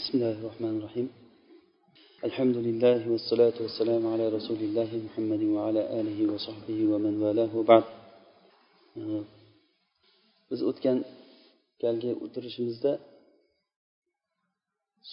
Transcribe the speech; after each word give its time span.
بسم 0.00 0.13
الله 0.17 0.35
الرحمن 0.41 0.73
الرحيم 0.79 1.07
الحمد 2.27 2.57
لله 2.67 2.99
والصلاة 3.11 3.57
والسلام 3.63 4.03
على 4.13 4.25
رسول 4.37 4.59
الله 4.67 4.89
محمد 5.07 5.43
وعلى 5.55 5.81
آله 5.99 6.19
وصحبه 6.33 6.79
ومن 6.91 7.13
والاه 7.23 7.51
وبعد 7.59 7.85
biz 10.49 10.59
o'tgan 10.69 10.97
galgi 11.83 12.11
o'tirishimizda 12.23 12.91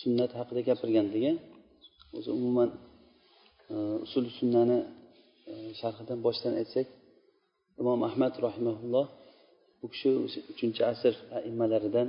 sunnat 0.01 0.30
haqida 0.38 0.61
gapirgandik 0.69 1.24
o'zi 2.17 2.31
umuman 2.38 2.71
usul 4.06 4.24
sunnani 4.38 4.79
sharhidan 5.81 6.19
boshdan 6.26 6.53
aytsak 6.60 6.87
imom 7.81 8.01
ahmad 8.08 8.35
rahimaulloh 8.47 9.06
bu 9.81 9.87
kishi 9.92 10.10
uchinchi 10.53 10.83
asr 10.92 11.15
aimmalaridan 11.38 12.08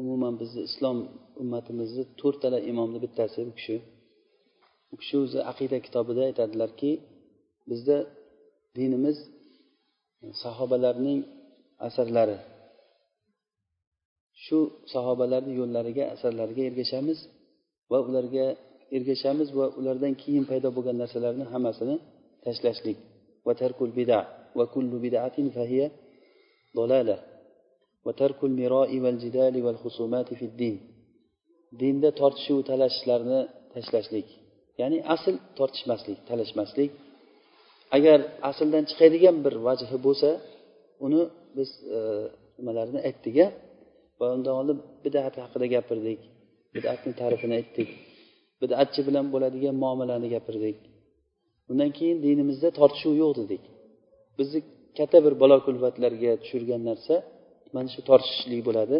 umuman 0.00 0.34
bizni 0.40 0.60
islom 0.68 0.98
ummatimizni 1.42 2.04
to'rttala 2.20 2.58
imomni 2.70 2.98
bittasi 3.04 3.38
u 3.50 3.52
kishi. 3.58 3.76
U 4.92 4.94
kishi 5.00 5.16
o'zi 5.24 5.38
aqida 5.52 5.78
kitobida 5.86 6.22
aytadilarki 6.28 6.90
bizda 7.70 7.96
dinimiz 8.76 9.18
e, 10.24 10.26
sahobalarning 10.42 11.20
asarlari. 11.88 12.38
Shu 14.44 14.58
sahobalarni 14.94 15.52
yo'llariga 15.60 16.04
asarlariga 16.14 16.62
ergashamiz 16.70 17.18
va 17.90 17.98
ularga 18.08 18.46
ergashamiz 18.96 19.48
va 19.58 19.66
ulardan 19.78 20.14
keyin 20.22 20.44
paydo 20.50 20.68
bo'lgan 20.76 20.96
narsalarni 21.02 21.44
hammasini 21.52 21.96
tashlashlik. 22.44 22.98
Va 23.46 23.52
tarkul 23.62 23.90
bida 23.98 24.18
va 24.58 24.64
kullu 24.74 24.96
bidatin 25.04 25.46
fahiya 25.56 25.86
dolala. 26.78 27.16
Va 28.06 28.12
tarkul 28.20 28.50
والجدال 28.60 29.00
val 29.04 29.18
jidali 29.22 29.60
val 29.66 29.76
dinda 31.80 32.10
tortishuv 32.20 32.58
talashishlarni 32.70 33.40
tashlashlik. 33.74 34.28
Ya'ni 34.80 34.98
asl 35.14 35.34
tortishmaslik 35.58 36.18
talashmaslik. 36.30 36.90
Agar 37.96 38.18
asldan 38.50 38.84
chiqadigan 38.90 39.36
bir 39.44 39.54
vajhi 39.66 39.96
bo'lsa 40.06 40.30
uni 41.06 41.22
biz 41.56 41.70
e, 41.96 41.98
nimalarni 42.58 43.00
aytdik 43.08 43.36
va 44.20 44.26
undan 44.36 44.54
oldin 44.60 44.78
bidat 45.04 45.34
haqida 45.44 45.66
gapirdik 45.74 46.20
bidatni 46.74 47.12
ta'rifini 47.20 47.54
aytdik 47.60 47.88
bidatchi 48.62 49.00
bilan 49.08 49.26
bo'ladigan 49.34 49.76
muomalani 49.82 50.28
gapirdik. 50.34 50.78
Undan 51.70 51.90
keyin 51.98 52.18
dinimizda 52.26 52.68
tortishuv 52.78 53.14
yo'q 53.22 53.32
dedik. 53.40 53.62
Bizni 54.38 54.60
katta 54.98 55.18
bir 55.26 55.34
balo 55.42 55.56
kulfatlarga 55.66 56.32
tushirgan 56.42 56.82
narsa 56.90 57.14
mana 57.74 57.88
shu 57.94 58.00
tortishishlik 58.08 58.60
bo'ladi. 58.68 58.96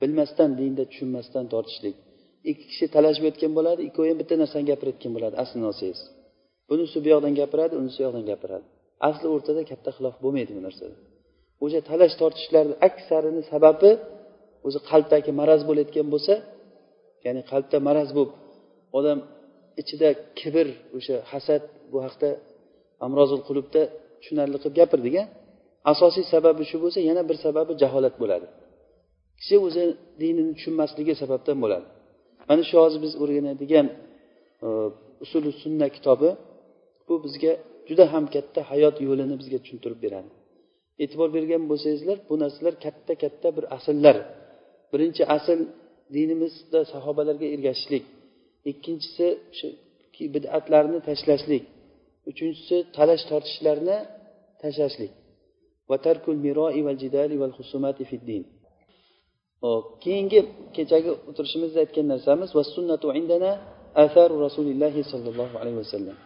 Bilmasdan 0.00 0.50
dinda 0.60 0.84
tushunmasdan 0.90 1.44
tortishlik. 1.54 1.96
Ikki 2.50 2.64
kishi 2.70 2.86
talashib 2.94 3.24
o'tgan 3.30 3.52
bo'ladi 3.58 3.80
ikkovi 3.88 4.08
ham 4.10 4.18
bitta 4.22 4.34
narsani 4.42 4.64
gapirayotgan 4.70 5.12
bo'ladi 5.16 5.34
aslini 5.42 5.66
olsangiz 5.70 6.00
bunisi 6.68 6.96
bu 7.04 7.08
yoqdan 7.14 7.32
gapiradi 7.40 7.74
unisi 7.80 7.96
bu 8.00 8.04
yoqdan 8.06 8.24
gapiradi. 8.30 8.66
Asli 9.08 9.26
o'rtada 9.34 9.62
katta 9.70 9.90
xilof 9.96 10.14
bo'lmaydi 10.24 10.52
bu 10.58 10.62
narsada 10.66 10.96
o'sha 11.64 11.80
talash 11.90 12.14
tortishishlarni 12.20 12.74
aksarini 12.88 13.42
sababi 13.52 13.90
o'zi 14.66 14.78
qalbdagi 14.90 15.30
maraz 15.40 15.62
bo'layotgan 15.68 16.06
bo'lsa 16.14 16.34
ya'ni 17.26 17.42
qalbda 17.50 17.78
maraz 17.88 18.08
bo'lib 18.16 18.32
odam 18.98 19.18
ichida 19.80 20.08
kibr 20.40 20.68
o'sha 20.96 21.16
hasad 21.32 21.62
bu 21.92 21.98
haqda 22.06 22.28
amrozul 23.06 23.40
qulubda 23.48 23.82
tushunarli 24.20 24.56
qilib 24.62 24.74
gapirdik 24.80 25.14
a 25.22 25.24
asosiy 25.92 26.24
sababi 26.34 26.62
shu 26.70 26.76
bo'lsa 26.84 27.00
yana 27.10 27.22
bir 27.28 27.36
sababi 27.44 27.72
jaholat 27.82 28.14
bo'ladi. 28.22 28.46
Kishi 29.40 29.56
o'zi 29.66 29.84
dinini 30.20 30.52
tushunmasligi 30.58 31.14
sababdan 31.22 31.58
bo'ladi. 31.64 31.86
Mana 32.48 32.62
shu 32.68 32.76
hozir 32.82 33.00
biz 33.06 33.12
o'rganadigan 33.22 33.86
e, 34.66 34.68
usuli 35.24 35.50
sunna 35.62 35.88
kitobi 35.96 36.30
bu 37.08 37.14
bizga 37.24 37.52
juda 37.88 38.04
ham 38.12 38.24
katta 38.34 38.60
hayot 38.70 38.96
yo'lini 39.08 39.34
bizga 39.40 39.58
tushuntirib 39.64 40.00
beradi. 40.04 40.30
E'tibor 41.02 41.28
bergan 41.36 41.62
bo'lsangizlar 41.70 42.18
bu 42.28 42.34
narsalar 42.42 42.74
katta 42.84 43.12
katta 43.22 43.48
bir 43.56 43.64
asllar 43.76 44.16
birinchi 44.92 45.22
asl 45.36 45.58
dinimizda 46.16 46.80
sahobalarga 46.92 47.46
ergashishlik. 47.54 48.04
Ikkinchisi 48.70 49.26
shu 49.58 49.66
bidatlarni 50.34 50.98
tashlashlik. 51.08 51.64
Uchinchisi 52.30 52.76
talash 52.96 53.24
tortishlarni 53.30 53.96
tashlashlik. 54.62 55.12
Hop 59.64 59.84
keyingi 60.04 60.38
kechagi 60.76 61.10
o'tirishimizda 61.28 61.78
aytgan 61.84 62.06
narsamiz 62.12 62.48
sunnatu 62.76 63.06
indana 63.20 63.50
atharu 64.04 64.34
rasulillahi 64.46 65.00
sollallohu 65.12 65.54
alayhi 65.62 65.78
vasallam 65.84 66.16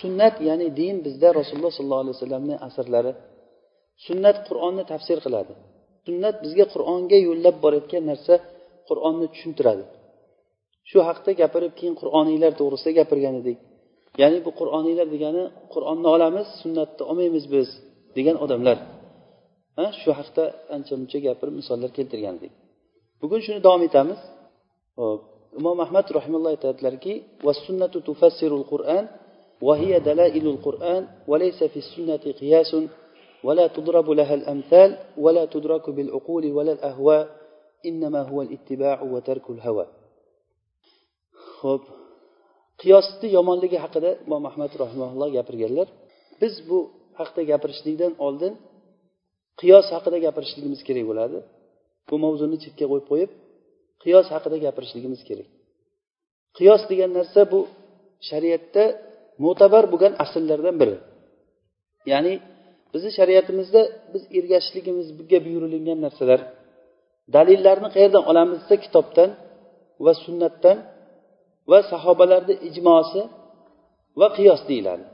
sunnat 0.00 0.34
ya'ni 0.48 0.68
din 0.80 0.96
bizda 1.06 1.28
rasululloh 1.40 1.72
sollallohu 1.78 2.02
alayhi 2.04 2.16
vasallamni 2.18 2.54
asarlari. 2.68 3.12
Sunnat 4.06 4.36
qur'onni 4.48 4.84
tafsir 4.92 5.18
qiladi. 5.24 5.52
Sunnat 6.06 6.36
bizga 6.44 6.64
qur'onga 6.74 7.18
yo'llab 7.28 7.56
borayotgan 7.64 8.04
narsa 8.10 8.34
qur'onni 8.88 9.26
tushuntiradi. 9.34 9.84
Shu 10.90 10.98
haqda 11.08 11.30
gapirib 11.40 11.72
keyin 11.78 11.94
qur'oniylar 12.00 12.52
to'g'risida 12.60 12.92
gapirgan 13.00 13.34
edik. 13.42 13.58
Ya'ni 14.22 14.38
bu 14.46 14.50
qur'oniylar 14.60 15.06
degani 15.14 15.42
qur'onni 15.74 16.08
olamiz 16.16 16.46
sunnatni 16.62 17.02
olmaymiz 17.10 17.44
biz. 17.54 17.68
degan 18.15 18.35
odamlar 18.45 18.77
ha 19.77 19.85
shu 20.01 20.09
haqda 20.19 20.43
ancha 20.75 20.93
muncha 21.01 21.19
gapirib 21.25 21.55
misollar 21.61 21.89
keltirgan 21.97 22.35
edik 22.39 22.53
bugun 23.21 23.39
shuni 23.45 23.59
davom 23.65 23.81
etamiz 23.89 24.19
hop 24.99 25.19
imom 25.59 25.77
ahmad 25.85 26.05
rahimalloh 26.17 26.51
aytadilarki 26.55 27.13
sunnatu 27.67 27.97
tufassirul 28.07 28.67
qur'an 28.73 29.05
وهي 29.67 29.91
دلائل 29.99 30.45
القرآن 30.47 31.03
وليس 31.31 31.59
في 31.63 31.79
السنة 31.85 32.23
قياس 32.41 32.71
ولا 33.43 33.65
تضرب 33.75 34.07
لها 34.19 34.33
الأمثال 34.39 34.89
ولا 35.17 35.43
تدرك 35.45 35.85
بالعقول 35.89 36.43
ولا 36.57 36.71
الأهواء 36.77 37.23
إنما 37.89 38.21
هو 38.29 38.41
الاتباع 38.41 38.97
وترك 39.13 39.49
الهوى 39.55 39.87
ho'p 41.61 41.83
qiyosni 42.81 43.27
yomonligi 43.37 43.77
haqida 43.83 44.09
imom 44.25 44.43
ahmad 44.49 44.71
rahimaulloh 44.83 45.29
gapirganlar 45.37 45.87
biz 46.41 46.53
bu 46.69 46.77
haqida 47.18 47.42
gapirishlikdan 47.50 48.12
oldin 48.26 48.52
qiyos 49.60 49.86
haqida 49.94 50.18
gapirishligimiz 50.26 50.80
kerak 50.88 51.04
bo'ladi. 51.10 51.38
Bu 52.08 52.14
mavzuni 52.24 52.56
chetga 52.64 52.86
qo'yib 52.90 53.06
qo'yib 53.10 53.30
qiyos 54.02 54.26
haqida 54.34 54.56
gapirishligimiz 54.66 55.20
kerak. 55.28 55.48
Qiyos 56.56 56.82
degan 56.90 57.10
narsa 57.18 57.40
bu 57.52 57.60
shariatda 58.28 58.84
mo'tabar 59.44 59.84
bo'lgan 59.92 60.12
asllardan 60.24 60.76
biri. 60.80 60.96
Ya'ni 62.12 62.32
bizni 62.92 63.10
shariatimizda 63.18 63.82
biz 64.12 64.22
ergashishligimizga 64.38 65.38
buyurilgan 65.46 65.98
narsalar 66.06 66.40
dalillarni 67.34 67.88
qayerdan 67.94 68.24
olamiz 68.30 68.58
desa 68.62 68.76
kitobdan 68.84 69.30
va 70.04 70.12
sunnatdan 70.24 70.78
va 71.70 71.78
sahobalarni 71.90 72.54
ijmosi 72.68 73.22
va 74.20 74.26
qiyos 74.36 74.60
deyiladi. 74.70 75.04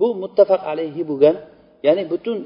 Bu 0.00 0.06
muttafaq 0.22 0.62
alayhi 0.72 1.02
bo'lgan 1.10 1.36
ya'ni 1.86 2.04
butun 2.12 2.38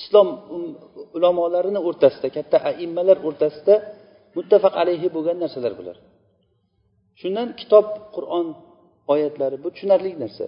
islom 0.00 0.28
um, 0.54 0.70
ulamolarini 1.16 1.80
o'rtasida 1.88 2.28
katta 2.36 2.56
aimmalar 2.70 3.16
o'rtasida 3.28 3.74
muttafaq 4.36 4.74
alayhi 4.82 5.08
bo'lgan 5.16 5.36
narsalar 5.42 5.72
bular. 5.80 5.96
Shundan 7.20 7.48
kitob 7.60 7.86
qur'on 8.14 8.46
oyatlari 9.12 9.56
bu 9.64 9.68
tushunarli 9.74 10.12
narsa. 10.22 10.46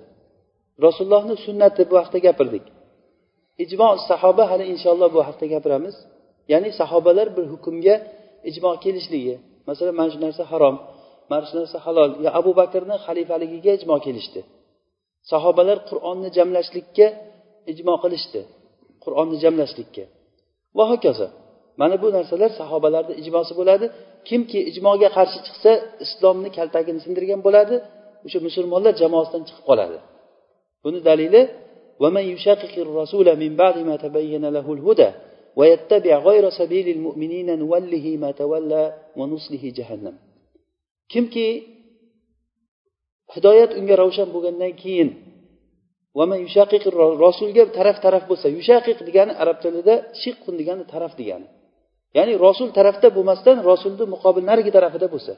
Rasulullohni 0.86 1.36
sunnati 1.46 1.82
bu 1.90 1.94
haqida 2.00 2.18
gapirdik. 2.26 2.64
Ijmo 3.64 3.88
sahoba 4.08 4.44
hali 4.50 4.64
inshaalloh 4.74 5.08
bu 5.16 5.20
haqida 5.28 5.46
gapiramiz. 5.54 5.96
Ya'ni 6.52 6.70
sahobalar 6.80 7.28
bir 7.36 7.44
hukmga 7.52 7.94
ijmo 8.50 8.70
kelishligi 8.84 9.34
masalan 9.68 9.94
mana 10.00 10.10
shu 10.12 10.18
narsa 10.26 10.42
harom 10.52 10.76
mana 11.30 11.44
shu 11.48 11.54
narsa 11.60 11.78
halol 11.86 12.10
yo 12.24 12.30
abu 12.40 12.50
bakrni 12.60 12.96
xalifaligiga 13.06 13.70
ijmo 13.78 13.96
kelishdi. 14.06 14.40
sahobalar 15.31 15.77
qur'onni 15.89 16.29
jamlashlikka 16.37 17.07
ijmo 17.71 17.93
qilishdi 18.03 18.41
qur'onni 19.03 19.37
jamlashlikka 19.43 20.03
va 20.77 20.83
hokazo 20.91 21.27
mana 21.81 21.95
bu 22.03 22.07
narsalar 22.17 22.51
sahobalarni 22.59 23.13
ijmosi 23.21 23.53
bo'ladi 23.59 23.85
kimki 24.27 24.59
ijmoga 24.71 25.09
qarshi 25.17 25.39
chiqsa 25.47 25.71
islomni 26.05 26.49
kaltagini 26.57 26.99
sindirgan 27.05 27.41
bo'ladi 27.47 27.75
o'sha 28.25 28.39
musulmonlar 28.47 28.93
jamoasidan 29.01 29.41
chiqib 29.47 29.63
qoladi 29.69 29.97
buni 30.83 30.99
dalili 31.09 31.41
ومن 32.03 32.23
يشاقق 32.33 32.73
الرسول 32.85 33.27
من 33.43 33.51
بعد 33.61 33.77
ما 33.77 33.95
تبين 34.05 34.43
له 34.55 34.73
الهدى 34.73 35.09
ويتبع 35.59 36.17
غير 36.29 36.49
سبيل 36.49 36.87
المؤمنين 36.95 37.59
نوله 37.59 38.05
ما 38.23 38.31
تولى 38.31 38.83
ونصله 39.19 39.63
جهنم 39.77 40.15
kimki 41.13 41.47
hidoyat 43.34 43.70
unga 43.78 43.94
ravshan 44.02 44.28
bo'lgandan 44.34 44.72
keyin 44.82 45.08
rasulga 47.24 47.64
taraf 47.78 47.96
taraf 48.04 48.24
bo'lsa 48.30 48.46
yushaqiq 48.58 48.98
degani 49.08 49.32
arab 49.42 49.58
tilida 49.64 49.94
shiqqun 50.22 50.54
degani 50.60 50.84
taraf 50.92 51.12
degani. 51.20 51.46
Ya'ni 52.16 52.34
rasul 52.46 52.68
tarafda 52.78 53.08
bo'lmasdan 53.16 53.56
rasulni 53.70 54.04
muqobil 54.14 54.44
narigi 54.50 54.70
tarafida 54.76 55.06
bo'lsa. 55.14 55.32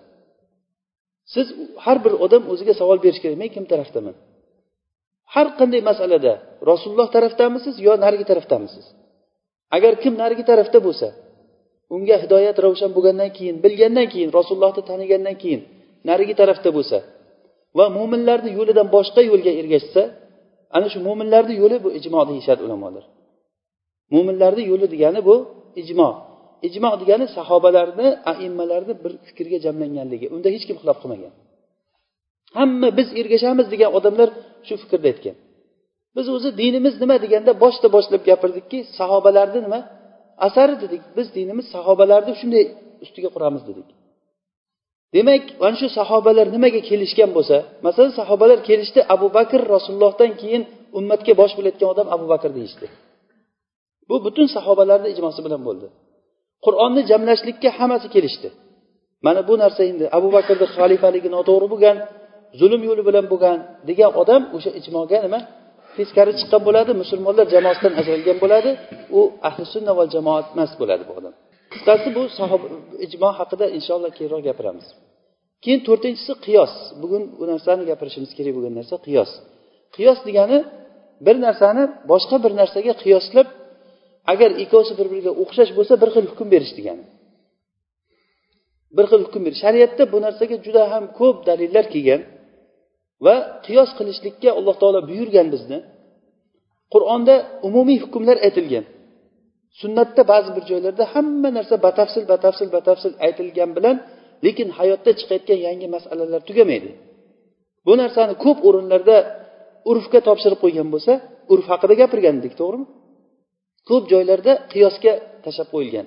Siz 1.34 1.46
har 1.84 1.98
bir 2.04 2.12
odam 2.24 2.42
o'ziga 2.52 2.74
savol 2.80 2.98
berish 3.04 3.20
kerak 3.22 3.36
men 3.42 3.50
kim 3.56 3.64
tarafdaman? 3.72 4.14
Har 5.34 5.48
qanday 5.58 5.82
masalada 5.90 6.32
rasululloh 6.70 7.08
tarafdamisiz 7.16 7.74
yo 7.86 7.92
narigi 8.04 8.24
tarafdamisiz 8.30 8.84
agar 9.76 9.92
kim 10.02 10.14
narigi 10.22 10.44
tarafda 10.50 10.78
bo'lsa 10.86 11.08
unga 11.94 12.16
hidoyat 12.22 12.56
ravshan 12.64 12.90
bo'lgandan 12.96 13.30
keyin 13.36 13.56
bilgandan 13.64 14.06
keyin 14.12 14.30
rasulullohni 14.38 14.82
tanigandan 14.90 15.36
keyin 15.42 15.60
narigi 16.08 16.34
tarafda 16.40 16.70
bo'lsa 16.76 16.98
va 17.78 17.84
mo'minlarni 17.96 18.50
yo'lidan 18.58 18.86
boshqa 18.96 19.20
yo'lga 19.30 19.52
ergashsa 19.60 20.02
ana 20.76 20.86
shu 20.92 20.98
mo'minlarni 21.08 21.54
yo'li 21.62 21.76
bu 21.84 21.88
ijmo 21.98 22.20
deyishadi 22.30 22.60
ulamolar. 22.66 23.04
Mo'minlarni 24.14 24.62
yo'li 24.70 24.86
degani 24.94 25.20
bu 25.28 25.34
ijmo. 25.82 26.08
Ijmo 26.68 26.90
degani 27.02 27.26
sahobalarni 27.36 28.08
aimmalarni 28.32 28.94
bir 29.02 29.12
fikrga 29.26 29.58
jamlanganligi. 29.66 30.26
Unda 30.34 30.48
hech 30.54 30.64
kim 30.68 30.76
xilof 30.80 30.98
qilmagan. 31.02 31.32
Hamma 32.58 32.88
biz 32.98 33.08
ergashamiz 33.20 33.66
degan 33.72 33.90
odamlar 33.98 34.28
shu 34.66 34.74
fikrda 34.82 35.06
aytgan. 35.12 35.36
Biz 36.16 36.26
o'zi 36.36 36.50
dinimiz 36.60 36.94
nima 37.02 37.16
deganda 37.24 37.52
boshda 37.64 37.88
boshlab 37.96 38.22
gapirdikki 38.30 38.78
sahobalarni 38.98 39.60
nima? 39.66 39.80
Asari 40.46 40.74
dedik 40.82 41.02
biz 41.16 41.26
dinimiz 41.36 41.66
sahobalarni 41.74 42.32
shunday 42.40 42.64
ustiga 43.04 43.28
quramiz 43.34 43.62
dedik. 43.70 43.88
Demak 45.14 45.44
mana 45.62 45.76
shu 45.80 45.88
sahobalar 45.98 46.46
nimaga 46.54 46.80
kelishgan 46.88 47.30
bo'lsa 47.36 47.56
masalan 47.86 48.12
sahobalar 48.20 48.58
kelishdi 48.68 49.00
abu 49.14 49.26
bakr 49.36 49.60
rasulullohdan 49.74 50.30
keyin 50.40 50.62
ummatga 50.98 51.32
bosh 51.40 51.52
bo'layotgan 51.58 51.88
odam 51.94 52.06
abu 52.16 52.26
bakr 52.32 52.50
deyishdi. 52.58 52.86
Bu 54.08 54.16
butun 54.24 54.46
sahobalarni 54.56 55.08
ijmosi 55.14 55.40
bilan 55.46 55.62
bo'ldi. 55.68 55.86
Qur'onni 56.64 57.02
jamlashlikka 57.10 57.70
hammasi 57.78 58.08
kelishdi. 58.14 58.48
Mana 59.26 59.40
bu 59.48 59.54
narsa 59.62 59.82
endi 59.90 60.04
abu 60.18 60.28
bakrni 60.36 60.66
xalifaligi 60.76 61.28
noto'g'ri 61.36 61.66
bo'lgan 61.72 61.96
zulm 62.60 62.80
yo'li 62.88 63.02
bilan 63.08 63.26
bo'lgan 63.32 63.58
degan 63.88 64.10
odam 64.22 64.42
o'sha 64.56 64.70
ijmoga 64.80 65.18
nima? 65.26 65.40
Teskari 65.96 66.32
chiqqan 66.38 66.62
bo'ladi 66.68 66.90
musulmonlar 67.02 67.46
jamoasidan 67.54 67.92
ajralgan 68.00 68.36
bo'ladi. 68.44 68.70
U 69.18 69.20
ahli 69.48 69.62
sunna 69.74 69.92
va 69.98 70.04
jamoat 70.14 70.46
emas 70.54 70.72
bo'ladi 70.80 71.02
bu 71.08 71.12
odam. 71.20 71.34
Qisqasi 71.72 72.08
bu 72.16 72.22
sahoba 72.38 72.66
ijmo 73.06 73.30
haqida 73.38 73.66
inshaalloh 73.78 74.10
keyinroq 74.16 74.42
gapiramiz. 74.48 74.86
Keyin 75.62 75.80
to'rtinchisi 75.88 76.32
qiyos. 76.46 76.72
Bugun 77.02 77.22
bu 77.38 77.44
narsani 77.52 77.82
gapirishimiz 77.90 78.30
kerak 78.38 78.52
bo'lgan 78.56 78.74
narsa 78.80 78.96
qiyos. 79.06 79.30
Qiyos 79.96 80.18
degani 80.28 80.58
bir 81.26 81.36
narsani 81.46 81.84
boshqa 82.10 82.36
bir 82.44 82.52
narsaga 82.60 82.92
qiyoslab 83.02 83.48
agar 84.32 84.50
ikkovsi 84.62 84.92
bir 84.98 85.06
biriga 85.12 85.32
o'xshash 85.42 85.72
bo'lsa 85.78 85.94
bir 86.02 86.08
xil 86.14 86.26
hukm 86.32 86.48
berish 86.54 86.72
degani. 86.78 87.04
Bir 88.96 89.04
xil 89.10 89.20
hukm 89.26 89.42
berish. 89.46 89.60
Shariatda 89.64 90.02
bu 90.12 90.18
narsaga 90.26 90.56
juda 90.66 90.82
ham 90.92 91.04
ko'p 91.18 91.36
dalillar 91.48 91.84
kelgan 91.94 92.20
va 93.24 93.34
qiyos 93.66 93.90
qilishlikka 93.98 94.50
alloh 94.58 94.76
taolo 94.82 95.00
buyurgan 95.10 95.46
bizni. 95.54 95.78
Qur'onda 96.94 97.34
umumiy 97.68 97.98
hukmlar 98.04 98.36
aytilgan. 98.46 98.84
Sunnatda 99.80 100.22
ba'zi 100.32 100.50
bir 100.56 100.64
joylarda 100.70 101.04
hamma 101.14 101.48
narsa 101.58 101.74
batafsil 101.86 102.24
batafsil 102.32 102.68
batafsil 102.76 103.12
aytilgan 103.26 103.70
bilan 103.76 103.96
lekin 104.44 104.68
hayotda 104.78 105.10
chiqayotgan 105.18 105.60
yangi 105.66 105.86
masalalar 105.96 106.40
tugamaydi. 106.48 106.90
Bu 107.86 107.92
narsani 108.02 108.34
ko'p 108.44 108.58
o'rinlarda 108.68 109.16
urfga 109.90 110.20
topshirib 110.28 110.60
qo'ygan 110.64 110.88
bo'lsa 110.94 111.12
urf 111.52 111.66
haqida 111.72 111.94
gapirgan 112.02 112.34
edik 112.40 112.54
to'g'rimi? 112.60 112.86
Ko'p 113.88 114.04
joylarda 114.12 114.52
qiyosga 114.72 115.12
tashlab 115.44 115.68
qo'yilgan. 115.74 116.06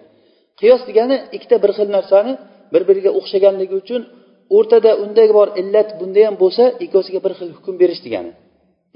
Qiyos 0.60 0.81
degani 0.89 1.18
ikkita 1.36 1.56
bir 1.63 1.71
xil 1.77 1.89
narsani 1.98 2.33
bir 2.74 2.81
biriga 2.89 3.12
o'xshaganligi 3.19 3.75
uchun 3.83 4.01
o'rtada 4.57 4.92
unda 5.04 5.24
bor 5.38 5.48
illat 5.62 5.89
bunda 6.00 6.21
ham 6.27 6.36
bo'lsa 6.44 6.63
ikkosiga 6.86 7.19
bir 7.25 7.33
xil 7.39 7.50
hukm 7.57 7.75
berish 7.81 8.01
degani. 8.06 8.31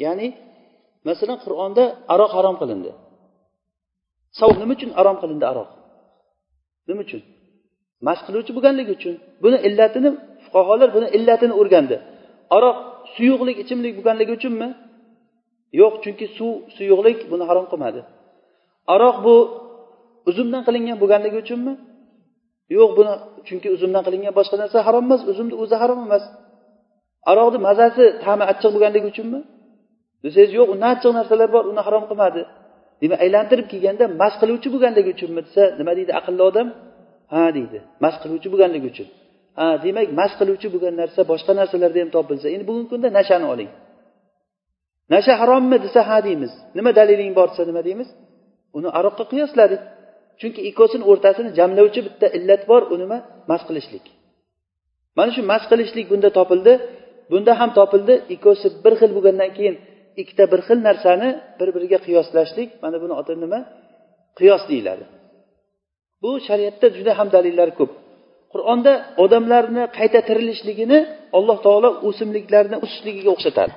Ya'ni 0.04 0.28
masalan 1.08 1.38
qur'onda 1.46 1.84
aroq 2.14 2.31
harom 2.38 2.56
qilindi. 2.62 2.92
Nima 4.62 4.74
uchun 4.78 4.89
harom 4.98 5.18
qilindi 5.22 5.45
aroq? 5.51 5.69
Nima 6.88 7.01
uchun? 7.06 7.22
Mashq 8.07 8.24
qiluvchi 8.28 8.51
bo'lganligi 8.57 8.92
uchun. 8.98 9.16
Buni 9.44 9.57
illatini 9.68 10.10
fuqarolar 10.44 10.89
buni 10.95 11.07
illatini 11.18 11.54
o'rgandi. 11.62 11.95
Aroq 12.57 12.78
suyuqlik 13.16 13.57
ichimlik 13.63 13.94
bo'lganligi 13.98 14.31
uchunmi? 14.38 14.68
Yo'q 15.81 15.94
chunki 16.04 16.25
suv 16.38 16.54
suyuqlik 16.75 17.19
buni 17.31 17.44
harom 17.50 17.66
qilmadi. 17.72 18.01
Aroq 18.95 19.16
bu 19.25 19.36
uzumdan 20.30 20.62
qilingan 20.68 20.98
bo'lganligi 21.01 21.38
uchunmi? 21.44 21.74
Yo'q 22.78 22.92
buni 22.98 23.13
chunki 23.48 23.68
uzumdan 23.75 24.01
qilingan 24.07 24.33
boshqa 24.40 24.56
narsa 24.62 24.78
harom 24.88 25.04
emas 25.07 25.22
uzumni 25.31 25.56
o'zi 25.63 25.75
harom 25.81 26.00
emas. 26.07 26.24
Aroqni 27.31 27.60
mazasi 27.68 28.04
ta'mi 28.24 28.44
achchiq 28.51 28.72
bo'lganligi 28.75 29.07
uchunmi? 29.13 29.40
Desangiz 30.24 30.51
yo'q 30.60 30.68
unda 30.74 30.88
achchiq 30.94 31.12
narsalar 31.19 31.50
bor 31.56 31.63
uni 31.72 31.81
harom 31.88 32.04
qilmadi. 32.10 32.42
Demak 33.01 33.19
aylantirib 33.25 33.67
kelganda 33.73 34.05
mast 34.21 34.38
qiluvchi 34.41 34.67
bo'lganligi 34.73 35.09
uchunmi 35.15 35.41
desa 35.47 35.63
nima 35.79 35.91
deydi 35.97 36.11
aqlli 36.19 36.44
odam? 36.49 36.67
Ha 37.33 37.44
deydi. 37.57 37.77
Mast 38.03 38.17
qiluvchi 38.23 38.47
bo'lganligi 38.53 38.88
uchun. 38.94 39.07
Ha 39.59 39.67
demak 39.85 40.07
mast 40.19 40.35
qiluvchi 40.39 40.67
bo'lgan 40.73 40.94
narsa 41.01 41.21
boshqa 41.31 41.51
narsalarda 41.59 41.99
ham 42.03 42.09
topilsa 42.17 42.47
endi 42.53 42.65
bugungi 42.69 42.88
kunda 42.94 43.07
nashani 43.19 43.47
oling? 43.53 43.69
Nasha 45.13 45.33
harommi 45.41 45.77
desa 45.85 45.99
ha 46.09 46.17
deymiz. 46.27 46.51
Nima 46.77 46.91
daliling 46.97 47.31
bor 47.39 47.47
desa 47.51 47.63
nima 47.69 47.81
deymiz? 47.88 48.09
Uni 48.77 48.89
aroqqa 48.99 49.23
qiyosladik 49.31 49.81
chunki 50.39 50.61
ikkosini 50.69 51.03
o'rtasini 51.11 51.49
jamlovchi 51.59 51.99
bitta 52.07 52.27
illat 52.38 52.61
bor 52.71 52.81
u 52.94 52.95
nima? 53.01 53.17
Mast 53.49 53.65
qilishlik. 53.69 54.05
Mana 55.17 55.31
shu 55.35 55.41
mast 55.51 55.65
qilishlik 55.71 56.05
bunda 56.11 56.29
topildi. 56.38 56.73
Bunda 57.31 57.51
ham 57.59 57.69
topildi. 57.79 58.13
Ikkovsi 58.35 58.67
bir 58.83 58.94
xil 58.99 59.11
bo'lgandan 59.17 59.51
keyin 59.57 59.75
ikkita 60.22 60.44
bir 60.52 60.62
xil 60.68 60.80
narsani 60.88 61.30
bir 61.60 61.69
biriga 61.75 62.00
qiyoslashlik 62.06 62.69
mana 62.84 62.98
buni 63.04 63.14
oti 63.22 63.34
nima? 63.44 63.60
Qiyos 64.38 64.64
deyiladi. 64.72 65.04
Bu 66.22 66.30
shariatda 66.48 66.88
juda 66.98 67.12
ham 67.19 67.28
dalillar 67.36 67.69
ko'p. 67.80 67.92
Qur'onda 68.54 68.94
odamlarni 69.24 69.84
qayta 69.98 70.19
tirilishligini 70.28 71.00
alloh 71.38 71.58
taolo 71.66 71.90
o'simliklarni 72.08 72.78
o'sishligiga 72.86 73.30
o'xshatadi. 73.36 73.74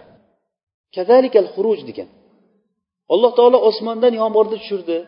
Kazalikal 0.97 1.49
xuruj 1.55 1.81
degan. 1.89 2.09
Alloh 3.15 3.33
taolo 3.39 3.59
osmondan 3.71 4.13
yomg'irni 4.21 4.57
tushirdi 4.63 4.99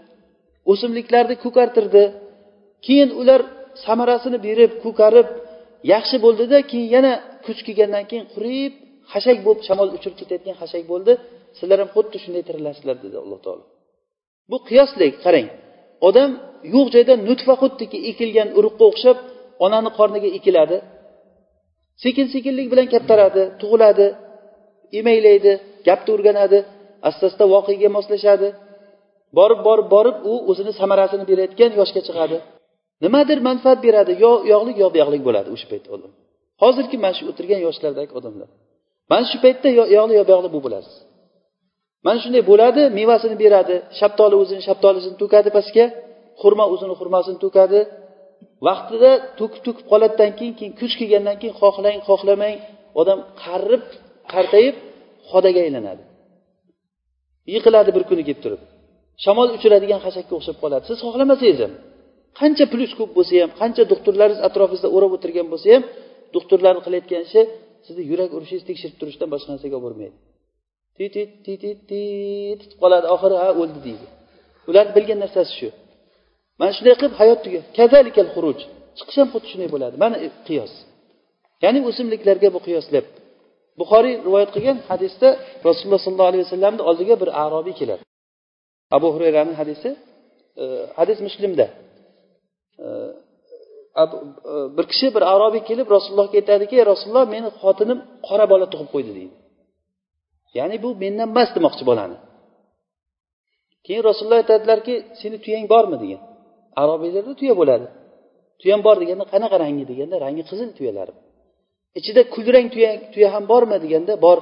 o'simliklarni 0.73 1.37
ko'kartirdi. 1.44 2.05
Keyin 2.87 3.11
ular 3.20 3.40
samarasini 3.87 4.38
berib 4.46 4.73
ko'karib 4.84 5.29
yaxshi 5.93 6.17
bo'ldida 6.25 6.58
keyin 6.70 6.88
yana 6.96 7.12
kuch 7.46 7.61
kelgandan 7.67 8.05
keyin 8.10 8.27
qurib 8.34 8.72
xashak 9.12 9.38
bo'lib 9.46 9.62
shamol 9.68 9.88
uchirib 9.96 10.16
ketayotgan 10.20 10.56
xashak 10.62 10.84
bo'ldi. 10.92 11.12
Sizlar 11.58 11.78
ham 11.82 11.90
xuddi 11.96 12.16
shunday 12.24 12.42
tirilasizlar 12.48 12.96
dedi 13.04 13.16
alloh 13.24 13.38
taolo. 13.46 13.64
Bu 14.50 14.56
qiyoslik 14.68 15.14
qarang. 15.24 15.48
Odam 16.08 16.30
yo'q 16.74 16.86
joyda 16.94 17.14
nutfa 17.28 17.54
xuddiki 17.62 17.98
ekilgan 18.10 18.48
urug'ga 18.58 18.84
o'xshab 18.90 19.18
onani 19.64 19.90
qorniga 19.98 20.28
ekiladi. 20.38 20.76
Sekin 22.02 22.26
sekinlik 22.34 22.66
bilan 22.72 22.86
kattaradi 22.94 23.42
tug'iladi 23.60 24.06
emaylaydi 25.00 25.52
gapni 25.86 26.10
o'rganadi 26.16 26.58
asta 27.08 27.24
asta 27.30 27.44
voqeaga 27.54 27.88
moslashadi. 27.98 28.48
Borib 29.38 29.60
borib 29.68 29.88
borib 29.94 30.16
u 30.30 30.32
o'zini 30.50 30.72
samarasini 30.80 31.24
berayotgan 31.30 31.70
yoshga 31.80 32.00
chiqadi. 32.08 32.36
Nimadir 33.04 33.38
manfaat 33.48 33.78
beradi 33.86 34.12
yo 34.24 34.32
yog'lik 34.52 34.76
yo 34.82 34.88
buyog'lik 34.94 35.22
bo'ladi 35.28 35.48
o'sha 35.54 35.66
paytda 35.72 35.88
odam 35.96 36.12
hozirgi 36.62 36.96
mana 37.04 37.14
shu 37.18 37.24
o'tirgan 37.30 37.60
yoshlardagi 37.66 38.12
odamlar. 38.18 38.48
Mana 39.12 39.24
shu 39.31 39.36
paytda 39.44 39.69
yoqni 39.96 40.14
yo 40.19 40.22
buyog'li 40.28 40.48
bo'lib 40.54 40.64
bo'lasiz. 40.66 40.94
Mana 42.06 42.19
shunday 42.22 42.42
bo'ladi 42.50 42.82
mevasini 42.98 43.36
beradi 43.44 43.76
shaftoli 44.00 44.34
o'zini 44.42 44.62
shaftolisini 44.69 45.16
to'kadi 45.22 45.48
pastga 45.56 45.84
xurmo 46.42 46.64
o'zini 46.74 46.94
xurmosini 47.00 47.38
to'kadi. 47.44 47.81
Vaqtida 48.66 49.10
to'kib 49.38 49.60
to'kib 49.66 49.84
qoladidan 49.92 50.31
keyin 50.38 50.54
keyin 50.58 50.72
kuch 50.81 50.94
kelgandan 51.00 51.36
keyin 51.40 51.54
xohlang 51.62 51.98
xohlamang 52.08 52.56
odam 53.00 53.19
qarib 53.42 53.84
qartayib 54.32 54.76
xodaga 55.31 55.60
aylanadi. 55.66 56.02
Yiqiladi 57.54 57.90
bir 57.96 58.04
kuni 58.10 58.22
kelib 58.28 58.40
turib. 58.44 58.60
Shamol 59.24 59.48
uchiradigan 59.56 60.00
xashakka 60.06 60.32
o'xshab 60.38 60.56
qoladi. 60.62 60.82
Siz 60.90 60.98
xohlamasangiz 61.06 61.58
ham 61.64 61.72
qancha 62.40 62.64
plyus 62.72 62.92
ko'p 62.98 63.10
bo'lsa 63.16 63.32
ham 63.44 63.50
qancha 63.60 63.82
doktorlaringiz 63.92 64.40
atrofingizda 64.48 64.88
o'rab 64.96 65.12
o'tirgan 65.16 65.46
bo'lsa 65.52 65.69
ham 65.74 65.82
doktorlarni 66.36 66.81
qilayotgan 66.86 67.22
ishi 67.28 67.42
sizni 67.86 68.03
yurak 68.10 68.31
urishingiz 68.36 68.65
tekshirib 68.70 68.96
turishdan 69.01 69.29
boshqa 69.34 69.48
narsaga 69.53 69.74
olib 69.79 69.86
bormaydi 69.86 70.17
tit 70.96 71.12
tit 71.15 71.31
tit 71.44 71.79
tit 71.89 72.58
titib 72.60 72.79
qoladi. 72.82 73.06
Oxiri 73.15 73.36
ha 73.43 73.48
o'ldi 73.62 73.81
deydi. 73.86 74.06
Ularni 74.69 74.93
bilgan 74.96 75.19
narsasi 75.24 75.53
shu. 75.58 75.69
Mana 76.58 76.72
shunday 76.77 76.94
qilib 77.01 77.15
hayot 77.20 77.39
tugadi 77.44 77.67
kazalikal 77.79 78.29
xuruj. 78.34 78.58
Chiqish 78.98 79.19
ham 79.20 79.29
xuddi 79.34 79.46
shunday 79.53 79.69
bo'ladi. 79.74 79.94
Mana 80.05 80.17
e, 80.27 80.29
qiyos. 80.46 80.72
Ya'ni 81.65 81.81
o'simliklarga 81.89 82.48
bu 82.56 82.60
qiyoslab. 82.67 83.06
Buxoriy 83.81 84.15
rivoyat 84.27 84.51
qilgan 84.56 84.79
hadisda 84.91 85.29
rasululloh 85.69 86.01
sollallohu 86.05 86.31
alayhi 86.32 86.44
vasallamni 86.46 86.82
oldiga 86.91 87.15
bir 87.22 87.31
arobiy 87.44 87.74
keladi. 87.81 88.03
Abu 88.96 89.08
hurayrani 89.15 89.53
hadisi 89.60 89.89
e, 90.62 90.65
hadis 90.98 91.19
muslimda. 91.27 91.67
E, 92.84 92.86
E, 94.01 94.03
bir 94.77 94.84
kishi 94.93 95.06
bir 95.15 95.22
arobiy 95.34 95.63
kelib 95.70 95.89
rasulullohga 95.96 96.37
aytadiki 96.41 96.77
rasululloh 96.91 97.27
meni 97.34 97.49
xotinim 97.63 97.99
qora 98.29 98.46
bola 98.53 98.67
tug'ib 98.72 98.89
qo'ydi 98.94 99.13
deydi. 99.19 99.34
Ya'ni 100.58 100.77
bu 100.84 100.89
mendan 101.03 101.29
emas 101.32 101.51
demoqchi 101.56 101.84
bolani. 101.91 102.17
Keyin 103.84 104.03
rasululloh 104.08 104.39
aytadilarki 104.43 104.94
seni 105.20 105.37
tuyang 105.44 105.67
bormi? 105.72 105.96
degan. 106.03 106.20
Arobiylarda 106.82 107.32
tuya 107.41 107.55
bo'ladi. 107.61 107.87
Tuyam 108.61 108.81
bor 108.87 108.96
deganda 109.03 109.25
qanaqa 109.32 109.56
rangi? 109.65 109.84
deganda 109.91 110.17
rangi 110.25 110.43
qizil 110.51 110.69
tuyalari. 110.79 111.13
Ichida 111.99 112.22
kulrang 112.34 112.67
tuya 112.75 112.91
tuya 113.13 113.29
ham 113.34 113.44
bormi? 113.53 113.77
deganda 113.84 114.13
bor. 114.27 114.39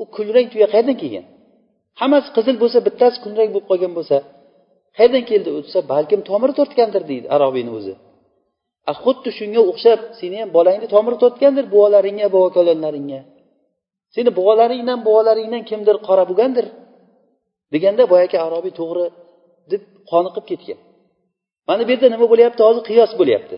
U 0.00 0.04
kulrang 0.16 0.46
tuya 0.52 0.66
qayerdan 0.72 0.96
kelgan? 1.02 1.24
Hammasi 2.00 2.28
qizil 2.36 2.56
bo'lsa 2.62 2.78
bittasi 2.86 3.16
kulrang 3.24 3.48
bo'lib 3.54 3.66
qolgan 3.70 3.92
bo'lsa 3.98 4.16
qayerdan 4.96 5.24
keldi? 5.30 5.48
U 5.56 5.58
desa 5.66 5.80
balkim 5.92 6.20
tomiri 6.28 6.52
tortgandir 6.58 7.02
deydi 7.10 7.26
arobiyni 7.36 7.72
o'zi. 7.78 7.94
Xuddi 9.02 9.30
shunga 9.38 9.60
o'xshab 9.70 10.00
seni 10.20 10.36
ham 10.42 10.50
bolangni 10.56 10.86
tomiri 10.94 11.16
tortgandir 11.22 11.64
buvalaringga 11.74 12.26
bobokalonlaringga. 12.36 13.20
Seni 14.14 14.30
buvalaringdan 14.38 14.98
buvalaringdan 15.06 15.62
kimdir 15.70 15.96
qora 16.08 16.24
bo'lgandir 16.30 16.66
deganda 17.72 18.02
boyagi 18.12 18.36
arobiy 18.46 18.72
to'g'ri 18.80 19.06
deb 19.70 19.82
qoniqib 20.10 20.44
ketgan. 20.50 20.78
Mana 21.68 21.82
bu 21.86 21.90
yerda 21.92 22.08
nima 22.14 22.26
bo'lyapti? 22.32 22.60
Hozir 22.68 22.82
qiyos 22.90 23.12
bo'lyapti. 23.20 23.56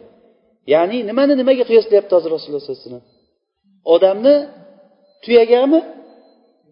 Ya'ni 0.75 0.99
nimani 1.11 1.35
nimaga 1.41 1.65
qiyoslayapti 1.71 2.13
hozir 2.17 2.31
rasululloh 2.37 2.63
sallallohu 2.63 2.83
alayhi 2.83 2.91
vasallam? 2.91 3.07
Odamni 3.95 4.35
tuyagami 5.25 5.81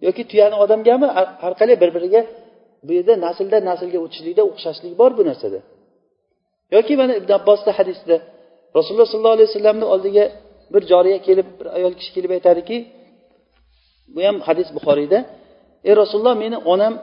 yoki 0.07 0.23
tuyani 0.31 0.57
odamgami 0.65 1.07
har 1.43 1.53
qalay 1.61 1.77
bir 1.83 1.91
biriga 1.97 2.23
bu 2.87 2.91
yerda 2.99 3.15
nasldan 3.27 3.63
naslga 3.71 3.99
o'tishlikda 4.05 4.43
o'xshashlik 4.51 4.93
bor 5.01 5.11
bu 5.19 5.23
narsada. 5.31 5.61
Yoki 6.75 6.93
mana 7.01 7.13
ibn 7.21 7.31
abbosda 7.39 7.71
hadisda 7.79 8.17
rasululloh 8.79 9.09
sollallohu 9.13 9.37
alayhi 9.39 9.51
vasallamni 9.51 9.87
oldiga 9.95 10.25
bir 10.73 10.83
joriya 10.91 11.19
kelib 11.27 11.49
bir 11.59 11.67
ayol 11.77 11.93
kishi 11.99 12.11
kelib 12.17 12.31
aytadiki 12.37 12.77
bu 14.15 14.21
ham 14.27 14.37
hadis 14.49 14.69
buxoriyda 14.77 15.19
ey 15.89 15.95
rasululloh 16.03 16.37
meni 16.45 16.59
onam 16.73 16.95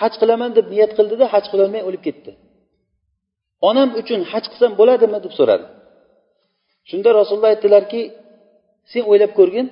haj 0.00 0.12
qilaman 0.20 0.50
deb 0.58 0.66
niyat 0.72 0.92
qildida 0.98 1.24
haj 1.34 1.44
qilolmay 1.52 1.82
o'lib 1.88 2.02
ketdi. 2.06 2.30
Onam 3.68 3.88
uchun 4.00 4.20
haj 4.32 4.44
qilsam 4.50 4.72
bo'ladimi? 4.80 5.18
deb 5.26 5.32
so'radi. 5.38 5.66
Shunda 6.88 7.10
rasululloh 7.20 7.50
aytdilarki 7.54 8.00
sen 8.92 9.02
o'ylab 9.10 9.32
ko'rgin 9.38 9.66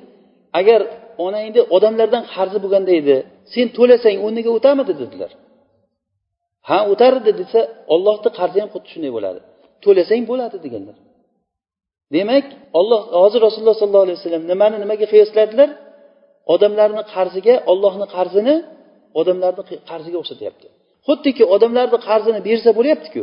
agar 0.61 0.81
onangni 1.27 1.63
odamlardan 1.77 2.25
qarzi 2.35 2.59
bo'lganda 2.65 2.93
edi 3.01 3.17
sen 3.55 3.67
to'lasang 3.77 4.17
o'rniga 4.25 4.51
o'tamidi 4.59 4.95
dedilar. 5.03 5.31
Ha 6.69 6.79
o'tar 6.93 7.13
edi 7.21 7.33
desa 7.41 7.61
ollohni 7.95 8.31
qarzi 8.39 8.59
ham 8.63 8.71
xuddi 8.75 8.89
shunday 8.93 9.13
bo'ladi 9.17 9.41
to'lasang 9.85 10.23
bo'ladi 10.31 10.57
deganlar. 10.67 10.97
Demak 12.13 12.47
olloh 12.79 13.01
hozir 13.23 13.41
rasululloh 13.47 13.77
sollallohu 13.81 14.07
alayhi 14.07 14.19
vasallam 14.21 14.45
nimani 14.53 14.77
nimaga 14.85 15.07
qiyosladilar? 15.13 15.71
Odamlarni 16.55 17.03
qarziga 17.15 17.55
ollohni 17.73 18.07
qarzini 18.17 18.55
odamlarni 19.21 19.63
qarziga 19.91 20.17
o'xshatyapti. 20.23 20.67
Xuddiki 21.07 21.45
odamlarni 21.55 21.99
qarzini 22.09 22.41
bersa 22.49 22.71
bo'lyaptiku 22.79 23.23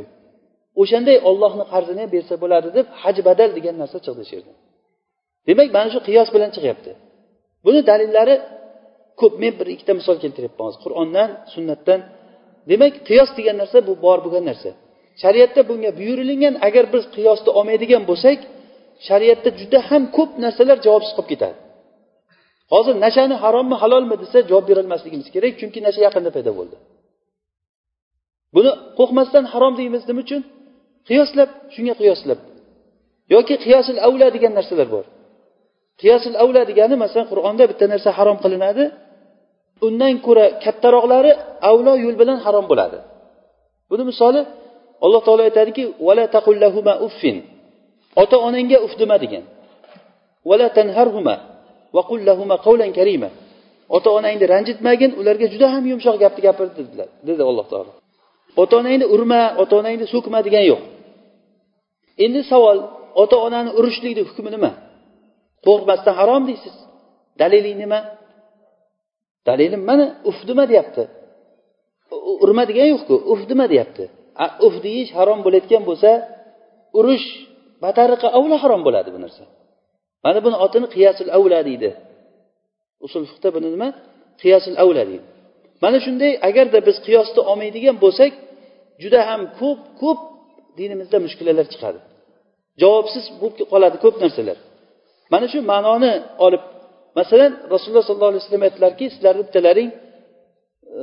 o'shanday 0.81 1.17
ollohni 1.29 1.65
qarzini 1.73 2.00
ham 2.03 2.11
bersa 2.15 2.33
bo'ladi 2.43 2.67
deb 2.77 2.88
haj 3.01 3.17
badal 3.27 3.50
degan 3.57 3.75
narsa 3.81 3.97
chiqdi 4.05 4.23
shu 4.29 4.33
yerda 4.38 4.53
demak 5.47 5.69
mana 5.75 5.89
shu 5.93 6.00
qiyos 6.07 6.29
bilan 6.35 6.50
chiqyapti. 6.55 6.91
Buni 7.65 7.79
dalillari 7.89 8.35
ko'p 9.19 9.33
men 9.43 9.53
bir 9.59 9.67
ikkita 9.73 9.93
misol 10.00 10.17
keltiryapman. 10.23 10.63
Hozir 10.67 10.79
qur'ondan 10.85 11.29
sunnatdan. 11.53 12.00
Demak 12.71 12.93
qiyos 13.09 13.29
degan 13.38 13.55
narsa 13.61 13.77
bu 13.88 13.93
bor 14.05 14.17
bo'lgan 14.25 14.43
narsa. 14.51 14.69
Shariatda 15.21 15.61
bunga 15.69 15.91
buyurilgan 16.00 16.55
agar 16.67 16.85
biz 16.93 17.03
qiyosni 17.15 17.50
olmaydigan 17.59 18.03
bo'lsak 18.11 18.39
shariatda 19.08 19.50
juda 19.60 19.79
ham 19.89 20.03
ko'p 20.17 20.31
narsalar 20.43 20.77
javobsiz 20.86 21.13
qolib 21.17 21.29
ketadi. 21.34 21.58
Hozir 22.74 22.96
nashani 23.05 23.36
harommi 23.43 23.75
halolmi 23.81 24.15
desa 24.24 24.38
javob 24.50 24.65
berolmasligimiz 24.70 25.27
kerak 25.36 25.53
chunki 25.60 25.79
nasha 25.88 26.01
yaqinda 26.08 26.29
paydo 26.36 26.51
bo'ldi. 26.60 26.77
Buni 28.55 28.72
qo'rqmasdan 28.98 29.46
harom 29.53 29.74
deymiz 29.79 30.03
nima 30.10 30.22
uchun? 30.25 30.41
Qiyoslab 31.08 31.50
shunga 31.74 31.93
qiyoslab. 32.01 32.39
Yoki 33.34 33.55
qiyosil 33.63 33.98
avla 34.08 34.27
degan 34.36 34.53
narsalar 34.60 34.88
bor. 34.96 35.05
Qiyosil 36.01 36.34
avla 36.43 36.62
degani 36.70 36.96
masalan 37.03 37.27
qur'onda 37.31 37.63
bitta 37.72 37.86
narsa 37.93 38.10
harom 38.17 38.38
qilinadi 38.43 38.84
undan 39.88 40.13
ko'ra 40.25 40.46
kattaroqlari 40.63 41.31
avlo 41.72 41.93
yo'l 42.03 42.15
bilan 42.22 42.38
harom 42.46 42.65
bo'ladi. 42.72 42.98
Buni 43.89 44.03
misoli 44.12 44.41
alloh 45.05 45.22
taolo 45.27 45.41
aytadiki 45.50 45.84
vala 46.08 46.25
taqullahuma 46.36 46.93
uffin. 47.08 47.38
Ota 48.22 48.38
onangga 48.48 48.77
uf 48.86 48.94
dema 49.01 49.18
degan. 49.24 49.44
Tanharhuma 50.77 51.36
va 51.96 52.01
karima. 52.98 53.30
Ota 53.98 54.10
onangni 54.18 54.46
ranjitmagin 54.53 55.12
ularga 55.20 55.48
juda 55.53 55.68
ham 55.74 55.84
yumshoq 55.91 56.15
gapni 56.24 56.41
gapir 56.48 56.68
dedilar 56.77 57.10
dedi 57.27 57.41
alloh 57.50 57.65
taolo. 57.72 57.91
Ota 58.62 58.74
onangni 58.82 59.06
urma 59.15 59.41
ota 59.62 59.74
onangni 59.82 60.06
so'kma 60.13 60.39
degani 60.48 60.68
yo'q. 60.74 60.82
Endi 62.25 62.41
savol 62.51 62.77
ota 63.22 63.38
onani 63.48 63.70
urishlikni 63.80 64.24
hukmi 64.30 64.50
nima? 64.56 64.72
Qo'rqmasdan 65.65 66.13
harom 66.20 66.44
deysiz. 66.50 66.75
Daliling 67.39 67.77
nima? 67.84 68.00
Dalilim 69.48 69.82
mana 69.89 70.06
uf 70.30 70.38
dema 70.50 70.63
deyapti. 70.72 71.03
Urma 72.46 72.63
degani 72.70 72.89
yo'qku 72.96 73.15
uf 73.34 73.41
dema 73.50 73.65
deyapti. 73.72 74.03
Uf 74.68 74.75
deyish 74.86 75.12
harom 75.18 75.39
bo'layotgan 75.46 75.84
bo'lsa 75.89 76.10
urish 77.00 77.27
batariqa 77.83 78.27
avla 78.38 78.55
harom 78.63 78.81
bo'ladi 78.88 79.09
bu 79.15 79.19
narsa. 79.25 79.43
Mana 80.25 80.39
buni 80.45 80.57
otini 80.65 80.88
qiyasul 80.95 81.29
avla 81.38 81.59
deydi. 81.69 81.89
Usul 83.05 83.23
fiqda 83.31 83.50
buni 83.55 83.67
nima? 83.75 83.89
Qiyasul 84.41 84.75
avla 84.83 85.03
deydi. 85.09 85.25
Mana 85.83 85.97
shunday 86.05 86.31
agarda 86.50 86.79
biz 86.88 86.97
qiyosni 87.05 87.41
olmaydigan 87.51 87.95
bo'lsak 88.03 88.31
juda 89.01 89.19
ham 89.29 89.41
ko'p 89.59 89.81
ko'p 90.01 90.19
dinimizda 90.79 91.17
mushkulalar 91.25 91.65
chiqadi. 91.73 92.00
Javobsiz 92.81 93.25
bo'lib 93.41 93.67
qoladi 93.73 93.97
ko'p 94.03 94.15
narsalar. 94.23 94.57
Mana 95.33 95.45
shu 95.51 95.59
ma'noni 95.71 96.13
olib 96.45 96.63
masalan 97.19 97.51
rasululloh 97.73 98.05
sollallohu 98.07 98.31
alayhi 98.33 98.43
vasallam 98.43 98.63
aytdilarki 98.67 99.05
sizlarni 99.13 99.43
bittalaring 99.47 99.89
e, 101.00 101.01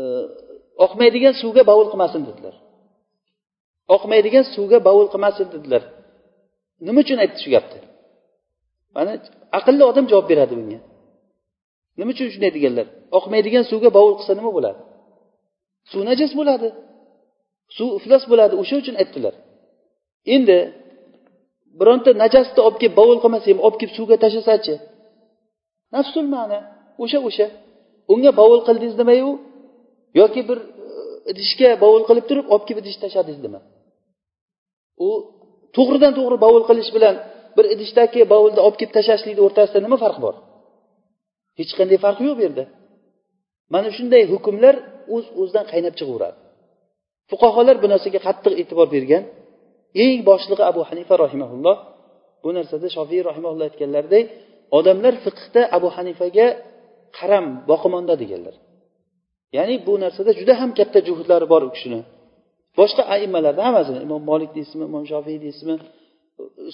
oqmaydigan 0.85 1.35
suvga 1.43 1.63
bovul 1.71 1.89
qilmasin 1.93 2.23
dedilar. 2.29 2.55
Oqmaydigan 3.97 4.45
suvga 4.55 4.79
bovul 4.89 5.09
qilmasin 5.13 5.47
dedilar. 5.55 5.83
Nima 6.87 6.99
uchun 7.05 7.19
aytdi 7.25 7.39
shu 7.45 7.51
gapni 7.55 7.81
mana 8.95 9.13
aqlli 9.59 9.85
odam 9.91 10.07
javob 10.11 10.27
beradi 10.33 10.55
bunga. 10.61 10.81
Nima 11.99 12.11
uchun 12.15 12.29
shunday 12.35 12.51
deganlar? 12.57 12.87
Oqmaydigan 13.19 13.65
suvga 13.71 13.91
bovul 13.97 14.15
qilsa 14.19 14.33
nima 14.41 14.51
bo'ladi? 14.57 14.81
Suv 15.91 16.01
najas 16.11 16.33
bo'ladi. 16.39 16.69
Suv 17.77 17.89
iflos 17.99 18.25
bo'ladi 18.33 18.55
o'sha 18.63 18.75
uchun 18.83 18.95
aytdilar. 19.03 19.35
Endi 20.35 20.59
bironta 21.79 22.11
najasni 22.23 22.61
olib 22.67 22.79
kelib 22.83 22.95
bovul 23.01 23.19
qilmasa 23.23 23.47
ham 23.53 23.61
olib 23.67 23.79
kelib 23.81 23.95
suvga 23.99 24.17
tashlasachi? 24.25 24.75
Nafsul 25.95 26.27
ma'na 26.35 26.59
o'sha 27.03 27.19
o'sha. 27.29 27.47
Unga 28.13 28.31
bovul 28.41 28.61
qildingiz 28.67 28.97
nimayu 29.03 29.31
yoki 30.21 30.41
bir 30.49 30.59
e, 30.59 30.91
idishga 31.31 31.71
bovul 31.83 32.03
qilib 32.09 32.25
turib 32.31 32.47
olib 32.53 32.65
kelib 32.69 32.81
idishni 32.83 33.01
tashladingiz 33.05 33.41
nima 33.47 33.61
u 35.07 35.09
to'g'ridan 35.77 36.13
to'g'ri 36.19 36.37
bovul 36.45 36.65
qilish 36.69 36.91
bilan 36.97 37.15
bir 37.57 37.65
idishdagi 37.75 38.21
bovulni 38.33 38.61
olib 38.67 38.77
kelib 38.81 38.93
tashlashlikni 38.99 39.43
o'rtasida 39.47 39.79
nima 39.87 39.97
farq 40.05 40.19
bor? 40.25 40.35
Hech 41.59 41.73
qanday 41.79 41.99
farq 42.05 42.19
yo'q 42.27 42.35
bu 42.39 42.43
yerda. 42.47 42.65
Mana 43.75 43.89
shunday 43.97 44.23
hukmlar 44.33 44.75
o'z 45.15 45.25
uz 45.31 45.35
o'zidan 45.41 45.65
qaynab 45.73 45.95
chiqaveradi. 45.99 46.39
Fuqarolar 47.31 47.77
bu 47.83 47.87
narsaga 47.93 48.21
qattiq 48.27 48.53
e'tibor 48.61 48.89
bergan. 48.95 49.23
Eng 50.05 50.19
boshlig'i 50.31 50.65
abu 50.71 50.83
hanifa 50.91 51.15
rahimaulloh 51.25 51.77
bu 52.45 52.51
narsada 52.59 52.89
shofiy 52.97 53.21
rahimaulloh 53.31 53.65
aytganlaridek 53.71 54.25
odamlar 54.79 55.15
fiqhda 55.25 55.63
abu 55.77 55.89
hanifaga 55.97 56.47
qaram 57.19 57.47
boqimonda 57.71 58.15
deganlar. 58.23 58.55
Ya'ni 59.57 59.77
bu 59.87 59.95
narsada 60.05 60.31
juda 60.41 60.55
ham 60.61 60.71
katta 60.79 60.99
juhudlari 61.09 61.47
bor 61.53 61.63
u 61.69 61.71
kishini. 61.77 62.01
Boshqa 62.79 63.03
aimmalarni 63.15 63.63
hammasini 63.67 63.99
imom 64.07 64.23
molik 64.31 64.51
deysizmi 64.57 64.85
imom 64.91 65.05
shofiy 65.13 65.37
deysizmi 65.45 65.75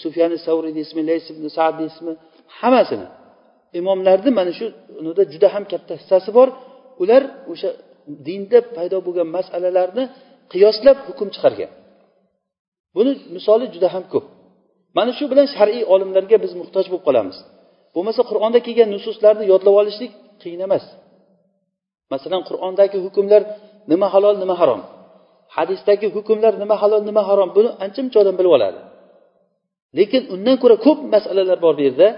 sufyan 0.03 0.31
savriy 0.47 0.73
deysizmi 0.79 1.03
lays 1.11 1.25
ibn 1.33 1.45
sad 1.57 1.75
deysizmi 1.81 2.13
hammasini. 2.59 3.07
Imomlarni 3.81 4.31
mana 4.39 4.53
shu 4.59 4.67
unida 5.01 5.23
juda 5.33 5.49
ham 5.55 5.65
katta 5.73 5.93
hissasi 6.01 6.31
bor. 6.39 6.49
Ular 7.03 7.23
o'sha 7.53 7.71
dinda 8.27 8.59
paydo 8.77 8.99
bo'lgan 9.07 9.29
masalalarni 9.37 10.05
qiyoslab 10.53 10.99
hukm 11.09 11.29
chiqargan. 11.35 11.71
Buni 12.97 13.13
misoli 13.37 13.67
juda 13.75 13.89
ham 13.95 14.05
ko'p. 14.13 14.27
Mana 14.97 15.11
shu 15.19 15.25
bilan 15.33 15.47
shar'iy 15.57 15.85
olimlarga 15.95 16.37
biz 16.45 16.53
muhtoj 16.61 16.85
bo'lib 16.91 17.05
qolamiz. 17.09 17.37
Bo'lmasa 17.95 18.23
qur'onda 18.31 18.59
kelgan 18.67 18.89
nususlarni 18.95 19.45
yodlab 19.53 19.75
olishlik 19.81 20.13
qiyin 20.43 20.61
emas. 20.67 20.85
Masalan 22.13 22.43
qur'ondagi 22.49 22.99
hukmlar 23.05 23.43
nima 23.91 24.07
halol 24.15 24.37
nima 24.43 24.55
harom. 24.61 24.81
Hadisdagi 25.57 26.07
hukmlar 26.17 26.53
nima 26.63 26.75
halol 26.83 27.03
nima 27.09 27.23
harom 27.29 27.51
buni 27.57 27.71
ancha 27.85 28.01
muncha 28.05 28.19
odam 28.25 28.35
bilib 28.39 28.53
oladi. 28.59 28.81
Lekin 29.99 30.23
undan 30.35 30.57
ko'ra 30.63 30.77
ko'p 30.87 30.99
masalalar 31.15 31.59
bor 31.65 31.75
bu 31.79 31.83
yerda. 31.89 32.09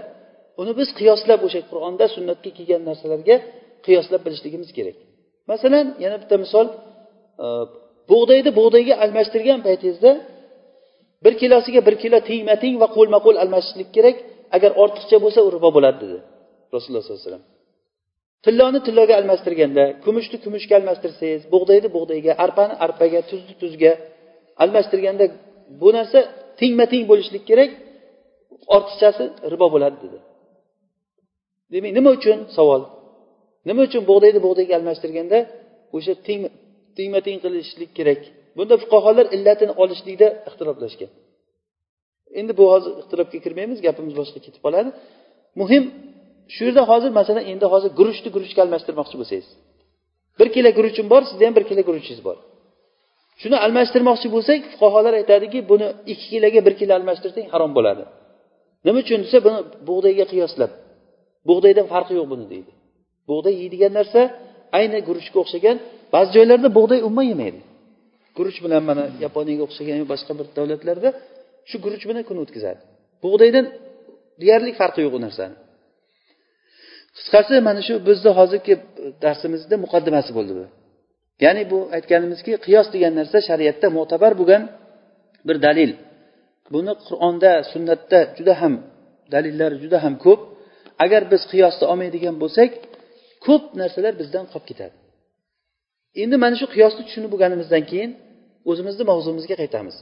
Uni 0.61 0.71
biz 0.79 0.89
qiyoslab 0.99 1.39
o'sha 1.47 1.61
qur'onda 1.71 2.05
sunnatga 2.15 2.49
kelgan 2.57 2.81
narsalarga 2.89 3.35
qiyoslab 3.85 4.21
bilishligimiz 4.25 4.69
kerak. 4.77 4.95
Masalan 5.51 5.85
yana 6.03 6.17
bitta 6.21 6.35
misol 6.43 6.67
e, 7.43 7.45
bug'doyni 8.11 8.51
bug'doyga 8.59 8.93
almashtirgan 9.03 9.59
paytingizda 9.67 10.11
bir 11.25 11.33
kilosiga 11.41 11.79
bir 11.87 11.95
kilo 12.03 12.17
tengma 12.29 12.55
teng 12.63 12.75
va 12.81 12.87
qo'lma 12.97 13.19
qo'l 13.25 13.37
almashishlik 13.43 13.89
kerak 13.95 14.17
agar 14.55 14.71
ortiqcha 14.83 15.17
bo'lsa 15.23 15.39
u 15.47 15.49
ribo 15.55 15.69
bo'ladi 15.77 15.97
dedi 16.03 16.17
rasululloh 16.73 17.03
sollallohu 17.03 17.21
alayhi 17.21 17.31
vasallam. 17.31 17.56
Tilloni 18.47 18.79
tilloga 18.87 19.13
almashtirganda 19.19 19.83
kumushni 20.05 20.37
kumushga 20.45 20.73
almashtirsangiz 20.79 21.41
bug'doyni 21.53 21.89
bug'doyga 21.95 22.31
arpani 22.45 22.73
arpaga 22.85 23.19
tuzni 23.29 23.53
tuzga 23.61 23.91
almashtirganda 24.63 25.25
bu 25.81 25.89
narsa 25.97 26.19
tengma 26.59 26.85
teng 26.91 27.03
bo'lishlik 27.11 27.43
kerak 27.49 27.71
ortiqchasi 28.75 29.23
ribo 29.53 29.67
bo'ladi 29.73 29.97
dedi. 30.03 30.17
Demak 31.73 31.91
nima 31.97 32.09
uchun 32.17 32.39
savol? 32.57 32.81
Nima 33.67 33.81
uchun 33.87 34.03
bug'doyni 34.09 34.39
bug'doyga 34.45 34.73
almashtirganda 34.79 35.37
o'sha 35.95 36.13
teng 36.27 36.41
tengma 36.97 37.19
teng 37.27 37.37
qilishlik 37.43 37.91
kerak? 37.97 38.21
Bunda 38.57 38.75
fuqarolar 38.83 39.25
illatini 39.35 39.73
olishlikda 39.83 40.27
ixtiroflashgan 40.49 41.11
endi 42.39 42.53
bu 42.59 42.65
hozir 42.73 42.91
ixtirofga 43.01 43.39
kirmaymiz 43.45 43.79
gapimiz 43.87 44.13
boshqa 44.19 44.39
ketib 44.45 44.61
qoladi. 44.65 44.89
Muhim 45.61 45.83
shu 46.53 46.61
yerda 46.67 46.83
hozir 46.91 47.11
masalan 47.19 47.43
endi 47.51 47.65
hozir 47.73 47.89
guruchni 47.99 48.29
guruchga 48.35 48.59
almashtirmoqchi 48.65 49.15
bo'lsangiz. 49.21 49.47
Bir 50.39 50.47
kilo 50.55 50.69
guruchim 50.77 51.05
bor 51.13 51.21
sizda 51.29 51.43
ham 51.47 51.53
bir 51.57 51.65
kilo 51.69 51.81
guruchingiz 51.89 52.21
bor. 52.27 52.37
Shuni 53.41 53.57
almashtirmoqchi 53.65 54.27
bo'lsak 54.35 54.59
fuqarolar 54.71 55.13
aytadiki 55.21 55.59
buni 55.71 55.87
ikki 56.11 56.27
kiloga 56.33 56.59
bir 56.67 56.73
kilo 56.79 56.91
almashtirsang 56.99 57.47
harom 57.53 57.71
bo'ladi. 57.77 58.03
Nima 58.85 58.99
uchun 59.03 59.19
desa 59.25 59.37
buni 59.45 59.59
bug'doyga 59.89 60.25
qiyoslab 60.31 60.71
bug'doydan 61.49 61.85
farqi 61.93 62.13
yo'q 62.19 62.27
buni 62.33 62.45
deydi. 62.53 62.71
Bug'doy 63.29 63.53
yeydigan 63.61 63.91
narsa 63.99 64.21
ayni 64.77 64.99
guruchga 65.07 65.37
o'xshagan 65.43 65.77
ba'zi 66.13 66.29
joylarda 66.37 66.69
bug'doy 66.77 66.99
umuman 67.07 67.27
yemaydi. 67.33 67.59
Guruch 68.37 68.59
bilan 68.65 68.83
mana 68.89 69.03
yaponiyaga 69.25 69.63
o'xshagan 69.67 69.95
boshqa 70.11 70.31
bir 70.39 70.47
davlatlarda 70.57 71.09
shu 71.69 71.75
guruch 71.85 72.03
bilan 72.09 72.23
kun 72.29 72.37
o'tkazadi. 72.43 72.79
Bug'doydan 73.23 73.65
deyarli 74.41 74.71
farqi 74.79 74.99
yo'q 75.05 75.13
u 75.19 75.21
narsani. 75.27 75.55
Qisqasi 77.17 77.53
mana 77.67 77.81
shu 77.87 77.93
bizni 78.07 78.31
hozirgi 78.39 78.73
darsimizda 79.23 79.75
muqaddimasi 79.83 80.31
bo'ldi 80.37 80.53
bu. 80.59 80.65
Ya'ni 81.45 81.63
bu 81.71 81.79
aytganimizki 81.95 82.51
qiyos 82.65 82.87
degan 82.93 83.13
narsa 83.19 83.37
shariatda 83.49 83.87
mo'tabar 83.97 84.31
bo'lgan 84.39 84.63
bir 85.47 85.57
dalil. 85.65 85.91
Buni 86.73 86.93
qur'onda 87.07 87.51
sunnatda 87.71 88.19
juda 88.37 88.53
ham 88.61 88.73
dalillar 89.33 89.71
juda 89.83 89.97
ham 90.05 90.15
ko'p. 90.25 90.41
Agar 91.03 91.21
biz 91.31 91.41
qiyosni 91.51 91.85
olmaydigan 91.91 92.35
bo'lsak 92.43 92.71
ko'p 93.45 93.63
narsalar 93.81 94.13
bizdan 94.21 94.45
qolib 94.51 94.65
ketadi. 94.69 94.95
Endi 96.23 96.35
mana 96.43 96.55
shu 96.61 96.67
qiyosni 96.75 97.01
tushunib 97.07 97.29
bo'lganimizdan 97.33 97.83
keyin 97.91 98.11
o'zimizni 98.69 99.03
mavzumizga 99.11 99.55
qaytamiz. 99.61 99.95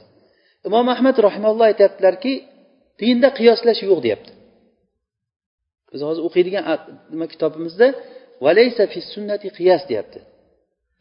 Imom 0.68 0.86
ahmad 0.94 1.16
rahimalloh 1.26 1.66
aytyaptilarki 1.70 2.32
dinda 3.00 3.28
qiyoslash 3.38 3.80
yo'q 3.88 4.00
deyapti. 4.06 4.30
Biz 5.92 6.00
hozir 6.08 6.22
o'qiydigan 6.28 6.64
nima 7.12 7.26
kitobimizda? 7.32 7.86
Valaysa 8.44 8.84
fi 8.92 8.98
sunnati 9.12 9.48
qiyas 9.58 9.82
deyapti. 9.90 10.20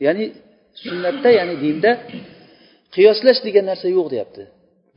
Ya'ni 0.05 0.25
sunnatda 0.83 1.29
ya'ni 1.39 1.55
dinda 1.63 1.91
qiyoslash 2.95 3.39
degan 3.47 3.65
narsa 3.71 3.87
yo'q 3.97 4.07
deyapti. 4.13 4.43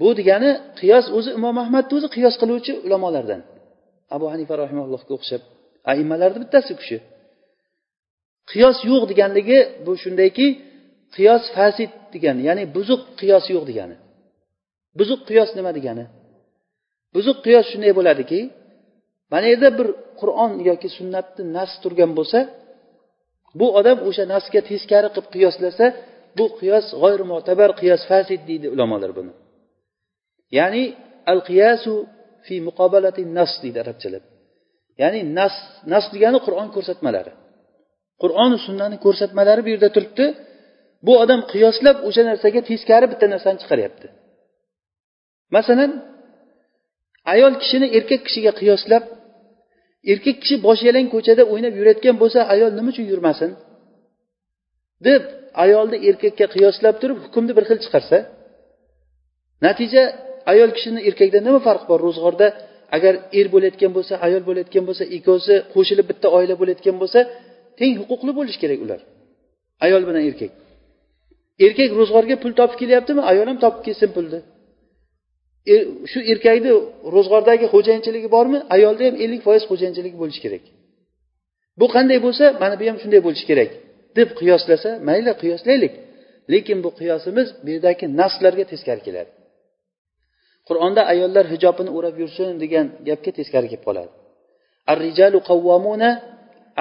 Bu 0.00 0.08
degani 0.18 0.50
qiyos 0.80 1.06
o'zi 1.16 1.30
imom 1.38 1.56
ahmadni 1.64 1.92
o'zi 1.98 2.08
qiyos 2.16 2.34
qiluvchi 2.40 2.72
ulamolardan. 2.86 3.40
Abu 4.16 4.26
hanifa 4.32 4.54
rahimallohga 4.62 5.12
o'xshab 5.18 5.42
aimmalarni 5.92 6.38
bittasi 6.44 6.68
u 6.74 6.76
kishi 6.82 6.98
qiyos 8.50 8.76
yo'q 8.90 9.02
deganligi 9.10 9.58
bu 9.84 9.92
shundayki 10.02 10.46
qiyos 11.16 11.44
fasid 11.56 11.90
degani 12.14 12.42
ya'ni 12.48 12.64
buzuq 12.76 13.02
qiyos 13.20 13.44
yo'q 13.54 13.64
degani. 13.70 13.96
Buzuq 14.98 15.20
qiyos 15.28 15.50
nima 15.58 15.70
degani? 15.78 16.04
Buzuq 17.14 17.38
qiyos 17.46 17.66
shunday 17.72 17.92
bo'ladiki 17.98 18.40
mana 19.32 19.46
yerda 19.52 19.68
bir 19.78 19.88
qur'on 20.20 20.52
yoki 20.68 20.88
sunnatni 20.98 21.42
nas 21.56 21.70
turgan 21.82 22.10
bo'lsa 22.18 22.38
bu 23.60 23.66
odam 23.78 23.98
o'sha 24.08 24.24
nasga 24.34 24.60
teskari 24.70 25.08
qilib 25.14 25.28
qiyoslasa 25.34 25.86
bu 26.38 26.44
qiyos 26.58 26.86
g'oyri 27.02 27.24
mo'tabar 27.32 27.70
qiyos 27.80 28.02
fasid 28.10 28.40
deydi 28.48 28.66
ulamolar 28.74 29.10
buni. 29.18 29.32
Ya'ni 30.58 30.84
al 31.32 31.40
qiyasu 31.48 31.92
fi 32.46 32.54
muqobalati 32.68 33.22
nas 33.38 33.52
deydi 33.62 33.78
arabchalab 33.84 34.24
ya'ni 35.02 35.20
nas 35.38 35.54
nas 35.92 36.04
degani 36.14 36.38
qur'on 36.46 36.68
ko'rsatmalari. 36.74 37.32
Qur'on 38.22 38.52
sunnani 38.66 38.96
ko'rsatmalari 39.04 39.60
bu 39.66 39.70
yerda 39.74 39.90
turibdi. 39.96 40.26
Bu 41.06 41.12
odam 41.22 41.40
qiyoslab 41.52 41.96
o'sha 42.08 42.22
narsaga 42.30 42.60
teskari 42.70 43.06
bitta 43.12 43.26
narsani 43.34 43.58
chiqaryapti. 43.62 44.06
Masalan 45.56 45.90
ayol 47.32 47.54
kishini 47.62 47.86
erkak 47.98 48.20
kishiga 48.26 48.52
qiyoslab 48.60 49.04
erkak 50.12 50.36
kishi 50.42 50.56
bosh 50.66 50.82
yalang 50.88 51.06
ko'chada 51.14 51.42
o'ynab 51.52 51.74
yurayotgan 51.78 52.16
bo'lsa 52.22 52.38
ayol 52.54 52.70
nima 52.78 52.88
uchun 52.92 53.06
yurmasin? 53.12 53.50
deb 55.06 55.22
ayolni 55.64 55.96
erkakka 56.08 56.46
qiyoslab 56.54 56.94
turib 57.02 57.18
hukmni 57.24 57.52
bir 57.58 57.64
xil 57.68 57.78
chiqarsa 57.84 58.18
natija 59.66 60.02
ayol 60.52 60.70
kishini 60.76 61.00
erkakdan 61.08 61.42
nima 61.48 61.60
farqi 61.66 61.86
bor? 61.90 61.98
Ro'zg'orda 62.06 62.46
agar 62.96 63.14
er 63.38 63.46
bo'layotgan 63.54 63.92
bo'lsa 63.96 64.14
ayol 64.26 64.42
bo'layotgan 64.48 64.84
bo'lsa 64.88 65.04
ikkovsi 65.16 65.54
qo'shilib 65.74 66.06
bitta 66.10 66.26
oila 66.36 66.54
bo'layotgan 66.60 66.96
bo'lsa 67.02 67.20
teng 67.78 67.92
huquqli 68.00 68.32
bo'lishi 68.38 68.58
kerak 68.62 68.80
ular. 68.84 69.00
Ayol 69.86 70.02
bilan 70.08 70.22
erkak. 70.30 70.52
Erkak 71.64 71.90
ro'zg'orga 71.98 72.36
pul 72.42 72.52
topib 72.60 72.76
kelyaptimi? 72.82 73.22
Ayol 73.30 73.46
ham 73.50 73.58
topib 73.64 73.82
kelsin 73.86 74.10
pulni. 74.16 74.40
E, 75.72 75.74
shu 76.10 76.18
erkakni 76.32 76.70
ro'zg'ordagi 77.14 77.66
xo'jayinchiligi 77.74 78.28
bormi? 78.36 78.58
Ayolda 78.74 79.02
ham 79.08 79.16
ellik 79.24 79.42
foiz 79.46 79.62
xo'jayinchiligi 79.70 80.16
bo'lishi 80.22 80.40
kerak. 80.44 80.64
Bu 81.80 81.86
qanday 81.94 82.18
bo'lsa 82.26 82.44
mana 82.62 82.74
bu 82.80 82.84
ham 82.90 82.98
shunday 83.02 83.20
bo'lishi 83.26 83.46
kerak. 83.50 83.70
Deb 84.18 84.28
qiyoslasa 84.38 84.90
mayli 85.08 85.32
qiyoslaylik. 85.42 85.92
Lekin 86.52 86.78
bu 86.84 86.90
qiyosimiz 87.00 87.48
bu 87.64 87.68
yerdagi 87.74 88.04
naslarga 88.20 88.64
teskari 88.72 89.02
keladi. 89.06 89.30
Qur'onda 90.68 91.02
ayollar 91.12 91.44
hijobini 91.54 91.90
o'rab 91.96 92.16
yursin 92.22 92.48
degan 92.64 92.86
gapga 93.08 93.30
teskari 93.38 93.68
kelib 93.72 93.84
qoladi. 93.88 94.10
Ar 94.90 94.98
rijalu 95.06 95.38
qavvamuna 95.50 96.10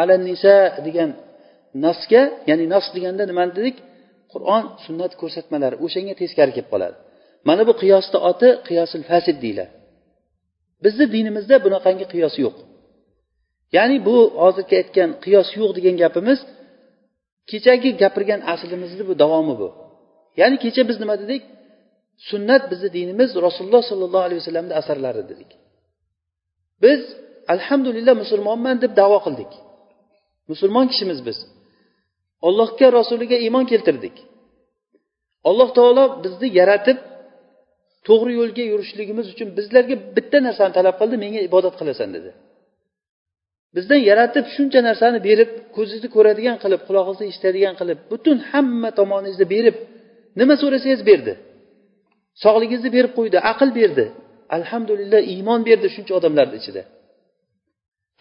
ala 0.01 0.15
nisa 0.29 0.55
degan 0.87 1.09
nasga 1.85 2.21
ya'ni 2.49 2.65
nas 2.73 2.85
deganda 2.95 3.23
nimani 3.31 3.51
dedik? 3.59 3.75
Qur'on 4.33 4.63
sunnat 4.85 5.11
ko'rsatmalari 5.21 5.75
o'shanga 5.85 6.13
teskari 6.21 6.51
kelib 6.57 6.69
qoladi. 6.73 6.97
Mana 7.47 7.63
bu 7.69 7.73
qiyosni 7.81 8.17
oti 8.29 8.49
qiyosil 8.67 9.03
fasid 9.09 9.37
deyiladi. 9.43 9.73
Bizni 10.83 11.05
dinimizda 11.15 11.55
bunaqangi 11.65 12.05
qiyos 12.13 12.35
yo'q. 12.43 12.55
Ya'ni 13.75 13.97
bu 14.07 14.17
hozirgi 14.43 14.75
aytgan 14.81 15.09
qiyos 15.23 15.49
yo'q 15.59 15.71
degan 15.77 15.95
gapimiz 16.03 16.39
kechagi 17.49 17.89
gapirgan 18.01 18.41
aslimizni 18.53 19.03
bu 19.09 19.13
davomi 19.21 19.55
bu. 19.61 19.69
Ya'ni 20.39 20.57
kecha 20.63 20.81
biz 20.89 20.97
nima 21.01 21.15
dedik? 21.23 21.43
Sunnat 22.29 22.63
bizni 22.71 22.89
dinimiz 22.97 23.29
rasululloh 23.45 23.83
sollallohu 23.91 24.23
alayhi 24.27 24.39
vasallamni 24.41 24.73
asarlari 24.81 25.23
dedik. 25.31 25.51
Biz 26.83 27.01
alhamdulillah 27.53 28.15
musulmonman 28.23 28.75
deb 28.83 28.91
davo 29.01 29.19
qildik. 29.25 29.51
Musulmon 30.51 30.85
kishimiz 30.91 31.19
biz. 31.27 31.37
Ollohga 32.47 32.87
rasuliga 32.99 33.37
iymon 33.45 33.65
keltirdik. 33.71 34.15
Alloh 35.49 35.69
taolo 35.77 36.05
bizni 36.23 36.47
yaratib 36.59 36.97
to'g'ri 38.07 38.31
yo'lga 38.39 38.63
yurishligimiz 38.71 39.25
uchun 39.33 39.47
bizlarga 39.57 39.95
bitta 40.15 40.37
narsani 40.47 40.73
talab 40.77 40.95
qildi 41.01 41.15
menga 41.23 41.39
ibodat 41.49 41.75
qilasan 41.79 42.09
dedi. 42.17 42.31
Bizdan 43.75 44.01
yaratib 44.09 44.45
shuncha 44.55 44.79
narsani 44.89 45.19
berib 45.27 45.49
ko'zingizni 45.75 46.09
ko'radigan 46.15 46.57
qilib 46.63 46.81
qulog'ingizni 46.87 47.25
eshitadigan 47.31 47.75
qilib 47.79 47.99
butun 48.11 48.37
hamma 48.51 48.89
tomoningizni 48.99 49.45
berib 49.55 49.75
nima 50.39 50.55
so'rasangiz 50.61 51.01
berdi. 51.09 51.33
Sog'ligingizni 52.43 52.89
berib 52.97 53.11
qo'ydi 53.19 53.37
aql 53.51 53.69
berdi. 53.79 54.05
Alhamdulillah 54.57 55.21
iymon 55.33 55.61
berdi 55.69 55.87
shuncha 55.95 56.13
odamlarni 56.19 56.55
ichida. 56.61 56.81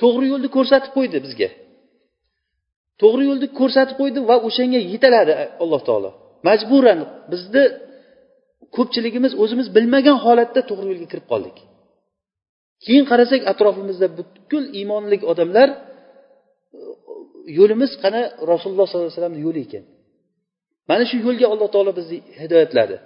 To'g'ri 0.01 0.27
yo'lni 0.33 0.49
ko'rsatib 0.57 0.93
qo'ydi 0.97 1.19
bizga. 1.27 1.49
To'g'ri 3.03 3.25
yo'lni 3.31 3.49
ko'rsatib 3.61 3.97
qo'ydi 4.01 4.19
va 4.31 4.37
o'shanga 4.49 4.81
yetaladi 4.93 5.33
alloh 5.65 5.81
taolo. 5.89 6.11
Majburan 6.49 6.99
bizni 7.33 7.65
ko'pchiligimiz 8.77 9.33
o'zimiz 9.43 9.67
bilmagan 9.77 10.17
holatda 10.25 10.61
to'g'ri 10.69 10.87
yo'lga 10.93 11.07
kirib 11.13 11.27
qoldik. 11.33 11.57
Keyin 12.85 13.05
qarasak 13.11 13.41
atrofimizda 13.53 14.07
butkul 14.19 14.65
iymonli 14.79 15.17
odamlar 15.33 15.69
yo'limiz 17.59 17.93
qani 18.03 18.21
rasululloh 18.53 18.87
sollallohu 18.89 19.09
alayhi 19.09 19.19
vasallamni 19.19 19.41
yo'li 19.47 19.61
ekan. 19.67 19.85
Mana 20.91 21.05
shu 21.11 21.17
yo'lga 21.27 21.47
alloh 21.53 21.69
taolo 21.75 21.93
bizni 21.99 22.19
hidoyatladi. 22.41 22.97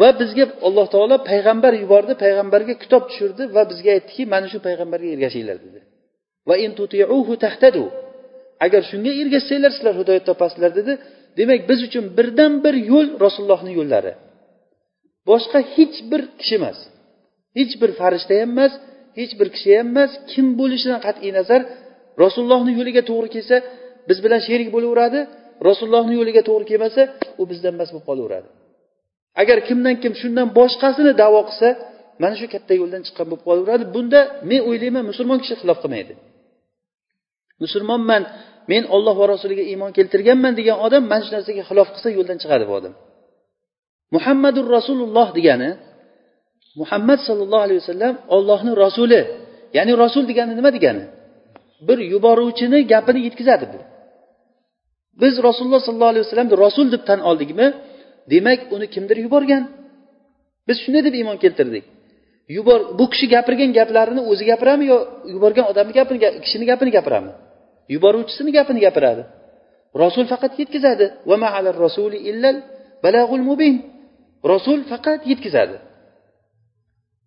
Va 0.00 0.08
bizga 0.20 0.44
alloh 0.68 0.86
taolo 0.94 1.16
payg'ambar 1.30 1.72
yubordi 1.82 2.12
payg'ambarga 2.24 2.74
kitob 2.82 3.02
tushirdi 3.08 3.42
va 3.56 3.62
bizga 3.70 3.90
aytdiki 3.96 4.22
mana 4.34 4.46
shu 4.52 4.58
payg'ambarga 4.66 5.08
ergashinglar 5.14 5.56
dedi. 5.66 5.80
Va 6.48 6.54
tahtadu. 7.44 7.84
Agar 8.64 8.82
shunga 8.90 9.12
ergashsanglar 9.22 9.72
sizlar 9.76 9.94
hidoyat 10.00 10.24
topasizlar 10.30 10.70
dedi. 10.80 10.92
Demak 11.38 11.60
biz 11.70 11.80
uchun 11.88 12.04
birdan 12.18 12.52
bir 12.64 12.74
yo'l 12.90 13.08
rasulullohni 13.24 13.72
yo'llari. 13.78 14.12
Boshqa 15.30 15.58
hech 15.74 15.96
bir 16.10 16.22
kishi 16.40 16.54
emas. 16.60 16.78
Hech 17.58 17.72
bir 17.80 17.90
farishta 18.00 18.34
ham 18.40 18.50
emas 18.54 18.72
hech 19.18 19.32
bir 19.40 19.48
kishi 19.54 19.70
ham 19.78 19.88
emas. 19.92 20.10
Kim 20.30 20.46
bo'lishidan 20.60 21.00
qat'iy 21.06 21.30
nazar 21.38 21.60
rasulullohni 22.22 22.72
yo'liga 22.78 23.02
to'g'ri 23.10 23.28
kelsa 23.34 23.56
biz 24.08 24.18
bilan 24.24 24.40
sherik 24.48 24.68
bo'laveradi. 24.76 25.20
Rasulullohni 25.68 26.14
yo'liga 26.20 26.42
to'g'ri 26.48 26.64
kelmasa 26.70 27.02
u 27.40 27.42
bizdan 27.50 27.72
emas 27.76 27.88
bo'lib 27.92 28.06
qolaveradi. 28.10 28.48
Agar 29.42 29.58
kimdan 29.68 29.96
kim 30.02 30.12
shundan 30.20 30.46
boshqasini 30.58 31.12
davo 31.22 31.40
qilsa 31.48 31.68
mana 32.22 32.34
shu 32.40 32.46
katta 32.54 32.72
yo'ldan 32.80 33.02
chiqqan 33.06 33.26
bo'lib 33.30 33.44
qolaveradi. 33.48 33.84
Bunda 33.94 34.20
men 34.50 34.60
o'ylayman 34.68 35.04
musulmon 35.10 35.38
kishi 35.42 35.54
xilof 35.60 35.78
qilmaydi. 35.84 36.14
Musulmonman 37.64 38.22
men 38.72 38.82
olloh 38.96 39.14
va 39.20 39.26
rasuliga 39.34 39.64
iymon 39.72 39.90
keltirganman 39.98 40.52
degan 40.60 40.76
odam 40.86 41.02
mana 41.10 41.22
shu 41.26 41.32
narsaga 41.36 41.62
xilof 41.70 41.88
qilsa 41.94 42.08
yo'ldan 42.18 42.36
chiqadi 42.42 42.64
bu 42.70 42.74
odam. 42.80 42.94
Muhammadur 44.14 44.66
rasululloh 44.76 45.28
degani 45.38 45.70
muhammad 46.80 47.18
sollallohu 47.28 47.62
alayhi 47.66 47.80
vasallam 47.84 48.14
ollohni 48.36 48.72
rasuli 48.84 49.20
ya'ni 49.76 49.92
rasul 50.04 50.24
degani 50.30 50.52
nima 50.58 50.70
degani? 50.76 51.04
Bir 51.88 51.98
yuboruvchini 52.12 52.78
gapini 52.92 53.20
yetkazadi 53.26 53.64
bu. 53.72 53.78
Biz 55.22 55.34
rasululloh 55.48 55.80
sollallohu 55.86 56.12
alayhi 56.14 56.24
vasallamni 56.26 56.56
rasul 56.66 56.86
deb 56.94 57.02
tan 57.08 57.20
oldikmi 57.30 57.66
demak 58.32 58.60
uni 58.74 58.86
kimdir 58.94 59.16
yuborgan? 59.26 59.62
Biz 60.68 60.76
shunday 60.82 61.02
deb 61.06 61.14
iymon 61.20 61.36
keltirdik. 61.44 61.84
Yubor 62.56 62.80
bu 62.98 63.04
kishi 63.12 63.26
gapirgan 63.34 63.70
gaplarini 63.78 64.20
o'zi 64.30 64.44
gapiradimi 64.50 64.86
yo 64.92 64.98
yuborgan 65.34 65.64
odamni 65.70 65.92
gapini 65.98 66.18
kishini 66.44 66.64
gapini 66.70 66.90
gapiradimi 66.96 67.34
yuboruvchisini 67.88 68.50
gapini 68.52 68.80
gapiradi. 68.86 69.22
Rasul 70.02 70.24
faqat 70.32 70.52
yetkazadi. 70.60 71.06
Va 71.28 71.36
ma'alar 71.44 71.74
rasuli 71.86 72.18
illal 72.30 72.56
balag'ul 73.04 73.42
mubin. 73.50 73.74
Rasul 74.52 74.80
faqat 74.90 75.20
yetkazadi. 75.30 75.76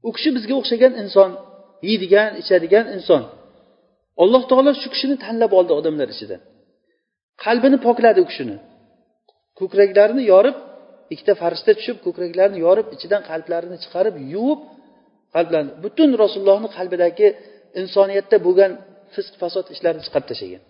U 0.08 0.10
kishi 0.16 0.30
bizga 0.38 0.54
o'xshagan 0.62 0.94
inson 1.04 1.32
yeydigan 1.88 2.32
ichadigan 2.42 2.86
inson. 2.96 3.24
Alloh 4.24 4.44
taolo 4.50 4.72
shu 4.82 4.88
kishini 4.94 5.16
tanlab 5.26 5.52
oldi 5.60 5.74
odamlar 5.80 6.08
ichidan 6.16 6.42
qalbini 7.44 7.78
pokladi 7.88 8.20
u 8.24 8.28
kishini. 8.32 8.58
Ko'kraklarini 9.60 10.24
yorib 10.34 10.58
ikkita 11.14 11.34
farishta 11.42 11.72
tushib 11.78 11.98
ko'kraklarini 12.06 12.60
yorib 12.66 12.88
ichidan 12.96 13.22
qalblarini 13.30 13.78
chiqarib 13.84 14.16
yuvib 14.34 14.62
qalblarni 15.36 15.72
butun 15.84 16.10
rasulullohni 16.24 16.70
qalbidagi 16.78 17.28
insoniyatda 17.82 18.38
bo'lgan 18.46 18.72
fisq 19.16 19.34
fasod 19.42 19.66
ishlarni 19.76 20.02
chiqarib 20.06 20.28
tashlagan. 20.32 20.64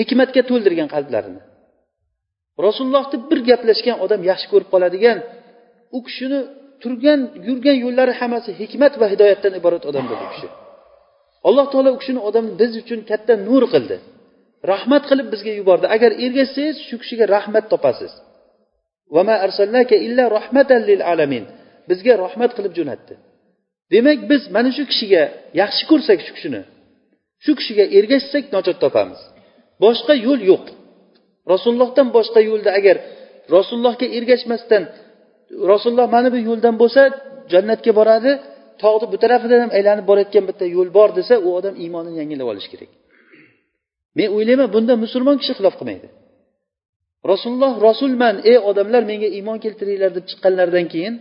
Hikmatga 0.00 0.42
to'ldirgan 0.50 0.88
qalblarini. 0.94 1.40
Rasulullohni 2.66 3.18
bir 3.30 3.40
gaplashgan 3.50 3.96
odam 4.04 4.20
yaxshi 4.30 4.46
ko'rib 4.52 4.68
qoladigan 4.74 5.18
u 5.96 5.98
kishini 6.06 6.40
turgan 6.82 7.20
yurgan 7.48 7.76
yo'llari 7.84 8.12
hammasi 8.20 8.50
hikmat 8.60 8.92
va 9.00 9.06
hidoyatdan 9.12 9.52
iborat 9.60 9.82
odam 9.90 10.04
bo'ldi 10.10 10.24
u 10.28 10.30
kishi. 10.34 10.48
Alloh 11.48 11.66
taolo 11.72 11.90
u 11.96 11.98
kishini 12.02 12.20
odamni 12.28 12.52
biz 12.60 12.72
uchun 12.82 13.00
katta 13.10 13.34
nur 13.48 13.62
qildi. 13.74 13.96
Rahmat 14.72 15.02
qilib 15.10 15.28
bizga 15.32 15.52
yubordi. 15.60 15.86
Agar 15.96 16.10
ergashsangiz 16.24 16.76
shu 16.88 16.96
kishiga 17.02 17.24
rahmat 17.36 17.64
topasiz. 17.72 18.12
Bizga 21.90 22.12
rahmat 22.24 22.50
qilib 22.56 22.72
jo'natdi. 22.78 23.14
Demak 23.92 24.18
biz 24.30 24.42
mana 24.54 24.70
shu 24.76 24.84
kishiga 24.90 25.22
yaxshi 25.60 25.84
ko'rsak 25.90 26.18
shu 26.26 26.32
kishini 26.36 26.62
shu 27.44 27.52
kishiga 27.58 27.84
ergashsak 27.98 28.44
najot 28.54 28.76
topamiz. 28.84 29.20
Boshqa 29.84 30.14
yo'l 30.26 30.40
yo'q. 30.50 30.66
Rasulullohdan 31.52 32.08
boshqa 32.16 32.40
yo'lda 32.50 32.70
agar 32.78 32.96
rasulullohga 33.56 34.06
ergashmasdan 34.18 34.82
rasululloh 35.72 36.08
mana 36.16 36.28
bu 36.34 36.38
yo'ldan 36.48 36.74
bo'lsa 36.82 37.02
jannatga 37.52 37.92
boradi 38.00 38.30
tog'ni 38.82 39.06
bu 39.12 39.16
tarafidan 39.22 39.60
ham 39.64 39.70
aylanib 39.78 40.04
borayotgan 40.10 40.44
bitta 40.50 40.64
yo'l 40.76 40.88
bor 40.98 41.08
desa 41.18 41.34
u 41.46 41.48
odam 41.58 41.74
iymonini 41.82 42.16
yangilab 42.20 42.48
olishi 42.52 42.68
kerak. 42.72 42.90
Men 44.18 44.28
o'ylayman 44.36 44.68
bunda 44.74 44.94
musulmon 45.04 45.36
kishi 45.40 45.52
xilof 45.58 45.74
qilmaydi. 45.80 46.08
Rasululloh 47.32 47.72
rasulman 47.88 48.36
ey 48.50 48.58
odamlar 48.70 49.02
menga 49.10 49.28
iymon 49.38 49.58
keltiringlar 49.64 50.10
deb 50.16 50.24
chiqqanlaridan 50.30 50.86
keyin 50.92 51.14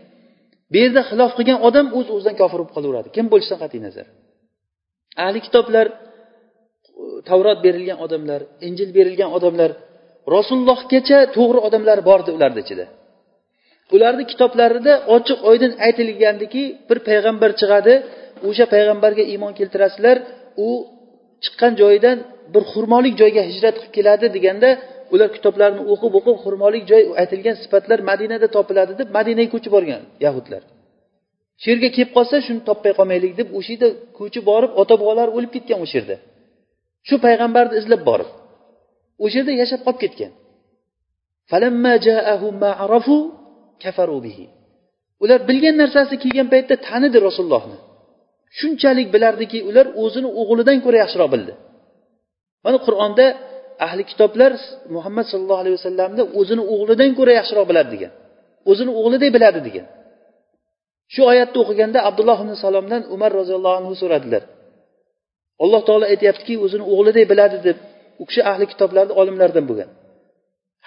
bu 0.72 0.78
yerda 0.84 1.02
xilof 1.10 1.32
qilgan 1.38 1.60
odam 1.68 1.86
o'z 1.98 2.08
uz 2.08 2.14
o'zidan 2.16 2.36
kofir 2.42 2.58
bo'lib 2.60 2.72
qolaveradi. 2.76 3.08
Kim 3.16 3.26
bo'lishidan 3.32 3.60
qat'iy 3.64 3.82
nazar. 3.88 4.06
Ahli 5.26 5.40
kitoblar 5.46 5.86
tavrot 7.30 7.60
berilgan 7.66 7.98
odamlar 8.06 8.42
injil 8.68 8.90
berilgan 8.98 9.30
odamlar 9.38 9.72
rasulullohgacha 10.36 11.20
to'g'ri 11.36 11.60
odamlar 11.68 11.98
bor 12.10 12.20
edi 12.24 12.32
ularni 12.38 12.62
ichida. 12.66 12.86
Ularni 13.96 14.24
kitoblarida 14.32 14.94
ochiq 15.16 15.40
oydin 15.50 15.72
aytilgandiki 15.86 16.64
bir 16.90 16.98
payg'ambar 17.10 17.52
chiqadi 17.60 17.94
o'sha 18.48 18.66
payg'ambarga 18.74 19.24
iymon 19.34 19.54
keltirasizlar 19.60 20.18
u 20.68 20.70
chiqqan 21.44 21.74
joyidan 21.82 22.18
bir 22.54 22.64
xurmolik 22.72 23.14
joyga 23.22 23.42
hijrat 23.52 23.76
qilib 23.80 23.94
keladi 23.98 24.26
deganda 24.36 24.70
ular 25.14 25.30
kitoblarni 25.36 25.82
o'qib 25.94 26.12
o'qib 26.20 26.38
xurmolik 26.44 26.84
joy 26.92 27.04
aytilgan 27.22 27.56
sifatlar 27.64 28.00
madinada 28.10 28.48
topiladi 28.56 28.94
deb 29.02 29.10
madinaga 29.18 29.50
ko'chib 29.54 29.72
borgan 29.76 30.02
yahudlar. 30.26 30.62
Shu 31.62 31.68
yerga 31.72 31.90
kelib 31.96 32.12
qolsa 32.18 32.36
shuni 32.46 32.62
topmay 32.70 32.94
qolmaylik 33.00 33.34
deb 33.40 33.48
o'sha 33.58 33.72
yerda 33.74 33.90
ko'chib 34.20 34.44
borib 34.52 34.72
ota 34.82 34.96
bobolar 35.02 35.28
o'lib 35.38 35.52
ketgan 35.56 35.80
o'sha 35.86 35.96
yerda. 36.00 36.18
Shu 37.08 37.16
payg'ambarni 37.26 37.76
izlab 37.82 38.02
borib 38.10 38.30
o'sha 39.24 39.38
yerda 39.40 39.54
yashab 39.62 39.82
qolib 39.86 40.00
ketgan. 40.04 40.32
Kafaru 43.84 44.20
bihi. 44.26 44.46
Ular 45.24 45.40
bilgan 45.50 45.76
narsasi 45.82 46.16
kelgan 46.24 46.48
paytda 46.54 46.76
tanidi 46.88 47.18
rasulullohni. 47.28 47.78
Shunchalik 48.60 49.08
bilardiki 49.16 49.60
ular 49.70 49.86
o'zini 50.04 50.30
o'g'lidan 50.42 50.78
ko'ra 50.86 50.98
yaxshiroq 51.04 51.30
bildi. 51.36 51.54
Mana 52.66 52.78
qur'onda 52.86 53.26
ahli 53.86 54.04
kitoblar 54.12 54.52
muhammad 54.96 55.26
sallallohu 55.32 55.62
alayhi 55.64 55.76
vasallamni 55.80 56.24
o'zini 56.40 56.64
o'g'lidan 56.74 57.12
ko'ra 57.20 57.32
yaxshiroq 57.40 57.66
biladi 57.72 57.90
degan 57.96 58.12
o'zini 58.72 58.92
o'g'lidek 59.00 59.30
biladi 59.36 59.60
degan. 59.68 59.86
Shu 61.14 61.22
oyatni 61.32 61.58
o'qiganda 61.64 62.00
abdulloh 62.10 62.38
ibn 62.44 62.54
salomdan 62.66 63.02
umar 63.16 63.32
roziyallohu 63.40 63.78
anhu 63.82 63.94
so'radilar. 64.02 64.44
Alloh 65.64 65.82
taolo 65.88 66.06
aytyaptiki 66.14 66.54
o'zini 66.66 66.86
o'g'lidek 66.94 67.26
biladi 67.32 67.58
deb 67.68 67.78
u 68.22 68.24
kishi 68.30 68.42
ahli 68.52 68.66
kitoblarni 68.72 69.14
olimlaridan 69.22 69.66
bo'lgan. 69.70 69.90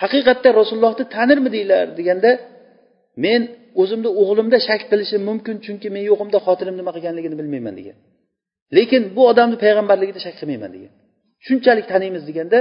Haqiqatda 0.02 0.48
rasulullohni 0.60 1.04
tanirmidinglar 1.16 1.86
deganda 1.98 2.30
men 3.24 3.40
o'zimni 3.82 4.10
o'g'limda 4.20 4.58
shak 4.68 4.82
qilishim 4.90 5.22
mumkin 5.30 5.56
chunki 5.64 5.88
men 5.94 6.02
yo'g'imda 6.10 6.38
xotinim 6.46 6.74
nima 6.80 6.90
qilganligini 6.96 7.36
bilmayman 7.40 7.74
degan. 7.80 7.96
Lekin 8.76 9.02
bu 9.16 9.22
odamni 9.30 9.56
payg'ambarligida 9.64 10.20
shak 10.26 10.34
qilmayman 10.40 10.70
degan. 10.76 10.92
Shunchalik 11.46 11.86
taniymiz 11.92 12.22
deganda 12.30 12.58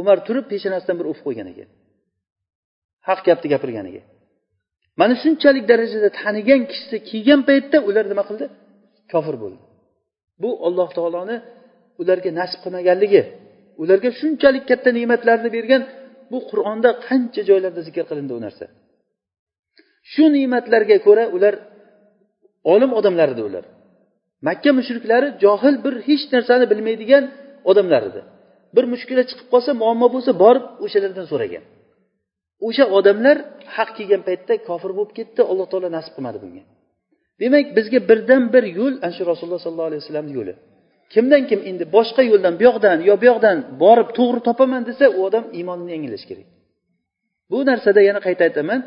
umar 0.00 0.18
turib 0.26 0.46
peshonasidan 0.52 0.96
bir 1.00 1.06
uf 1.12 1.18
qo'ygan 1.26 1.46
ekan. 1.52 1.68
Haq 3.08 3.20
gapni 3.28 3.48
gapirganiga 3.54 4.02
mana 5.00 5.14
shunchalik 5.22 5.64
darajada 5.72 6.08
tanigan 6.20 6.60
kishisi 6.70 6.96
kelgan 7.10 7.40
paytda 7.48 7.78
ular 7.88 8.04
nima 8.12 8.24
qildi? 8.28 8.46
Kofir 9.12 9.36
bo'ldi. 9.42 9.60
Bu 10.42 10.50
alloh 10.66 10.88
taoloni 10.98 11.36
ularga 12.02 12.30
nasib 12.40 12.60
qilmaganligi 12.64 13.22
ularga 13.82 14.10
shunchalik 14.20 14.64
katta 14.70 14.90
ne'matlarni 14.98 15.48
bergan 15.56 15.82
bu 16.32 16.38
qur'onda 16.50 16.90
qancha 17.06 17.42
joylarda 17.50 17.80
zikr 17.88 18.04
qilindi 18.10 18.32
u 18.38 18.40
narsa. 18.46 18.64
Shu 20.12 20.24
ne'matlarga 20.36 20.96
ko'ra 21.06 21.24
ular 21.36 21.54
olim 22.72 22.90
odamlar 22.98 23.28
edi 23.34 23.42
ular. 23.48 23.64
Makka 24.48 24.70
mushriklari 24.78 25.28
johil 25.42 25.74
bir 25.84 25.94
hech 26.08 26.24
narsani 26.34 26.66
bilmaydigan 26.72 27.24
odamlar 27.70 28.02
edi. 28.10 28.20
Bir 28.76 28.84
mushkula 28.92 29.22
chiqib 29.30 29.48
qolsa 29.52 29.70
muammo 29.82 30.06
bo'lsa 30.14 30.32
borib 30.42 30.64
o'shalardan 30.84 31.26
so'ragan. 31.32 31.64
O'sha 32.66 32.84
odamlar 32.98 33.36
haq 33.76 33.90
kelgan 33.98 34.22
paytda 34.28 34.54
kofir 34.68 34.90
bo'lib 34.96 35.12
ketdi 35.18 35.40
alloh 35.50 35.66
taolo 35.72 35.88
nasib 35.96 36.12
qilmadi 36.16 36.38
bunga. 36.44 36.62
Demak 37.42 37.66
bizga 37.76 38.00
birdan 38.10 38.42
bir 38.54 38.64
yo'l 38.78 38.94
ana 39.04 39.12
shu 39.16 39.22
rasululloh 39.30 39.60
sollallohu 39.66 39.90
alayhi 39.90 40.02
vasallamni 40.04 40.32
yo'li. 40.38 40.54
Kimdan 41.14 41.42
kim 41.50 41.60
endi 41.70 41.84
boshqa 41.96 42.22
yo'ldan 42.30 42.54
bu 42.58 42.62
yoqdan 42.68 42.98
yo 43.08 43.14
bu 43.20 43.24
yoqdan 43.30 43.56
borib 43.82 44.08
to'g'ri 44.18 44.40
topaman 44.48 44.82
desa 44.88 45.04
u 45.16 45.18
odam 45.28 45.44
iymonini 45.58 45.90
yangilashi 45.94 46.26
kerak. 46.30 46.48
Bu 47.50 47.58
narsada 47.70 48.00
yana 48.08 48.20
qayta 48.26 48.42
aytaman 48.48 48.80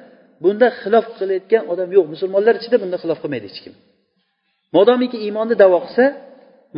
bunda 0.43 0.67
xilof 0.81 1.05
qilayotgan 1.19 1.63
odam 1.73 1.89
yo'q. 1.95 2.05
Musulmonlar 2.13 2.53
ichida 2.59 2.77
bunda 2.83 2.97
xilof 3.03 3.19
qilmaydi 3.23 3.45
hech 3.51 3.61
kim. 3.65 3.73
Modomiki 4.75 5.17
iymonni 5.25 5.55
davo 5.63 5.77
qilsa 5.85 6.05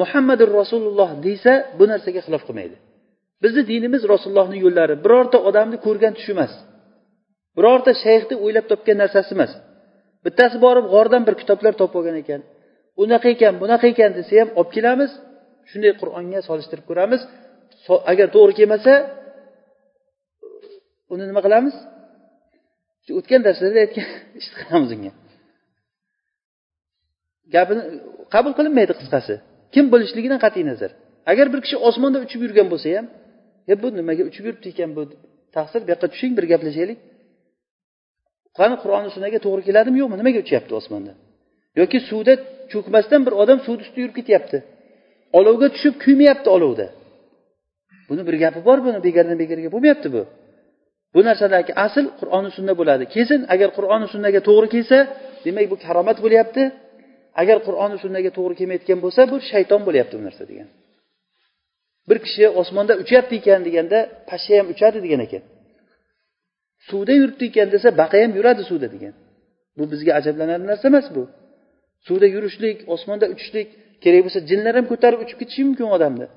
muhammadur 0.02 0.50
rasululloh 0.62 1.10
desa 1.28 1.54
bu 1.78 1.84
narsaga 1.92 2.22
xilof 2.28 2.44
qilmaydi. 2.48 2.76
Bizni 3.44 3.62
dinimiz 3.72 4.02
rasulullohni 4.14 4.58
yo'llari. 4.66 4.96
Birorta 5.06 5.38
odamni 5.50 5.78
ko'rgan 5.86 6.14
tush 6.18 6.30
emas. 6.36 6.52
Birorta 7.58 7.92
shayxni 8.04 8.36
o'ylab 8.44 8.66
topgan 8.72 8.98
narsasi 9.04 9.32
emas. 9.38 9.52
Bittasi 10.26 10.58
borib 10.66 10.86
g'ordan 10.94 11.22
bir 11.28 11.36
kitoblar 11.42 11.74
topib 11.82 11.98
olgan 12.00 12.18
ekan. 12.24 12.42
Unaqa 13.04 13.28
ekan 13.36 13.54
bunaqa 13.62 13.86
ekan 13.94 14.12
desa 14.18 14.34
ham 14.42 14.50
olib 14.60 14.72
kelamiz. 14.76 15.12
Shunday 15.70 15.94
qur'onga 16.02 16.40
solishtirib 16.50 16.86
ko'ramiz. 16.90 17.22
Agar 18.12 18.28
to'g'ri 18.36 18.54
kelmasa 18.60 18.94
uni 21.14 21.24
nima 21.30 21.42
qilamiz? 21.46 21.76
O'tgan 23.20 23.42
darslarda 23.48 23.80
aytgan 23.86 24.08
ish 24.40 24.50
qilamiz 24.60 24.92
unga 24.96 25.12
gapini 27.54 27.82
qabul 28.34 28.54
qilinmaydi 28.58 28.94
qisqasi. 29.00 29.34
Kim 29.74 29.86
bo'lishligidan 29.94 30.40
qat'iy 30.46 30.66
nazar. 30.72 30.92
Agar 31.32 31.46
bir 31.54 31.60
kishi 31.66 31.78
osmonda 31.88 32.18
uchib 32.26 32.40
yurgan 32.46 32.68
bo'lsa 32.74 32.88
ham 32.98 33.06
e 33.72 33.74
bu 33.82 33.88
nimaga 34.00 34.24
uchib 34.30 34.44
yuribdi 34.48 34.68
ekan 34.74 34.90
bu 34.98 35.02
taqsir? 35.56 35.80
Bu 35.86 35.90
yoqqa 35.94 36.08
tushing 36.14 36.34
bir 36.38 36.46
gaplashaylik. 36.52 37.00
Qani 38.58 38.76
qur'oni 38.84 39.10
sunnaga 39.16 39.40
to'g'ri 39.46 39.62
keladimi 39.68 39.98
yo'qmi? 40.02 40.16
Nimaga 40.22 40.40
uchyapti 40.46 40.74
osmonda? 40.80 41.14
Yoki 41.80 41.98
suvda 42.10 42.34
cho'kmasdan 42.72 43.22
bir 43.28 43.34
odam 43.42 43.60
suvni 43.66 43.82
ustida 43.86 44.00
yurib 44.04 44.16
ketyapti. 44.20 44.58
Olovga 45.40 45.68
tushib 45.76 45.94
kuymayapti 46.04 46.50
olovda. 46.56 46.88
Buni 48.10 48.22
bir 48.28 48.36
gapi 48.44 48.60
bor 48.68 48.78
buni 48.86 49.00
begardan 49.08 49.38
begarga 49.44 49.70
bo'lmayapti 49.74 50.08
bu. 50.16 50.22
Bu 51.16 51.20
narsadagi 51.28 51.72
asl 51.86 52.06
qur'oni 52.20 52.50
sunna 52.58 52.74
bo'ladi. 52.80 53.04
Kesin 53.16 53.42
agar 53.54 53.70
qur'oni 53.78 54.08
sunnaga 54.14 54.40
to'g'ri 54.50 54.68
kelsa 54.76 54.98
demak 55.46 55.66
bu 55.72 55.78
karomat 55.86 56.18
bo'lyapti. 56.26 56.64
Agar 57.42 57.58
qur'oni 57.68 57.98
sunnaga 58.04 58.32
to'g'ri 58.38 58.56
kelmayotgan 58.60 59.00
bo'lsa 59.06 59.22
bu 59.32 59.36
shayton 59.52 59.82
bo'lyapti 59.88 60.14
bu 60.20 60.24
narsa 60.28 60.44
degan. 60.52 60.68
Bir 62.10 62.18
kishi 62.26 62.44
osmonda 62.62 62.94
uchyapti 63.04 63.34
ekan 63.42 63.62
deganda 63.68 64.00
pashsha 64.30 64.54
ham 64.60 64.68
uchadi 64.74 64.98
degan 65.06 65.22
ekan. 65.28 65.44
Suvda 66.90 67.14
yuribdi 67.20 67.46
ekan 67.52 67.68
desa 67.76 67.88
baqa 68.02 68.18
ham 68.24 68.32
yuradi 68.38 68.64
suvda 68.70 68.88
degan. 68.96 69.14
Bu 69.78 69.84
bizga 69.92 70.12
ajablanarli 70.20 70.66
narsa 70.72 70.86
emas 70.92 71.08
bu. 71.16 71.24
Suvda 72.08 72.28
yurishlik 72.36 72.78
osmonda 72.94 73.26
uchishlik 73.34 73.68
kerak 74.04 74.22
bo'lsa 74.26 74.40
jinlar 74.50 74.74
ham 74.80 74.86
ko'tarib 74.92 75.20
uchib 75.26 75.38
ketishi 75.42 75.62
mumkin 75.70 75.88
odamni. 75.98 76.28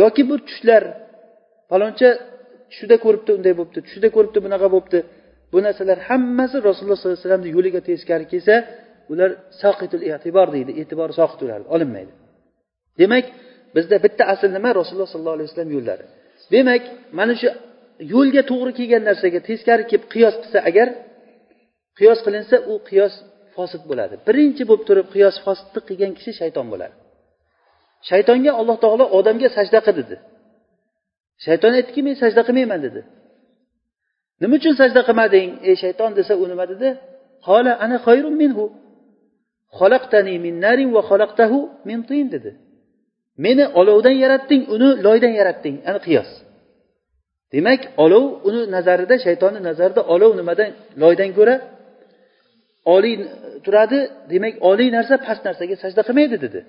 Yoki 0.00 0.22
bu 0.30 0.36
tushlar 0.48 0.82
faloncha 1.70 2.10
tushida 2.70 2.96
ko'ribdi 3.04 3.30
unday 3.38 3.54
bo'libdi 3.58 3.80
tushida 3.86 4.08
ko'ribdi 4.16 4.38
bunaqa 4.46 4.68
bo'libdi 4.74 4.98
bu 5.52 5.58
narsalar 5.66 5.98
hammasi 6.08 6.56
rasululloh 6.68 6.98
sollallohu 6.98 7.16
alayhi 7.16 7.26
vasallamni 7.26 7.50
yo'liga 7.56 7.80
teskari 7.88 8.26
kelsa 8.32 8.54
ular 9.12 9.30
soqitul 9.62 10.02
e'tibor 10.10 10.48
deydi. 10.56 10.72
E'tibori 10.80 11.12
soqit 11.20 11.40
ularni 11.44 11.66
olinmaydi. 11.74 12.12
Demak 13.00 13.24
bizda 13.76 13.96
bitta 14.04 14.22
asl 14.32 14.50
nima? 14.56 14.70
Rasululloh 14.80 15.10
sollallohu 15.14 15.36
alayhi 15.38 15.48
vasallam 15.50 15.72
yo'llari. 15.76 16.04
Demak 16.54 16.82
mana 17.18 17.34
shu 17.40 17.48
yo'lga 18.14 18.42
to'g'ri 18.50 18.72
kelgan 18.78 19.02
narsaga 19.08 19.40
teskari 19.48 19.84
kelib 19.90 20.04
qiyos 20.14 20.34
qilsa 20.42 20.58
agar 20.70 20.88
qiyos 21.98 22.18
qilinsa 22.26 22.56
u 22.72 22.74
qiyos 22.88 23.14
fosid 23.56 23.82
bo'ladi. 23.90 24.14
Birinchi 24.28 24.62
bo'lib 24.68 24.84
turib 24.88 25.08
qiyos 25.14 25.36
fosidni 25.44 25.80
qilgan 25.88 26.12
kishi 26.18 26.32
shayton 26.40 26.66
bo'ladi. 26.72 26.94
Shaytonga 28.10 28.52
alloh 28.60 28.76
taolo 28.84 29.04
odamga 29.18 29.48
sajda 29.56 29.78
qil 29.86 29.94
dedi 30.00 30.16
shayton 31.46 31.72
aytdiki 31.78 32.00
men 32.06 32.14
sajda 32.22 32.42
qilmayman 32.48 32.80
dedi. 32.86 33.00
Nima 34.40 34.54
uchun 34.58 34.74
sajda 34.80 35.00
qilmading 35.08 35.48
ey 35.68 35.74
shayton? 35.82 36.10
desa 36.18 36.32
u 36.42 36.44
nima 36.52 36.64
dedi? 36.72 36.88
Qola 37.46 37.72
ana 37.84 37.96
xayrun 38.06 38.34
minhu. 38.42 38.64
Xalaqtani 39.78 40.34
min 40.44 40.54
narin 40.64 40.90
va 40.96 41.02
xalaqtahu 41.10 41.58
min 41.88 41.98
tin 42.08 42.26
dedi. 42.34 42.50
Meni 43.44 43.64
olovdan 43.80 44.16
yaratding 44.24 44.62
uni 44.74 44.88
loydan 45.06 45.32
yaratding 45.40 45.76
ana 45.88 46.00
qiyos. 46.06 46.30
Demak 47.52 47.82
olov 48.04 48.24
uni 48.48 48.60
nazarida 48.76 49.16
shaytonni 49.26 49.60
nazarida 49.68 50.02
olov 50.14 50.32
nimadan 50.40 50.70
loydan 51.02 51.30
ko'ra 51.38 51.54
oliy 52.94 53.14
turadi. 53.64 53.98
Demak 54.32 54.54
oliy 54.70 54.88
narsa 54.96 55.14
past 55.26 55.42
narsaga 55.48 55.74
sajda 55.82 56.02
qilmaydi 56.08 56.36
dedi. 56.44 56.60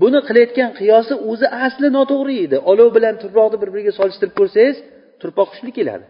Buni 0.00 0.18
qilayotgan 0.28 0.70
qiyosi 0.78 1.14
o'zi 1.30 1.46
asli 1.64 1.88
noto'g'ri 1.98 2.34
edi. 2.46 2.56
Olov 2.70 2.88
bilan 2.96 3.14
turpoqni 3.22 3.56
bir 3.62 3.68
biriga 3.74 3.92
solishtirib 3.98 4.34
ko'rsangiz 4.40 4.76
turpoq 5.20 5.48
kuchli 5.52 5.70
keladi. 5.78 6.06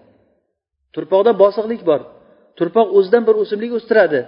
Turpoqda 0.95 1.33
bosiqlik 1.43 1.83
bor. 1.91 2.01
Turpoq 2.59 2.89
o'zidan 2.99 3.23
bir 3.29 3.35
o'simlik 3.43 3.73
o'stiradi. 3.79 4.21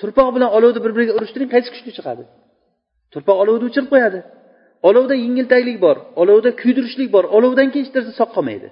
Turpoq 0.00 0.28
bilan 0.36 0.50
olovni 0.56 0.80
bir 0.84 0.92
biriga 0.96 1.12
urishtiring 1.18 1.50
qaysi 1.54 1.68
kuchli 1.74 1.90
chiqadi? 1.98 2.24
Turpoq 3.12 3.36
olovni 3.42 3.64
o'chirib 3.68 3.88
qo'yadi. 3.94 4.20
Olovda 4.88 5.14
yengiltaklik 5.24 5.78
bor 5.86 5.96
olovda 6.22 6.50
kuydirishlik 6.62 7.08
bor 7.16 7.24
olovdan 7.36 7.68
keyin 7.72 7.84
hech 7.86 7.94
narsa 7.96 8.12
sog' 8.20 8.32
qolmaydi. 8.36 8.68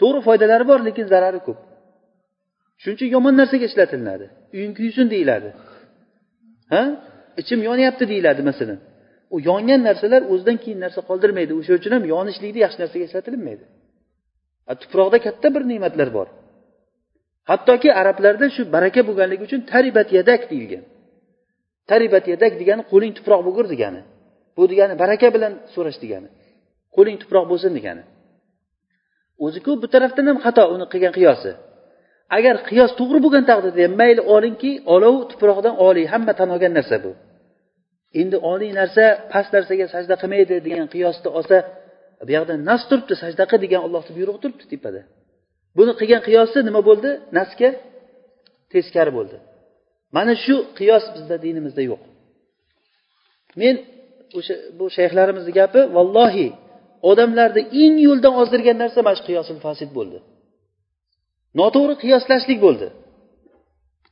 To'g'ri 0.00 0.20
foydalari 0.26 0.64
bor 0.70 0.78
lekin 0.88 1.06
zarari 1.12 1.40
ko'p. 1.46 1.58
Shuning 2.80 2.96
uchun 2.98 3.08
yomon 3.16 3.34
narsaga 3.40 3.66
ishlatilinadi 3.70 4.26
uying 4.56 4.72
kuysin 4.78 5.06
deyiladi. 5.14 5.48
Ha? 6.74 6.82
Ichim 7.40 7.60
yonyapti 7.68 8.04
deyiladi 8.12 8.42
masalan. 8.50 8.78
U 9.34 9.36
yongan 9.48 9.80
narsalar 9.88 10.22
o'zidan 10.32 10.56
keyin 10.62 10.78
narsa 10.84 11.00
qoldirmaydi. 11.08 11.52
O'sha 11.60 11.72
uchun 11.78 11.92
ham 11.96 12.04
yonishlikni 12.14 12.60
yaxshi 12.64 12.78
narsaga 12.82 13.04
ishlatilinmaydi 13.08 13.64
tuproqda 14.72 15.18
katta 15.26 15.48
bir 15.54 15.62
ne'matlar 15.70 16.08
bor. 16.16 16.28
Hattoki 17.50 17.88
arablarda 18.00 18.46
shu 18.56 18.62
baraka 18.74 19.00
bo'lganligi 19.08 19.42
uchun 19.48 19.60
taribat 19.72 20.08
yadak 20.18 20.42
deyilgan. 20.50 20.84
Taribat 21.90 22.24
yadak 22.32 22.52
degani 22.60 22.82
qo'ling 22.92 23.12
tuproq 23.18 23.40
bo'lgur 23.46 23.66
degani. 23.72 24.00
Bu 24.56 24.62
degani 24.72 24.94
baraka 25.02 25.28
bilan 25.34 25.52
so'rash 25.74 25.98
degani. 26.04 26.28
Qo'ling 26.96 27.16
tuproq 27.22 27.44
bo'lsin 27.52 27.72
degani. 27.78 28.02
O'ziku 29.44 29.72
bu 29.82 29.86
tarafdan 29.94 30.26
ham 30.30 30.38
xato 30.44 30.64
uni 30.74 30.86
qilgan 30.92 31.12
qiyosi. 31.18 31.50
Agar 32.36 32.54
qiyos 32.68 32.90
to'g'ri 33.00 33.18
bo'lgan 33.24 33.44
taqdirda 33.50 33.80
ham 33.86 33.94
mayli 34.00 34.22
olingki 34.34 34.70
olov 34.94 35.14
tuproqdan 35.30 35.74
oliy 35.88 36.06
hamma 36.12 36.32
tan 36.38 36.48
olgan 36.54 36.72
narsa 36.78 36.96
bu. 37.04 37.10
Endi 38.20 38.36
oliy 38.52 38.72
narsa 38.80 39.04
past 39.32 39.50
narsaga 39.56 39.86
sajda 39.94 40.14
qilmaydi 40.22 40.54
degan 40.66 40.86
qiyosni 40.94 41.28
olsa 41.38 41.56
bu 42.26 42.30
yoqda 42.36 42.54
nas 42.70 42.82
turibdi 42.90 43.14
sajda 43.22 43.44
qil 43.50 43.58
degan 43.64 43.80
ollohni 43.86 44.12
buyrug'i 44.18 44.40
turibdi 44.44 44.64
tepada 44.72 45.00
buni 45.76 45.92
qilgan 46.00 46.22
qiyosi 46.26 46.58
nima 46.68 46.80
bo'ldi? 46.88 47.10
Nasga 47.38 47.70
teskari 48.72 49.12
bo'ldi. 49.18 49.36
Mana 50.16 50.34
shu 50.44 50.56
qiyos 50.78 51.04
bizda 51.14 51.36
dinimizda 51.44 51.82
yo'q. 51.90 52.02
Men 53.60 53.74
o'sha 54.38 54.54
bu 54.78 54.84
shayxlarimizni 54.96 55.52
gapi 55.60 55.80
vallohi 55.96 56.48
odamlarni 57.10 57.62
eng 57.82 57.96
yo'ldan 58.06 58.34
ozdirgan 58.42 58.76
narsa 58.82 58.98
mana 59.06 59.16
shu 59.18 59.24
qiyosil 59.28 59.58
fasid 59.66 59.90
bo'ldi. 59.98 60.18
Noto'g'ri 61.60 61.94
qiyoslashlik 62.02 62.58
bo'ldi. 62.66 62.86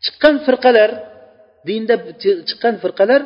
Chiqqan 0.04 0.36
firqalar 0.46 0.90
dinda 1.68 1.94
chiqqan 2.48 2.74
firqalar 2.82 3.20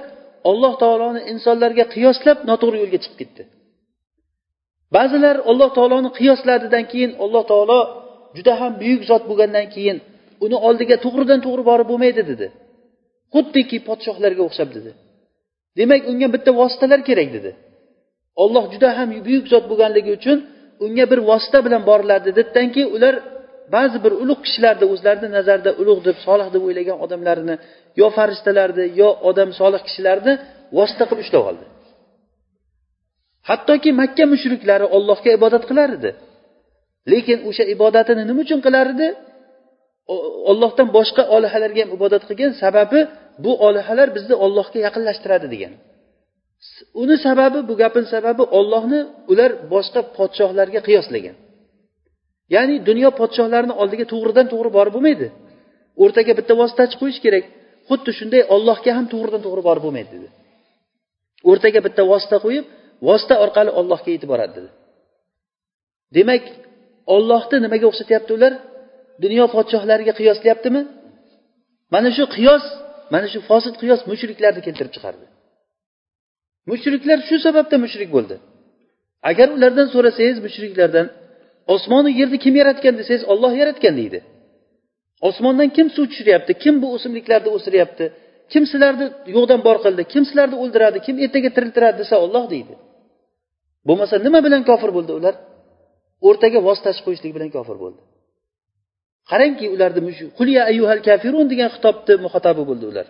alloh 0.51 0.73
taoloni 0.83 1.21
insonlarga 1.33 1.85
qiyoslab 1.95 2.39
noto'g'ri 2.51 2.77
yo'lga 2.83 2.99
chiqib 3.05 3.19
ketdi. 3.21 3.43
Ba'zilar 4.97 5.37
alloh 5.51 5.71
taoloni 5.77 6.11
qiyosladidan 6.19 6.85
keyin 6.93 7.11
alloh 7.25 7.45
taolo 7.51 7.81
juda 8.37 8.55
ham 8.61 8.73
buyuk 8.83 9.03
zot 9.11 9.23
bo'lgandan 9.31 9.67
keyin 9.75 9.99
uni 10.45 10.57
oldiga 10.69 10.97
to'g'ridan 11.05 11.41
to'g'ri 11.47 11.63
borib 11.71 11.87
bo'lmaydi 11.93 12.23
dedi. 12.31 12.47
Xuddiki 13.35 13.77
podshohlarga 13.89 14.43
o'xshab 14.49 14.69
dedi. 14.77 14.91
Demak 15.79 16.03
unga 16.11 16.29
bitta 16.35 16.51
vositalar 16.61 17.01
kerak 17.09 17.29
dedi. 17.37 17.51
Olloh 18.43 18.65
juda 18.73 18.89
ham 18.99 19.09
buyuk 19.27 19.45
zot 19.53 19.65
bo'lganligi 19.71 20.11
uchun 20.19 20.39
unga 20.85 21.05
bir 21.11 21.21
vosita 21.31 21.59
bilan 21.67 21.83
boriladi 21.91 22.31
dedidanki 22.39 22.83
ular 22.97 23.15
ba'zi 23.75 23.99
bir 24.05 24.13
ulug' 24.23 24.43
kishilarni 24.47 24.87
o'zlarini 24.93 25.29
nazarida 25.37 25.71
ulug' 25.83 26.03
deb 26.09 26.17
solih 26.27 26.49
deb 26.55 26.63
o'ylagan 26.69 26.99
odamlarini 27.05 27.55
yo 28.01 28.07
farishtalarni 28.17 28.85
yo 29.01 29.09
odam 29.31 29.51
solih 29.61 29.81
kishilarni 29.87 30.33
vosita 30.77 31.05
qilib 31.09 31.23
ushlab 31.25 31.45
oldi. 31.51 31.65
Hattoki 33.49 33.91
makka 34.01 34.25
mushriklari 34.33 34.87
ollohga 34.97 35.31
ibodat 35.39 35.65
qilar 35.71 35.89
edi. 35.99 36.11
Lekin 37.13 37.39
o'sha 37.49 37.65
ibodatini 37.75 38.23
nima 38.29 38.41
uchun 38.45 38.61
qilar 38.67 38.87
edi? 38.95 39.09
Ollohdan 40.51 40.89
boshqa 40.97 41.23
olihalarga 41.37 41.81
ham 41.85 41.91
ibodat 41.99 42.23
qilgan 42.29 42.53
sababi 42.63 43.01
bu 43.45 43.53
olihalar 43.67 44.09
bizni 44.17 44.35
ollohga 44.45 44.79
yaqinlashtiradi 44.87 45.47
degan. 45.55 45.73
Uni 47.03 47.17
sababi 47.27 47.59
bu 47.69 47.75
gapini 47.83 48.09
sababi 48.15 48.43
ollohni 48.59 49.01
ular 49.33 49.51
boshqa 49.75 50.01
podshohlarga 50.17 50.81
qiyoslagan. 50.89 51.37
Ya'ni 52.55 52.75
dunyo 52.89 53.09
podshohlarini 53.21 53.75
oldiga 53.83 54.05
to'g'ridan 54.13 54.47
to'g'ri 54.53 54.71
borib 54.77 54.93
bo'lmaydi. 54.97 55.27
O'rtaga 56.03 56.33
bitta 56.39 56.53
vositachi 56.61 56.97
qo'yish 57.03 57.21
kerak. 57.25 57.45
Xuddi 57.89 58.11
shunday 58.19 58.43
ollohga 58.55 58.91
ham 58.99 59.07
to'g'ridan 59.13 59.41
to'g'ri 59.47 59.63
borib 59.69 59.83
bo'lmaydi 59.87 60.11
dedi. 60.17 60.29
O'rtaga 61.51 61.81
bitta 61.87 62.03
vosita 62.13 62.37
qo'yib 62.45 62.65
vosita 63.09 63.35
orqali 63.45 63.71
ollohga 63.81 64.11
yetib 64.15 64.29
boradi 64.33 64.53
dedi. 64.59 64.71
Demak 66.17 66.45
ollohni 67.15 67.57
nimaga 67.65 67.87
o'xshatyapti 67.91 68.31
ular? 68.37 68.53
Dunyo 69.25 69.45
podshohlariga 69.55 70.13
qiyoslayaptimi 70.21 70.81
mana 71.95 72.09
shu 72.17 72.25
qiyos 72.37 72.65
mana 73.15 73.27
shu 73.33 73.39
fosil 73.49 73.75
qiyos 73.83 74.01
mushriklarni 74.11 74.61
keltirib 74.67 74.93
chiqardi. 74.97 75.27
Mushriklar 76.71 77.19
shu 77.29 77.37
sababdan 77.47 77.81
mushrik 77.87 78.11
bo'ldi. 78.17 78.37
Agar 79.31 79.49
ulardan 79.57 79.87
so'rasangiz 79.95 80.39
mushriklardan 80.47 81.07
osmonu 81.75 82.09
yerni 82.21 82.39
kim 82.45 82.55
yaratgan 82.61 82.95
desangiz 83.01 83.25
olloh 83.33 83.53
yaratgan 83.61 83.95
deydi. 84.01 84.19
Osmondan 85.29 85.69
kim 85.77 85.87
suv 85.95 86.05
tushiryapti? 86.11 86.53
Kim 86.63 86.75
bu 86.83 86.87
o'simliklarni 86.97 87.51
o'siryapti? 87.57 88.05
Kim 88.53 88.63
sizlarni 88.71 89.07
yo'qdan 89.37 89.61
bor 89.67 89.77
qildi? 89.85 90.03
Kim 90.13 90.23
sizlarni 90.29 90.57
o'ldiradi? 90.63 90.99
Kim 91.07 91.17
ertaga 91.25 91.51
tiriltiradi 91.57 91.97
desa 92.03 92.15
olloh 92.25 92.45
deydi. 92.55 92.75
Bo'lmasa 93.89 94.15
nima 94.27 94.41
bilan 94.47 94.63
kofir 94.71 94.91
bo'ldi 94.97 95.13
ular? 95.19 95.35
O'rtaga 96.29 96.59
vositachi 96.69 97.01
qo'yishlik 97.07 97.33
bilan 97.37 97.51
kofir 97.57 97.77
bo'ldi. 97.85 98.01
Qarangki 99.31 99.67
ularni 99.75 100.01
qulya 100.39 100.63
ayyuhal 100.71 101.01
kafirun 101.09 101.47
degan 101.53 101.69
xitobni 101.75 102.15
muhotabi 102.25 102.63
bo'ldi 102.71 102.85
ular. 102.93 103.07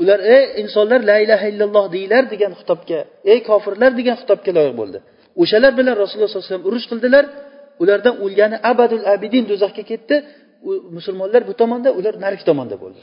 Ular 0.00 0.18
ey 0.36 0.44
insonlar 0.62 1.00
la 1.10 1.16
ilaha 1.24 1.46
illalloh 1.52 1.84
deyglar 1.94 2.24
degan 2.32 2.52
xitobga 2.60 3.00
ey 3.32 3.38
kofirlar 3.50 3.90
degan 4.00 4.16
xitobga 4.20 4.50
loyiq 4.58 4.74
bo'ldi. 4.80 4.98
O'shalar 5.42 5.72
bilan 5.78 5.94
rasululloh 6.02 6.30
sollallohu 6.30 6.44
alayhi 6.44 6.54
vasallam 6.54 6.68
urush 6.70 6.86
qildilar. 6.90 7.24
Ulardan 7.82 8.14
o'lgani 8.24 8.56
abadul 8.70 9.04
abidin 9.14 9.44
do'zaxga 9.50 9.84
ketdi. 9.90 10.16
Musulmonlar 10.96 11.42
bu 11.48 11.52
tomonda 11.60 11.90
ular 11.98 12.14
narigi 12.24 12.44
tomonda 12.50 12.76
bo'ldi. 12.82 13.00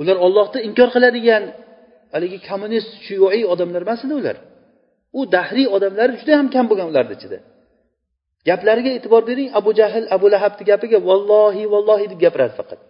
Ular 0.00 0.16
ollohni 0.26 0.58
inkor 0.68 0.88
qiladigan 0.94 1.42
haligi 2.14 2.38
kommunist 2.48 2.90
shuyuiy 3.06 3.44
odamlar 3.52 3.82
emas 3.86 4.00
edi 4.06 4.14
ular? 4.20 4.36
U 5.18 5.20
dahriy 5.34 5.68
odamlar 5.76 6.08
juda 6.20 6.32
ham 6.40 6.48
kam 6.54 6.64
bo'lgan 6.70 6.88
ularni 6.92 7.14
ichida. 7.18 7.38
Gaplariga 8.48 8.90
e'tibor 8.96 9.22
bering 9.30 9.48
abu 9.58 9.70
jahl 9.80 10.04
abu 10.16 10.26
lahabni 10.34 10.64
gapiga 10.70 10.98
vallohi 11.08 11.62
vallohi 11.72 12.06
deb 12.12 12.18
gapiradi 12.24 12.54
faqat. 12.60 12.80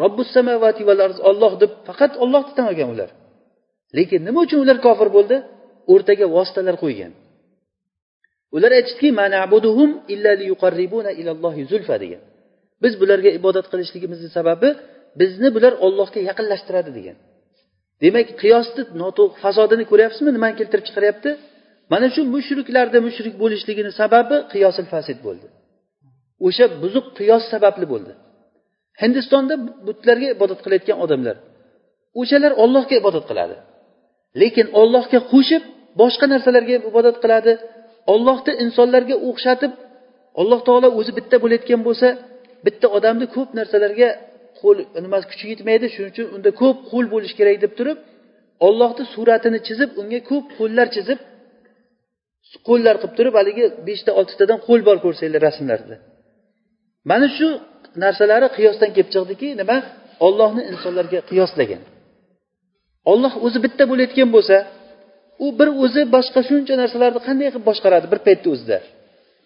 Robbus 0.00 0.28
samavati 0.36 0.82
val 0.88 1.00
arz 1.06 1.18
olloh 1.30 1.52
deb 1.62 1.72
faqat 1.88 2.12
ollohni 2.24 2.52
tanigan 2.58 2.88
ular. 2.94 3.10
Lekin 3.96 4.20
nima 4.28 4.40
uchun 4.46 4.58
ular 4.64 4.78
kofir 4.86 5.08
bo'ldi? 5.16 5.36
O'rtaga 5.92 6.26
vositalar 6.36 6.76
qo'ygan. 6.84 7.12
Ular 8.56 8.72
aytishdiki 8.78 9.10
degan. 12.04 12.22
Biz 12.82 12.92
bularga 13.00 13.30
ibodat 13.38 13.66
qilishligimizni 13.72 14.28
sababi 14.38 14.68
bizni 15.20 15.48
bular 15.56 15.72
ollohga 15.86 16.20
yaqinlashtiradi 16.30 16.90
degan. 16.98 17.16
Demak 18.02 18.28
qiyosni 18.42 18.82
noto'g'ri 19.02 19.38
fasodini 19.44 19.84
ko'ryapsizmi? 19.90 20.30
Nimani 20.36 20.54
keltirib 20.60 20.84
chiqaryapti? 20.88 21.30
Mana 21.92 22.06
shu 22.14 22.20
mushriklarda 22.34 22.98
mushrik 23.06 23.34
bo'lishligini 23.42 23.92
sababi 24.00 24.36
qiyosil 24.52 24.86
fasid 24.92 25.18
bo'ldi. 25.26 25.46
O'sha 26.46 26.64
buzuq 26.82 27.06
qiyos 27.18 27.42
sababli 27.52 27.86
bo'ldi. 27.92 28.12
Hindistonda 29.02 29.54
butlarga 29.86 30.28
ibodat 30.36 30.60
qilayotgan 30.64 30.98
odamlar 31.04 31.36
o'shalar 32.20 32.52
ollohga 32.62 32.94
ibodat 33.02 33.24
qiladi. 33.30 33.56
Lekin 34.40 34.66
ollohga 34.80 35.18
qo'shib 35.32 35.62
boshqa 36.00 36.26
narsalarga 36.32 36.74
ibodat 36.90 37.16
qiladi. 37.22 37.52
Ollohni 38.12 38.52
insonlarga 38.64 39.16
o'xshatib 39.28 39.72
alloh 40.40 40.60
taolo 40.68 40.88
o'zi 40.98 41.12
bitta 41.18 41.36
bo'layotgan 41.42 41.80
bo'lsa 41.88 42.08
bitta 42.66 42.86
odamni 42.96 43.26
ko'p 43.36 43.50
narsalarga 43.58 44.08
qo'l 44.60 44.78
nima 45.04 45.18
kuchi 45.30 45.44
yetmaydi. 45.52 45.86
Shuning 45.94 46.12
uchun 46.14 46.26
unda 46.36 46.50
ko'p 46.62 46.76
qo'l 46.90 47.06
bo'lishi 47.14 47.34
kerak 47.40 47.56
deb 47.64 47.72
turib 47.78 47.98
ollohni 48.66 49.04
suratini 49.14 49.58
chizib 49.66 49.90
unga 50.00 50.20
ko'p 50.30 50.46
qo'llar 50.58 50.86
chizib 50.96 51.18
qo'llar 52.68 52.94
qilib 53.00 53.14
turib 53.18 53.34
haligi 53.40 53.64
beshta 53.88 54.10
oltitadan 54.20 54.58
qo'l 54.66 54.80
bor 54.88 54.96
ko'rsanglar 55.04 55.40
rasmlarda. 55.48 55.96
Mana 57.10 57.26
shu 57.36 57.48
narsalari 58.04 58.48
qiyosdan 58.56 58.90
kelib 58.96 59.10
chiqdiki 59.14 59.48
nima? 59.60 59.76
Ollohni 60.26 60.62
insonlarga 60.72 61.20
qiyoslagan. 61.30 61.82
Olloh 63.12 63.32
o'zi 63.46 63.58
bitta 63.64 63.84
bo'layotgan 63.90 64.28
bo'lsa 64.36 64.56
u 65.44 65.46
bir 65.58 65.68
o'zi 65.84 66.02
boshqa 66.14 66.40
shuncha 66.48 66.74
narsalarni 66.82 67.20
qanday 67.28 67.48
qilib 67.52 67.66
boshqaradi? 67.70 68.06
Bir 68.12 68.20
paytni 68.26 68.48
o'zida. 68.54 68.78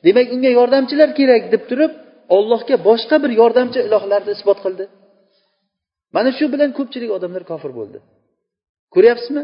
Demak 0.06 0.26
unga 0.34 0.50
yordamchilar 0.58 1.08
kerak 1.18 1.42
deb 1.54 1.62
turib 1.70 1.92
ollohga 2.36 2.76
boshqa 2.88 3.16
bir 3.24 3.30
yordamchi 3.40 3.78
ilohlarni 3.86 4.30
isbot 4.36 4.58
qildi. 4.64 4.84
Mana 6.16 6.30
shu 6.38 6.44
bilan 6.54 6.70
ko'pchilik 6.78 7.10
odamlar 7.16 7.42
kofir 7.50 7.70
bo'ldi. 7.78 7.98
Ko'ryapsizmi? 8.94 9.42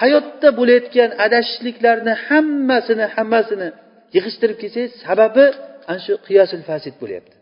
Hayotda 0.00 0.48
bo'layotgan 0.58 1.10
adashishliklarni 1.26 2.14
hammasini 2.26 3.06
hammasini 3.14 3.68
yig'ishtirib 4.16 4.56
kelsangiz 4.62 4.92
sababi 5.06 5.44
ana 5.90 6.00
shu 6.06 6.12
qiyosil 6.26 6.62
fasid 6.68 6.94
bo'lyapti. 7.02 7.36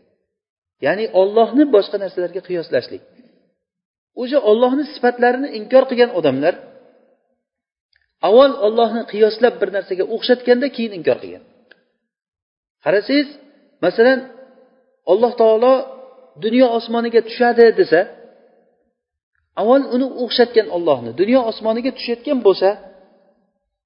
Ya'ni 0.85 1.05
ollohni 1.21 1.63
boshqa 1.75 1.97
narsalarga 2.03 2.41
qiyoslashlik. 2.49 3.01
O'sha 4.21 4.39
ollohni 4.51 4.83
sifatlarini 4.93 5.49
inkor 5.59 5.83
qilgan 5.89 6.11
odamlar 6.19 6.53
avval 8.27 8.53
ollohni 8.67 9.01
qiyoslab 9.11 9.55
bir 9.61 9.69
narsaga 9.75 10.03
o'xshatganda 10.15 10.67
keyin 10.75 10.93
inkor 10.99 11.17
qilgan. 11.23 11.43
Qarasangiz 12.83 13.29
masalan 13.85 14.19
alloh 15.11 15.31
taolo 15.41 15.73
dunyo 16.45 16.67
osmoniga 16.77 17.21
tushadi 17.27 17.65
desa 17.79 17.99
avval 19.61 19.83
uni 19.95 20.07
o'xshatgan 20.23 20.67
ollohni 20.77 21.11
dunyo 21.21 21.39
osmoniga 21.51 21.91
tushayotgan 21.97 22.39
bo'lsa 22.47 22.69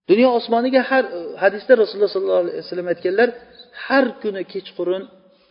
dunyo 0.09 0.27
osmoniga 0.39 0.81
har 0.89 1.03
e, 1.17 1.19
hadisda 1.43 1.71
rasululloh 1.81 2.11
sollallohu 2.15 2.43
alayhi 2.43 2.59
vasallam 2.63 2.87
aytganlar 2.93 3.29
har 3.85 4.05
kuni 4.21 4.41
kechqurun 4.53 5.03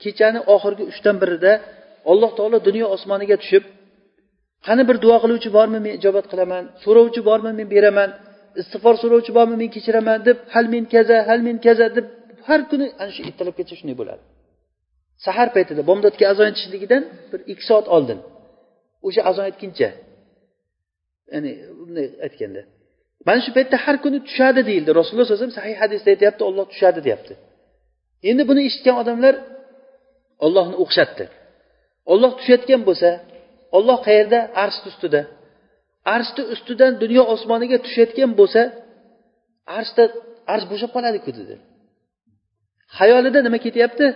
kechani 0.03 0.41
oxirgi 0.55 0.85
uchdan 0.93 1.17
birida 1.23 1.53
alloh 2.11 2.31
taolo 2.39 2.59
dunyo 2.69 2.87
osmoniga 2.97 3.37
tushib 3.43 3.65
qani 4.67 4.83
bir 4.89 4.97
duo 5.05 5.17
qiluvchi 5.23 5.49
bormi 5.57 5.79
men 5.85 5.93
ijobat 5.99 6.27
qilaman 6.33 6.65
so'rovchi 6.85 7.21
bormi 7.29 7.51
men 7.59 7.69
beraman 7.75 8.11
istig'for 8.61 8.95
so'rovchi 9.03 9.33
bormi 9.39 9.57
men 9.63 9.71
kechiraman 9.77 10.19
deb 10.29 10.39
hal 10.55 10.67
men 10.75 10.85
kaza 10.95 11.17
hal 11.29 11.41
men 11.47 11.57
kaza 11.67 11.87
deb 11.97 12.07
har 12.49 12.61
kuni 12.71 12.87
ana 13.03 13.11
shu 13.17 13.21
ertalabgacha 13.31 13.75
shunday 13.81 13.97
bo'ladi. 14.01 14.23
Sahar 15.25 15.49
paytida 15.57 15.83
bomdodga 15.91 16.25
azon 16.33 16.47
aytishligidan 16.51 17.03
bir 17.31 17.41
ikki 17.53 17.65
soat 17.71 17.87
oldin. 17.97 18.19
O'sha 19.07 19.23
azon 19.31 19.45
aytguncha 19.49 19.89
ya'ni 21.33 21.53
bunday 21.79 22.07
aytganda. 22.27 22.63
Mana 23.27 23.41
shu 23.45 23.51
paytda 23.59 23.77
har 23.85 23.97
kuni 24.05 24.19
tushadi 24.29 24.61
deyildi. 24.69 24.91
Rasululloh 25.01 25.25
sallallohu 25.27 25.45
alayhi 25.45 25.55
vasallam 25.55 25.63
sahih 25.63 25.77
hadisda 25.83 26.09
aytyapti 26.15 26.43
olloh 26.49 26.65
tushadi 26.73 27.01
deyapti. 27.07 27.35
Endi 28.31 28.43
buni 28.51 28.61
eshitgan 28.69 28.97
odamlar 29.03 29.35
ollohni 30.47 30.77
o'xshatdi. 30.85 31.25
Olloh 32.13 32.33
tushayotgan 32.39 32.81
bo'lsa 32.89 33.11
olloh 33.77 33.99
qayerda? 34.07 34.39
Arshni 34.63 34.89
ustida. 34.93 35.21
Arshni 36.15 36.43
ustidan 36.55 36.93
dunyo 37.03 37.23
osmoniga 37.35 37.79
tushayotgan 37.85 38.31
bo'lsa 38.41 38.61
arshda 39.79 40.05
arsh 40.53 40.67
bo'shab 40.71 40.91
qoladiku 40.97 41.31
dedi. 41.41 41.55
Xayolida 42.99 43.41
nima 43.47 43.59
ketyapti? 43.67 44.07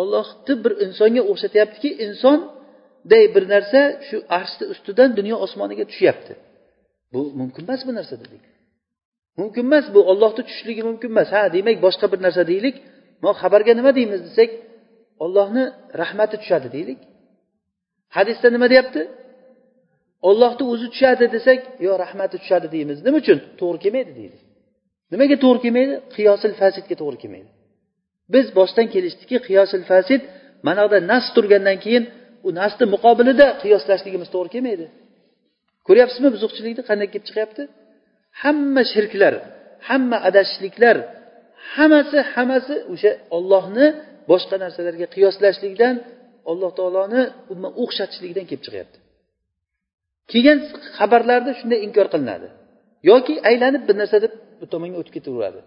Ollohni 0.00 0.54
bir 0.64 0.72
insonga 0.84 1.22
o'xshatyaptiki 1.30 1.90
insonday 2.06 3.24
bir 3.34 3.44
narsa 3.54 3.80
shu 4.08 4.16
arshni 4.38 4.64
ustidan 4.72 5.10
dunyo 5.18 5.36
osmoniga 5.44 5.84
tushyapti. 5.90 6.32
Bu 7.12 7.20
mumkin 7.40 7.62
emas 7.66 7.80
bu 7.88 7.92
narsa 7.98 8.14
dedik. 8.22 8.44
Mumkin 9.40 9.64
emas 9.68 9.86
bu 9.94 10.00
ollohni 10.10 10.42
tushishligi 10.48 10.82
mumkin 10.90 11.10
emas. 11.14 11.28
Ha 11.36 11.42
demak 11.56 11.76
boshqa 11.86 12.06
bir 12.12 12.20
narsa 12.26 12.42
deylik. 12.52 12.76
Xabarga 13.42 13.72
nima 13.78 13.90
deymiz 13.98 14.20
desak 14.28 14.50
ollohni 15.24 15.64
rahmati 16.00 16.36
tushadi 16.42 16.68
deylik. 16.76 17.00
Hadisda 18.16 18.48
nima 18.54 18.66
deyapti? 18.72 19.02
Ollohni 20.28 20.64
o'zi 20.72 20.86
tushadi 20.92 21.24
desak 21.36 21.60
yo 21.86 21.92
rahmati 22.04 22.36
tushadi 22.42 22.66
deymiz. 22.74 22.98
Nima 23.06 23.16
uchun? 23.22 23.38
To'g'ri 23.60 23.78
kelmaydi 23.84 24.12
deydi 24.20 24.38
nimaga 25.12 25.36
to'g'ri 25.44 25.60
kelmaydi? 25.64 25.94
Qiyosil 26.16 26.52
fasidga 26.60 26.94
to'g'ri 27.02 27.18
kelmaydi. 27.22 27.50
Biz 28.34 28.46
boshdan 28.58 28.86
kelishdikki 28.94 29.38
qiyosil 29.48 29.82
fasid 29.90 30.22
mana 30.66 30.80
buyoqda 30.82 30.98
nas 31.12 31.26
turgandan 31.34 31.78
keyin 31.84 32.04
u 32.46 32.48
nasni 32.60 32.84
muqobilida 32.94 33.46
qiyoslashligimiz 33.62 34.28
to'g'ri 34.34 34.50
kelmaydi. 34.54 34.86
Ko'ryapsizmi 35.86 36.28
buzuqchilikni? 36.34 36.82
Qanday 36.90 37.08
kelib 37.12 37.24
chiqyapti? 37.28 37.62
Hamma 38.42 38.82
shirklar 38.92 39.34
hamma 39.88 40.16
adashishliklar 40.28 40.96
hammasi 41.74 42.18
hammasi 42.34 42.74
o'sha 42.92 43.12
ollohni 43.36 43.86
boshqa 44.30 44.56
narsalarga 44.64 45.06
qiyoslashlikdan 45.14 45.94
alloh 46.50 46.70
taoloni 46.78 47.22
o'xshatishlikdan 47.82 48.44
kelib 48.50 48.62
chiqyapti. 48.66 48.98
Kelgan 50.32 50.58
xabarlarda 50.98 51.52
shunday 51.60 51.78
inkor 51.86 52.06
qilinadi. 52.14 52.48
Yoki 53.10 53.34
aylanib 53.50 53.82
bir 53.88 53.96
narsa 54.00 54.16
deb 54.24 54.32
bu 54.60 54.66
tomonga 54.72 54.96
o'tib 55.00 55.14
ketaveradi. 55.16 55.60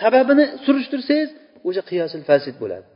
Sababini 0.00 0.44
surishtirsangiz 0.64 1.30
o'sha 1.68 1.82
qiyosil 1.90 2.22
fasid 2.30 2.56
bo'ladi. 2.62 2.86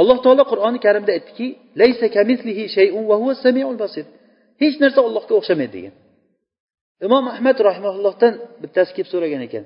Alloh 0.00 0.18
taolo 0.24 0.44
qur'oni 0.52 0.78
karimda 0.86 1.12
aytdiki 1.16 1.46
laysa 1.80 2.06
kamislihi 2.16 2.64
shay'un 2.76 3.04
va 3.10 3.16
huva 3.20 3.34
samiul 3.44 3.76
basir. 3.84 4.06
Hech 4.62 4.76
narsa 4.82 5.00
allohga 5.08 5.34
o'xshamaydi 5.40 5.72
degan. 5.78 5.94
Imom 7.06 7.24
ahmad 7.34 7.56
rahimaullohdan 7.68 8.32
bittasi 8.62 8.90
kelib 8.96 9.08
so'ragan 9.12 9.42
ekan. 9.48 9.64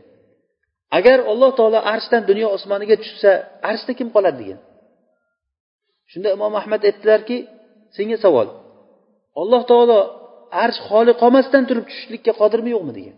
Agar 0.98 1.18
alloh 1.32 1.50
taolo 1.58 1.78
arshdan 1.94 2.22
dunyo 2.30 2.48
osmoniga 2.56 2.96
tushsa 3.02 3.30
arshda 3.70 3.92
kim 3.98 4.08
qoladi? 4.16 4.38
degan. 4.42 4.60
Shunda 6.10 6.28
imom 6.36 6.54
ahmad 6.60 6.80
aytdilarki 6.88 7.36
senga 7.96 8.16
savol. 8.24 8.48
Alloh 9.42 9.62
taolo 9.70 9.98
arsh 10.62 10.80
xoli 10.88 11.12
qolmasdan 11.22 11.62
turib 11.68 11.84
tushishlikka 11.88 12.32
qodirmi 12.40 12.70
yo'qmi 12.74 12.92
degan. 12.98 13.16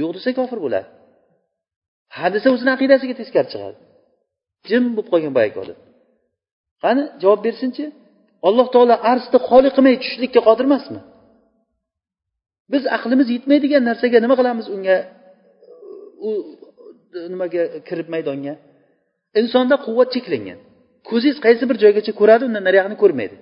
Yo'q 0.00 0.10
desa 0.16 0.30
kofir 0.38 0.58
bo'ladi 0.64 0.88
ha 2.16 2.26
desa 2.34 2.48
o'zini 2.54 2.70
aqidasiga 2.76 3.14
teskari 3.20 3.48
chiqadi. 3.52 3.78
Jim 4.68 4.82
bo'lib 4.96 5.08
qolgan 5.12 5.32
boyagi 5.38 5.58
odam 5.64 5.78
qani 6.84 7.02
javob 7.22 7.40
bersinchi 7.46 7.84
alloh 8.48 8.66
taolo 8.74 8.94
arsni 9.12 9.38
xoli 9.48 9.68
qilmay 9.76 9.94
tushishlikka 10.02 10.40
qodir 10.48 10.64
emasmi 10.70 11.00
biz 12.72 12.82
aqlimiz 12.96 13.28
yetmaydigan 13.36 13.82
narsaga 13.88 14.18
nima 14.24 14.34
qilamiz 14.40 14.66
unga? 14.76 14.96
U 16.26 16.30
nimaga 17.32 17.62
kirib 17.88 18.08
maydonga? 18.14 18.54
Insonda 19.40 19.76
quvvat 19.86 20.08
cheklangan. 20.14 20.58
Ko'zingiz 21.08 21.38
qaysi 21.46 21.64
bir 21.70 21.76
joygacha 21.84 22.12
ko'radi 22.20 22.42
undan 22.48 22.62
nariyog'ini 22.68 22.96
ko'rmaydi. 23.02 23.36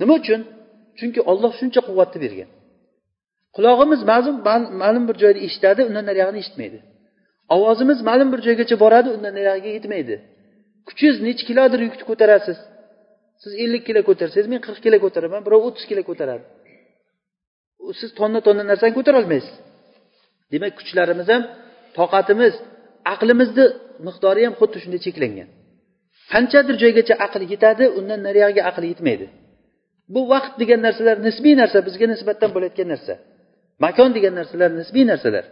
Nima 0.00 0.12
uchun? 0.20 0.40
Chunki 0.98 1.20
olloh 1.30 1.52
shuncha 1.60 1.80
quvvatni 1.88 2.18
bergan. 2.24 2.50
Qulog'imiz 3.56 4.00
ma'lum 4.10 4.36
ma'lum 4.82 5.04
bir 5.08 5.16
joyda 5.22 5.40
eshitadi 5.46 5.80
undan 5.88 6.04
nariyog'ini 6.10 6.38
eshitmaydi. 6.44 6.78
Ovozimiz 7.54 7.98
ma'lum 8.08 8.28
bir 8.32 8.40
joygacha 8.46 8.76
boradi 8.84 9.08
undan 9.16 9.32
nariyog'iga 9.38 9.70
yetmaydi. 9.78 10.14
Kuchingiz 10.88 11.18
nechi 11.26 11.42
kilodir 11.48 11.80
yukni 11.86 12.04
ko'tarasiz? 12.10 12.58
Siz 13.42 13.52
ellik 13.62 13.82
kilo 13.88 14.00
ko'tarsangiz 14.08 14.46
men 14.52 14.60
qirq 14.66 14.80
kilo 14.86 14.98
ko'taraman 15.04 15.40
birov 15.46 15.60
o'ttiz 15.68 15.84
kilo 15.90 16.02
ko'taradi. 16.10 16.44
Siz 18.00 18.10
tonna 18.18 18.40
tonna 18.46 18.64
narsani 18.70 18.92
ko'tara 18.98 19.16
olmaysiz. 19.22 19.54
Demak 20.52 20.72
kuchlarimiz 20.78 21.28
ham 21.32 21.42
toqatimiz 21.98 22.54
aqlimizni 23.14 23.66
miqdori 24.06 24.42
ham 24.46 24.54
xuddi 24.60 24.78
shunday 24.82 25.00
cheklangan. 25.06 25.48
Qanchadir 26.32 26.74
joygacha 26.82 27.14
aql 27.26 27.42
yetadi 27.52 27.84
undan 27.98 28.20
nariyog'iga 28.26 28.62
aql 28.70 28.84
yetmaydi. 28.92 29.26
Bu 30.14 30.20
vaqt 30.32 30.54
degan 30.60 30.80
narsalar 30.86 31.16
nisbiy 31.28 31.54
narsa 31.62 31.78
bizga 31.88 32.06
nisbatan 32.12 32.50
bo'layotgan 32.54 32.88
narsa. 32.94 33.14
Makon 33.84 34.10
degan 34.16 34.34
narsalar 34.40 34.70
nisbiy 34.80 35.04
narsalar. 35.12 35.44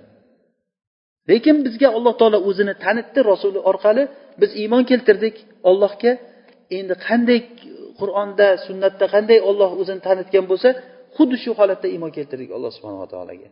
Lekin 1.31 1.57
bizga 1.67 1.89
alloh 1.97 2.15
taolo 2.21 2.39
o'zini 2.49 2.75
tanitdi 2.85 3.21
rasuli 3.33 3.61
orqali 3.71 4.03
biz 4.41 4.51
iymon 4.63 4.83
keltirdik 4.91 5.37
ollohga 5.71 6.13
endi 6.79 6.95
qanday 7.07 7.41
qur'onda 8.01 8.47
sunnatda 8.67 9.07
qanday 9.15 9.39
olloh 9.51 9.71
o'zini 9.81 10.01
tanitgan 10.09 10.45
bo'lsa 10.51 10.69
xuddi 11.17 11.37
shu 11.43 11.51
holatda 11.61 11.87
iymon 11.95 12.13
keltirdik 12.17 12.51
alloh 12.57 12.71
subhanava 12.77 13.07
taologa 13.13 13.49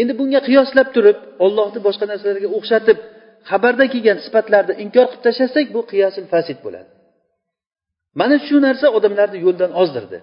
endi 0.00 0.12
bunga 0.20 0.40
qiyoslab 0.48 0.88
turib 0.96 1.18
ollohni 1.46 1.80
boshqa 1.86 2.04
narsalarga 2.12 2.48
o'xshatib 2.58 2.98
xabarda 3.50 3.84
kelgan 3.92 4.18
sifatlarni 4.24 4.74
inkor 4.84 5.06
qilib 5.10 5.22
tashlasak 5.26 5.66
bu 5.74 5.80
qiyosil 5.90 6.24
fasid 6.32 6.58
bo'ladi. 6.66 6.90
Mana 8.20 8.36
shu 8.46 8.56
narsa 8.66 8.86
odamlarni 8.98 9.38
yo'ldan 9.46 9.72
ozdirdi. 9.82 10.18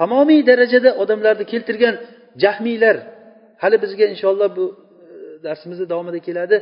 Tamomiy 0.00 0.40
darajada 0.50 0.90
odamlarni 1.02 1.44
keltirgan 1.52 1.94
jahmiylar 2.42 2.96
hali 3.62 3.76
bizga 3.84 4.04
inshaalloh 4.12 4.48
bu 4.58 4.64
e, 4.72 4.74
darsimizni 5.46 5.86
davomida 5.92 6.20
keladi. 6.28 6.56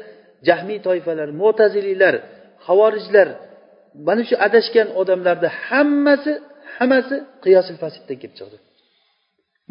Jahmiy 0.48 0.78
toifalar 0.86 1.28
mo'taziliylar 1.42 2.14
havorijlar 2.66 3.28
mana 4.08 4.22
shu 4.28 4.34
adashgan 4.46 4.88
odamlarni 5.00 5.48
hammasi 5.66 6.32
hammasi 6.76 7.16
qiyosil 7.44 7.76
fasiddan 7.82 8.16
kelib 8.22 8.34
chiqdi. 8.38 8.56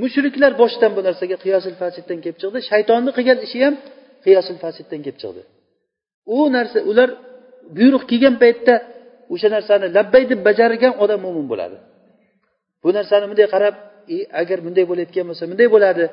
Mushriklar 0.02 0.52
boshidan 0.62 0.92
bu 0.98 1.02
narsaga 1.08 1.38
qiyosil 1.46 1.76
fasiddan 1.82 2.20
kelib 2.24 2.38
chiqdi 2.42 2.60
shaytonni 2.72 3.12
qilgan 3.18 3.40
ishi 3.46 3.58
ham 3.66 3.76
qiyosil 4.26 4.58
fasiddan 4.64 5.00
kelib 5.06 5.20
chiqdi. 5.24 5.42
U 6.36 6.38
narsa 6.56 6.80
ular 6.92 7.10
buyruq 7.78 8.04
kelgan 8.12 8.36
paytda 8.44 8.74
o'sha 9.34 9.48
narsani 9.56 9.88
labbay 9.98 10.24
deb 10.32 10.40
bajargan 10.48 10.94
odam 11.04 11.20
mo'min 11.26 11.46
bo'ladi. 11.52 11.78
Bu 12.84 12.90
narsani 12.98 13.26
bunday 13.32 13.48
qarab 13.56 13.76
e, 14.16 14.18
agar 14.42 14.58
bunday 14.66 14.86
bo'layotgan 14.92 15.26
bo'lsa 15.30 15.44
bunday 15.52 15.68
bo'ladi. 15.76 16.06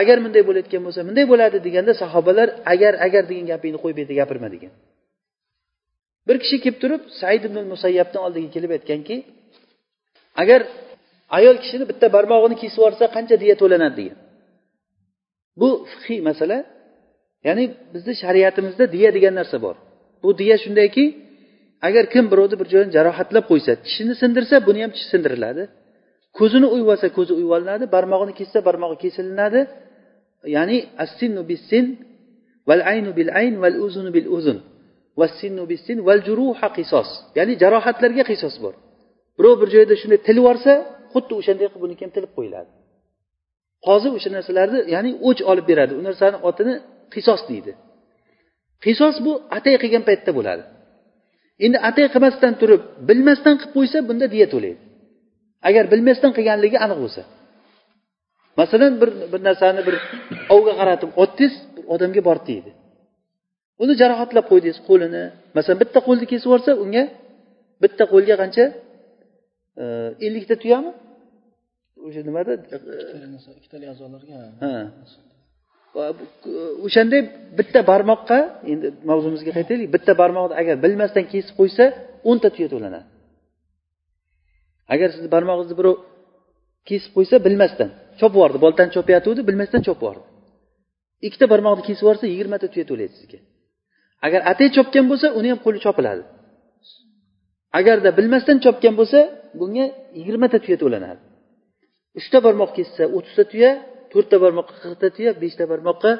Agar 0.00 0.16
bunday 0.24 0.42
bo'layotgan 0.48 0.82
bo'lsa 0.86 1.00
bunday 1.08 1.24
bo'ladi 1.32 1.56
deganda 1.66 1.92
sahobalar 2.02 2.48
agar 2.72 2.92
agar 3.06 3.22
degan 3.30 3.46
gapingni 3.52 3.78
qo'yib 3.82 3.96
bu 3.96 4.00
yerda 4.02 4.14
gapirma 4.20 4.48
degan. 4.54 4.72
Bir 6.28 6.36
kishi 6.42 6.56
kelib 6.64 6.78
turib 6.82 7.02
said 7.20 7.42
ibn 7.48 7.58
musayyabni 7.72 8.18
oldiga 8.26 8.48
kelib 8.56 8.70
aytganki 8.76 9.16
agar 10.42 10.60
ayol 11.38 11.56
kishini 11.62 11.84
bitta 11.90 12.06
barmog'ini 12.16 12.56
kesib 12.62 12.78
yuborsa 12.80 13.04
qancha 13.16 13.36
diya 13.42 13.54
to'lanadi 13.62 13.94
degan. 14.00 14.18
Bu 15.60 15.68
fiqiy 15.90 16.20
masala 16.28 16.58
ya'ni 17.46 17.64
bizni 17.94 18.12
shariatimizda 18.22 18.84
diya 18.94 19.10
degan 19.16 19.34
narsa 19.40 19.56
bor. 19.64 19.76
Bu 20.22 20.30
diya 20.40 20.56
shundayki 20.64 21.04
agar 21.86 22.04
kim 22.12 22.24
birovni 22.32 22.56
bir 22.60 22.68
joyini 22.72 22.92
jarohatlab 22.96 23.44
qo'ysa 23.50 23.72
tishini 23.84 24.14
sindirsa 24.22 24.54
buni 24.66 24.78
ham 24.84 24.90
tishi 24.94 25.08
sindiriladi. 25.12 25.62
Ko'zini 26.38 26.66
uyib 26.74 26.88
olsa 26.92 27.06
ko'zi 27.16 27.32
uyib 27.38 27.50
olinadi 27.56 27.84
barmog'ini 27.94 28.34
kessa 28.40 28.58
barmog'i 28.68 28.96
kesilinadi 29.04 29.60
ya'ni 30.56 30.76
assinu 31.04 31.42
sin 31.70 31.84
val 32.68 32.82
aynu 32.92 33.10
bil 33.18 33.30
ayn 33.40 33.54
val 33.62 33.76
uzunu 33.86 34.10
bil 34.16 34.28
uzun 34.38 34.58
vassinu 35.20 35.64
sin 35.86 35.98
val 36.06 36.20
juruha 36.28 36.68
qisos. 36.78 37.08
Ya'ni 37.38 37.52
jarohatlarga 37.62 38.24
qisos 38.30 38.54
bor. 38.64 38.74
Birov 39.38 39.54
bir 39.62 39.68
joyda 39.74 39.94
shunday 40.00 40.20
tilib 40.26 40.42
yuborsa 40.42 40.72
xuddi 41.12 41.32
o'shanday 41.40 41.66
qilib 41.70 41.82
buniki 41.84 42.02
ham 42.04 42.12
tilib 42.16 42.32
qo'yiladi. 42.36 42.70
Qozi 43.86 44.08
o'sha 44.16 44.30
narsalarni 44.36 44.80
ya'ni 44.94 45.10
o'ch 45.28 45.40
olib 45.50 45.66
beradi. 45.70 45.92
U 46.00 46.02
narsani 46.08 46.36
otini 46.48 46.74
qisos 47.14 47.40
deydi. 47.50 47.72
Qisos 48.84 49.16
bu 49.24 49.32
atay 49.56 49.74
qilgan 49.82 50.04
paytda 50.08 50.30
bo'ladi. 50.38 50.62
Endi 51.64 51.78
atay 51.88 52.06
qilmasdan 52.14 52.52
turib 52.60 52.82
bilmasdan 53.08 53.54
qilib 53.60 53.72
qo'ysa 53.76 53.98
bunda 54.08 54.26
diya 54.34 54.46
to'laydi. 54.54 54.80
Agar 55.68 55.84
bilmasdan 55.92 56.30
qilganligi 56.36 56.78
aniq 56.84 56.98
bo'lsa. 57.04 57.22
Masalan 58.60 58.92
bir 59.00 59.10
bir 59.32 59.40
narsani 59.48 59.80
bir 59.88 59.96
ovga 60.54 60.72
qaratib 60.80 61.10
otdingiz 61.22 61.54
odamga 61.94 62.22
bordi 62.28 62.46
deydi. 62.50 62.70
Uni 63.82 63.94
jarohatlab 64.00 64.44
qo'ydingiz 64.50 64.78
qo'lini. 64.88 65.24
Masalan 65.56 65.78
bitta 65.82 65.98
qo'lni 66.06 66.24
kesib 66.32 66.46
yuborsa 66.48 66.70
unga 66.84 67.04
bitta 67.82 68.04
qo'lga 68.12 68.34
qancha 68.42 68.64
ellikta 70.26 70.54
tuyami? 70.62 70.92
O'sha 72.06 72.20
nimada? 72.28 72.52
Ikkitali 73.58 73.86
a'zolarga 73.92 74.34
ha 74.62 74.72
o'shanday 76.86 77.20
bitta 77.58 77.80
barmoqqa 77.90 78.38
endi 78.72 78.86
mavzumizga 79.10 79.50
qaytaylik 79.58 79.88
bitta 79.94 80.12
barmoqni 80.22 80.54
agar 80.62 80.76
bilmasdan 80.84 81.24
kesib 81.32 81.54
qo'ysa 81.60 81.84
o'nta 82.30 82.48
tuya 82.54 82.68
to'lanadi. 82.74 83.06
Agar 84.94 85.08
sizni 85.14 85.28
barmog'ingizni 85.36 85.76
birov 85.80 85.96
kesib 86.88 87.10
qo'ysa 87.16 87.36
bilmasdan. 87.46 87.88
Chopib 88.20 88.36
yubordi 88.38 88.58
boltani 88.64 88.90
chopayotgandi 88.96 89.42
bilmasdan 89.48 89.80
chopib 89.86 90.02
yubordi. 90.04 90.24
Ikkita 91.26 91.46
barmoqni 91.52 91.82
kesib 91.88 92.02
yuborsa 92.04 92.24
yigirmata 92.32 92.66
tuya 92.72 92.84
to'laydi 92.90 93.14
sizga. 93.20 93.38
Agar 94.26 94.40
atay 94.52 94.68
chopgan 94.76 95.04
bo'lsa 95.10 95.26
uni 95.38 95.48
ham 95.52 95.60
qo'li 95.66 95.78
chopiladi. 95.86 96.22
Agarda 97.78 98.10
bilmasdan 98.18 98.56
chopgan 98.64 98.94
bo'lsa 99.00 99.18
bunga 99.60 99.86
yigirmata 100.18 100.56
tuya 100.64 100.76
to'lanadi. 100.82 101.20
Uchta 102.18 102.38
barmoq 102.46 102.70
kessa 102.78 103.02
o'ttizta 103.16 103.44
tuya 103.52 103.70
to'rtta 104.12 104.36
barmoqqa 104.44 104.74
qirqta 104.82 105.08
tuya 105.16 105.30
beshta 105.42 105.64
barmoqqa 105.72 106.10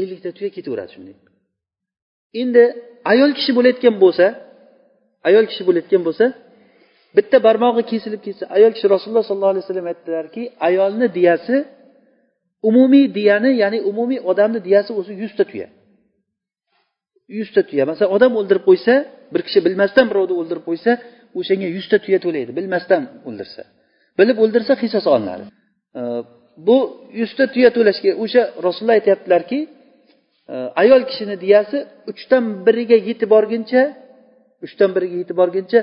ellikta 0.00 0.30
tuya 0.36 0.50
ketaveradi 0.56 0.90
shunday. 0.94 1.16
Endi 2.42 2.62
ayol 3.12 3.30
kishi 3.38 3.52
bo'layotgan 3.58 3.94
bo'lsa 4.04 4.26
ayol 5.28 5.44
kishi 5.50 5.62
bo'layotgan 5.68 6.02
bo'lsa 6.08 6.24
bitta 7.16 7.36
barmog'i 7.46 7.82
kesilib 7.92 8.20
ketsa 8.26 8.44
ayol 8.56 8.72
kishi 8.76 8.86
rasululloh 8.94 9.24
sollallohu 9.30 9.52
alayhi 9.54 9.64
vasallam 9.66 9.86
aytdilarki 9.92 10.42
ayolni 10.68 11.06
diyasi 11.18 11.56
umumiy 12.68 13.06
diyani 13.18 13.50
ya'ni 13.62 13.78
umumiy 13.90 14.20
odamni 14.30 14.60
diyasi 14.68 14.90
o'zi 15.00 15.12
yuzta 15.22 15.44
tuya. 15.50 15.68
Yuzta 17.38 17.60
tuya. 17.68 17.84
Masalan 17.90 18.10
odam 18.16 18.32
o'ldirib 18.40 18.64
qo'ysa 18.68 18.94
bir 19.32 19.40
kishi 19.46 19.58
bilmasdan 19.66 20.06
birovni 20.10 20.34
o'ldirib 20.40 20.64
qo'ysa 20.68 20.90
o'shanga 21.38 21.68
yuzta 21.76 21.96
tuya 22.04 22.18
to'laydi 22.24 22.50
bilmasdan 22.58 23.02
o'ldirsa. 23.28 23.62
Bilib 24.18 24.36
o'ldirsa 24.44 24.72
qisos 24.82 25.04
olinadi. 25.14 25.44
Bu 26.66 26.78
yuzta 27.20 27.44
tuya 27.52 27.70
to'lashga 27.76 28.10
o'sha 28.22 28.42
rasululloh 28.66 28.96
aytyaptilarki 29.00 29.58
e, 30.52 30.54
ayol 30.82 31.02
kishini 31.10 31.36
diyasi 31.44 31.78
uchdan 32.10 32.44
biriga 32.66 32.98
yetib 33.08 33.28
borguncha 33.34 33.82
uchdan 34.66 34.90
biriga 34.96 35.16
yetib 35.22 35.36
borguncha 35.42 35.80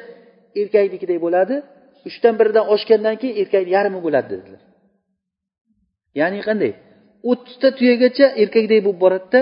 erkaknikiday 0.62 1.20
bo'ladi 1.26 1.56
uchdan 2.10 2.34
biridan 2.40 2.66
oshgandan 2.74 3.16
keyin 3.22 3.36
erkakni 3.42 3.72
yarmi 3.78 4.00
bo'ladi 4.06 4.28
dedilar. 4.34 4.62
Ya'ni 6.20 6.40
qanday? 6.50 6.74
o'ttizta 7.32 7.70
tuyagacha 7.80 8.26
erkakdek 8.42 8.80
bo'lib 8.86 9.00
boradida 9.04 9.42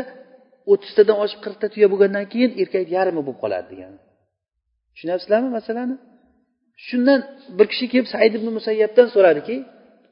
o'ttiztadan 0.71 1.17
oshib 1.23 1.39
qirqta 1.45 1.67
tuya 1.73 1.87
bo'lgandan 1.91 2.25
keyin 2.33 2.51
erkakni 2.61 2.91
yarmi 2.97 3.21
bo'lib 3.27 3.39
qoladi 3.43 3.67
degani. 3.71 3.97
Tushunyapsizlarmi 4.93 5.49
masalani? 5.57 5.95
Shundan 6.87 7.19
bir 7.57 7.67
kishi 7.71 7.85
kelib 7.93 8.07
said 8.13 8.33
ibn 8.37 8.47
musayyabdan 8.57 9.07
so'radiki 9.15 9.55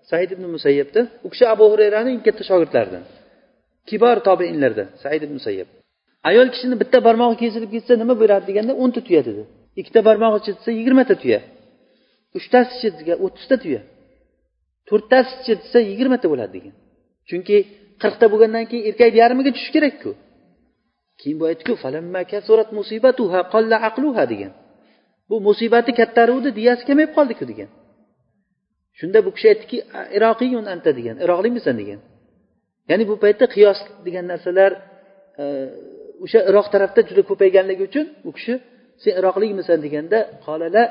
said 0.10 0.30
ibn 0.36 0.46
musayyabda 0.56 1.02
u 1.26 1.28
kishi 1.34 1.46
abu 1.54 1.64
hurayrani 1.72 2.10
eng 2.16 2.22
katta 2.28 2.44
shogirdlaridan. 2.50 3.04
Kibor 3.90 4.18
tobeinlardan 4.28 4.88
said 5.04 5.22
ibn 5.28 5.36
musayyab 5.40 5.70
ayol 6.30 6.48
kishini 6.54 6.76
bitta 6.82 6.98
barmog'i 7.08 7.38
kesilib 7.44 7.70
ketsa 7.76 7.94
nima 8.02 8.16
bo'ladi 8.22 8.46
deganda 8.50 8.74
o'nta 8.84 9.00
tuya 9.08 9.22
dedi. 9.30 9.44
Ikkita 9.80 10.00
barmog'i 10.08 10.40
chizsa 10.46 10.70
yigirmata 10.80 11.16
tuya. 11.22 11.40
Uchtasi 12.38 12.74
chizsa 12.82 13.14
o'ttizta 13.26 13.56
tuya. 13.64 13.82
To'rttasi 14.90 15.34
chizsa 15.46 15.80
yigirmata 15.90 16.28
bo'ladi 16.32 16.52
degan. 16.58 16.74
Chunki 17.30 17.58
qirqta 18.02 18.26
bo'lgandan 18.34 18.66
keyin 18.70 18.84
erkakni 18.90 19.18
yarmiga 19.24 19.52
tushishi 19.56 19.74
kerakku. 19.78 20.12
Keyin 21.20 21.38
bu 21.40 21.46
aytdiku 21.50 21.74
degan. 24.34 24.52
Bu 25.30 25.36
musibati 25.48 25.92
kattaruvdi 26.00 26.50
diyasi 26.60 26.84
kamayib 26.90 27.12
qoldiku 27.18 27.46
degan. 27.52 27.70
Shunda 29.00 29.20
bu 29.26 29.30
kishi 29.36 29.48
aytdiki 29.52 29.78
iroqiyun 30.18 30.66
anta 30.74 30.92
degan 31.00 31.16
iroqlikmisan 31.26 31.76
degan. 31.82 32.00
Ya'ni 32.90 33.04
bu 33.12 33.16
paytda 33.24 33.46
qiyos 33.56 33.80
degan 34.06 34.26
narsalar 34.32 34.72
e, 35.42 35.44
o'sha 36.24 36.40
iroq 36.50 36.68
tarafda 36.74 37.02
juda 37.10 37.22
ko'payganligi 37.30 37.84
uchun 37.90 38.06
u 38.30 38.32
kishi 38.38 38.54
sen 39.04 39.14
iroqlikmisan 39.20 39.78
deganda 39.86 40.20
qolala 40.46 40.84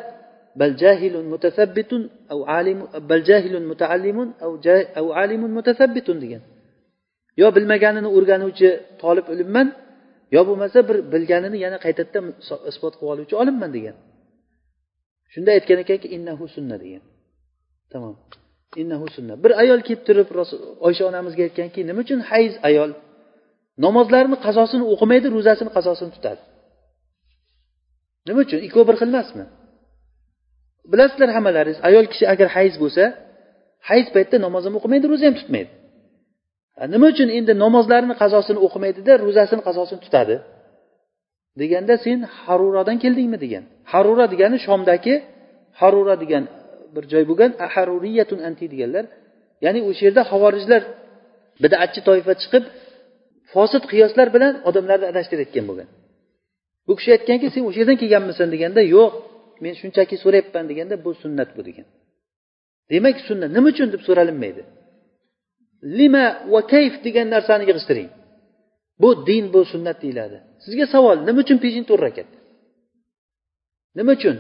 bal 0.61 0.73
jahilun 0.83 1.27
mutasabbitun 1.35 2.03
au 2.33 2.41
alim 2.59 2.79
bal 3.11 3.23
jahilun 3.31 3.65
mutaallimun 3.73 4.29
au 5.01 5.07
alimun 5.23 5.53
mutasabbitun 5.59 6.17
degan. 6.25 6.43
Yo 7.41 7.47
bilmaganini 7.57 8.09
o'rganuvchi 8.17 8.69
tolib 9.03 9.27
ilmman 9.35 9.69
yo 10.35 10.41
bo'lmasa 10.49 10.79
bir 10.89 10.97
bilganini 11.13 11.59
yana 11.65 11.79
qaytadan 11.85 12.25
isbot 12.71 12.95
qilib 12.99 13.13
oluvchi 13.15 13.35
olimman 13.43 13.71
degan. 13.77 13.97
Shunda 15.33 15.51
aytgan 15.57 15.79
ekanki 15.85 16.09
innahu 16.17 16.45
sunna 16.57 16.77
degan. 16.85 17.03
Tamom 17.95 18.15
innahu 18.83 19.07
sunna 19.17 19.35
bir 19.45 19.53
ayol 19.63 19.81
kelib 19.87 20.03
turib 20.09 20.29
oysha 20.87 21.05
onamizga 21.11 21.43
aytganki 21.49 21.81
nima 21.89 22.01
uchun 22.05 22.21
hayz 22.31 22.53
ayol? 22.69 22.91
Namozlarini 23.85 24.37
qazosini 24.47 24.85
o'qimaydi 24.93 25.27
ro'zasini 25.37 25.71
qazosini 25.77 26.11
tutadi. 26.17 26.43
Nima 28.29 28.41
uchun? 28.45 28.61
Ikkovi 28.67 28.85
bir 28.91 28.97
xil 29.01 29.09
emasmi 29.13 29.45
bilasizlar 30.93 31.29
hammalaringiz 31.37 31.79
ayol 31.89 32.07
kishi 32.13 32.25
agar 32.33 32.49
hayz 32.57 32.75
bo'lsa 32.83 33.05
hayz 33.91 34.07
paytida 34.15 34.39
namoz 34.47 34.63
ham 34.67 34.75
o'qimaydi 34.79 35.07
ro'za 35.13 35.25
ham 35.29 35.37
tutmaydi. 35.41 35.71
Nima 36.95 37.07
uchun 37.13 37.29
endi 37.39 37.53
namozlarini 37.65 38.15
qazosini 38.23 38.61
o'qimaydida 38.67 39.13
ro'zasini 39.25 39.63
qazosini 39.69 40.01
tutadi? 40.07 40.37
Deganda 41.61 41.95
sen 42.05 42.19
harurodan 42.43 42.97
keldingmi 43.05 43.39
degan. 43.45 43.65
Harura 43.93 44.27
degani 44.33 44.59
shomdagi 44.67 45.15
harura 45.81 46.15
degan 46.23 46.45
bir 46.95 47.05
joy 47.13 47.25
bo'lgan 47.31 47.53
aharuriyatun 47.67 48.39
anti 48.49 48.65
deganlar. 48.73 49.05
Ya'ni 49.65 49.81
o'sha 49.89 50.03
yerda 50.07 50.23
havorijlar 50.31 50.83
bidatchi 51.63 52.01
toifa 52.09 52.33
chiqib 52.43 52.65
fosil 53.53 53.83
qiyoslar 53.93 54.29
bilan 54.37 54.55
odamlarni 54.69 55.07
adashtirayotgan 55.13 55.65
bo'lgan. 55.71 55.89
Bu 56.87 56.93
kishi 56.99 57.11
aytganki 57.17 57.47
sen 57.55 57.63
o'sha 57.69 57.79
yerdan 57.83 57.99
kelganmisan 58.03 58.49
deganda 58.55 58.83
yo'q 58.97 59.11
men 59.63 59.75
shunchaki 59.81 60.17
so'rayapman 60.23 60.65
deganda 60.71 60.95
bu 61.05 61.11
sunnat 61.23 61.51
bu 61.57 61.63
degan. 61.69 61.87
Demak 62.93 63.17
sunnat 63.29 63.51
nima 63.57 63.69
uchun 63.75 63.89
deb 63.95 64.03
so'ralinmaydi? 64.09 64.63
Lima 65.99 66.25
va 66.53 66.61
kayf 66.73 66.95
degan 67.07 67.27
narsani 67.35 67.65
yig'ishtiring. 67.69 68.11
Bu 69.03 69.09
din 69.29 69.45
bu 69.55 69.61
sunnat 69.73 69.99
deyiladi. 70.05 70.39
Sizga 70.65 70.87
savol 70.95 71.17
nima 71.29 71.41
uchun 71.45 71.59
peshin 71.65 71.85
to'rt 71.89 72.03
rakat? 72.07 72.29
Nima 73.99 74.13
uchun? 74.19 74.37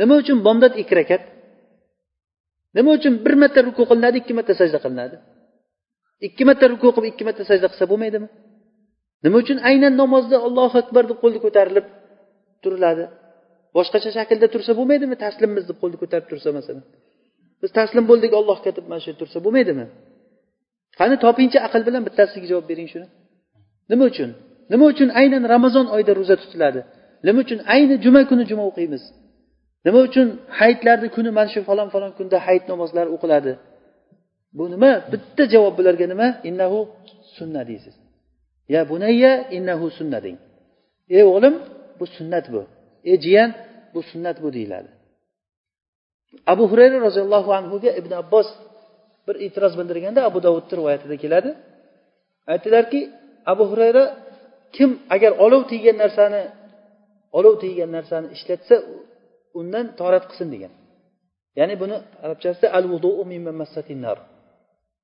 Nima 0.00 0.14
uchun 0.22 0.38
bomdod 0.46 0.74
ikki 0.82 0.94
rakat? 1.00 1.22
Nima 2.76 2.90
uchun 2.98 3.12
bir 3.24 3.34
marta 3.42 3.60
ruku 3.66 3.82
qilinadi 3.90 4.16
ikki 4.22 4.32
marta 4.38 4.54
sajda 4.60 4.78
qilinadi? 4.84 5.16
Ikki 6.26 6.42
marta 6.48 6.64
ruku 6.72 6.88
qilib 6.96 7.08
ikki 7.12 7.24
marta 7.28 7.42
sajda 7.50 7.66
qilsa 7.72 7.84
bo'lmaydimi? 7.92 8.28
Nima 9.24 9.36
uchun 9.42 9.58
aynan 9.70 9.94
namozda 10.02 10.36
allohu 10.46 10.76
akbar 10.82 11.02
deb 11.10 11.18
qo'lni 11.22 11.38
ko'tarilib 11.44 11.86
turiladi? 12.62 13.04
Boshqacha 13.76 14.10
shaklda 14.16 14.46
tursa 14.54 14.72
bo'lmaydimi 14.78 15.16
taslimmiz 15.24 15.64
deb 15.70 15.76
qo'lni 15.82 15.96
ko'tarib 16.02 16.26
tursa 16.30 16.48
masalan? 16.58 16.84
Biz 17.62 17.70
taslim 17.78 18.04
bo'ldik 18.10 18.32
allohga 18.40 18.70
deb 18.78 18.86
mana 18.90 19.00
shu 19.04 19.12
tursa 19.20 19.38
bo'lmaydimi? 19.44 19.84
Qani 20.98 21.16
topingchi 21.24 21.58
aql 21.66 21.82
bilan 21.88 22.02
bittasiga 22.08 22.46
javob 22.52 22.66
bering 22.70 22.88
shuni. 22.92 23.06
Nima 23.90 24.04
uchun? 24.10 24.30
Nima 24.72 24.84
uchun 24.92 25.08
aynan 25.20 25.42
ramazon 25.54 25.86
oyida 25.94 26.12
ro'za 26.20 26.36
tutiladi? 26.42 26.80
Nima 27.26 27.38
uchun 27.44 27.58
ayni 27.74 27.94
juma 28.04 28.20
kuni 28.30 28.44
juma 28.50 28.64
o'qiymiz? 28.70 29.02
Nima 29.84 29.98
uchun 30.08 30.28
hayitlarni 30.58 31.08
kuni 31.16 31.30
mana 31.38 31.48
shu 31.54 31.60
falon 31.68 31.88
falon 31.94 32.12
kunda 32.18 32.36
hayit 32.46 32.64
namozlari 32.72 33.10
o'qiladi? 33.16 33.52
Bu 34.56 34.64
nima? 34.74 34.92
Bitta 35.12 35.42
javob 35.52 35.74
bularga 35.78 36.06
nima? 36.12 36.28
Innahu 36.48 36.78
sunna 37.36 37.62
deysiz. 37.70 37.94
Ya 38.74 38.80
bunayya 38.90 39.32
innahu 39.56 39.86
sunna 39.98 40.18
deng. 40.24 40.38
Ey 41.16 41.22
o'g'lim 41.30 41.54
bu 41.98 42.04
sunnat 42.16 42.46
bu. 42.54 42.60
Ey 43.10 43.16
jiyan 43.24 43.50
bu 43.94 44.00
sunnat 44.10 44.36
bu 44.42 44.48
deyiladi. 44.56 44.90
Abu 46.52 46.64
hurayra 46.70 46.98
roziyallohu 47.06 47.50
anhuga 47.58 47.90
ibn 48.00 48.12
abbos 48.22 48.48
bir 49.26 49.36
e'tiroz 49.44 49.74
bildirganda 49.78 50.20
abu 50.28 50.38
davudni 50.46 50.74
rivoyatida 50.78 51.16
keladi. 51.24 51.50
Aytdilarki 52.52 53.00
abu 53.52 53.64
hurayra 53.70 54.04
kim 54.76 54.90
agar 55.14 55.32
olov 55.44 55.62
tiygan 55.70 55.96
narsani 56.02 56.42
olov 57.38 57.54
tiygan 57.62 57.90
narsani 57.96 58.26
ishlatsa 58.36 58.74
undan 59.60 59.86
torat 60.00 60.24
qilsin 60.30 60.48
degan. 60.54 60.72
Ya'ni 61.58 61.74
buni 61.82 61.96
arabchasida 62.24 62.68
al 62.76 62.84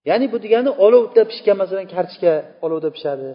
ya'ni 0.09 0.27
bu 0.33 0.37
degani 0.45 0.71
olovda 0.87 1.23
pishgan 1.31 1.57
masalan 1.63 1.87
kartoshka 1.95 2.33
olovda 2.65 2.89
pishadi 2.97 3.31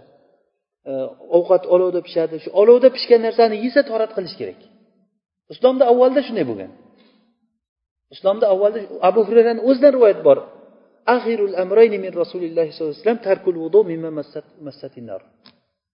e, 0.90 0.92
ovqat 1.38 1.64
olovda 1.76 2.00
pishadi. 2.08 2.36
Shu 2.44 2.50
olovda 2.62 2.90
pishgan 2.96 3.22
narsani 3.28 3.56
yesa 3.66 3.82
torat 3.90 4.12
qilish 4.18 4.36
kerak. 4.40 4.60
Islomda 5.54 5.84
avvalda 5.92 6.22
shunday 6.28 6.46
bo'lgan. 6.52 6.72
Islomda 8.16 8.46
avvalda 8.54 8.80
abu 9.10 9.22
hurayrani 9.28 9.62
o'zidan 9.70 9.92
rivoyat 9.98 10.20
bor. 10.28 10.38
Axirul 11.16 11.56
amrayni 11.64 11.98
min 12.06 12.12
rasulillahi 12.22 12.70
sollallohu 12.72 12.96
alayhi 12.96 13.04
vasallam 13.04 13.22
tarkul 13.28 13.56
vudu 13.64 13.80
mimma 13.92 14.12
massatin 14.68 15.06
nar. 15.12 15.22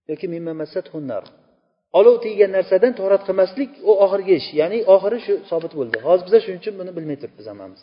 Yoki 0.10 0.26
mimma 0.36 0.54
massat 0.62 0.86
hunnar 0.94 1.24
olov 1.98 2.16
teggan 2.26 2.52
narsadan 2.58 2.94
torat 3.00 3.22
qilmaslik 3.28 3.72
u 3.90 3.92
oxirgi 4.06 4.34
ish. 4.42 4.50
Ya'ni 4.62 4.80
oxiri 4.96 5.20
shu 5.26 5.34
sobit 5.52 5.74
bo'ldi. 5.80 5.98
Hozir 6.08 6.24
biza 6.28 6.40
shuning 6.44 6.60
uchun 6.64 6.76
buni 6.80 6.92
bilmay 6.98 7.18
turibmiz 7.22 7.48
hammamiz. 7.52 7.82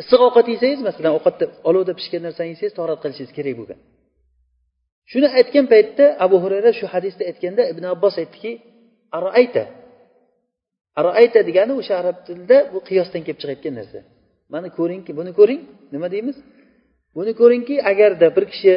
Issiq 0.00 0.20
ovqat 0.28 0.46
yesangiz 0.54 0.80
masalan 0.88 1.12
ovqatda 1.18 1.44
olovda 1.68 1.92
pishgan 1.98 2.22
narsani 2.26 2.48
yesangiz 2.54 2.74
torat 2.80 2.98
qilishingiz 3.02 3.32
kerak 3.38 3.54
bo'lgan. 3.60 3.78
Shuni 5.10 5.28
aytgan 5.38 5.66
paytda 5.72 6.04
abu 6.24 6.36
hurayra 6.44 6.70
shu 6.78 6.86
hadisda 6.94 7.22
aytganda 7.30 7.62
ibn 7.72 7.84
abbos 7.94 8.14
aytdiki 8.22 8.52
araayta. 9.18 9.64
Araayta 11.00 11.40
degani 11.48 11.72
o'sha 11.80 11.94
arab 12.02 12.16
tilida 12.26 12.58
bu 12.72 12.78
qiyosdan 12.88 13.22
kelib 13.26 13.38
chiqayotgan 13.42 13.74
narsa. 13.80 14.00
Mana 14.54 14.68
ko'ringki 14.78 15.12
buni 15.18 15.32
ko'ring. 15.38 15.60
Nima 15.94 16.08
deymiz? 16.14 16.36
Buni 17.16 17.32
ko'ringki 17.40 17.76
agarda 17.90 18.26
bir 18.36 18.44
kishi 18.52 18.72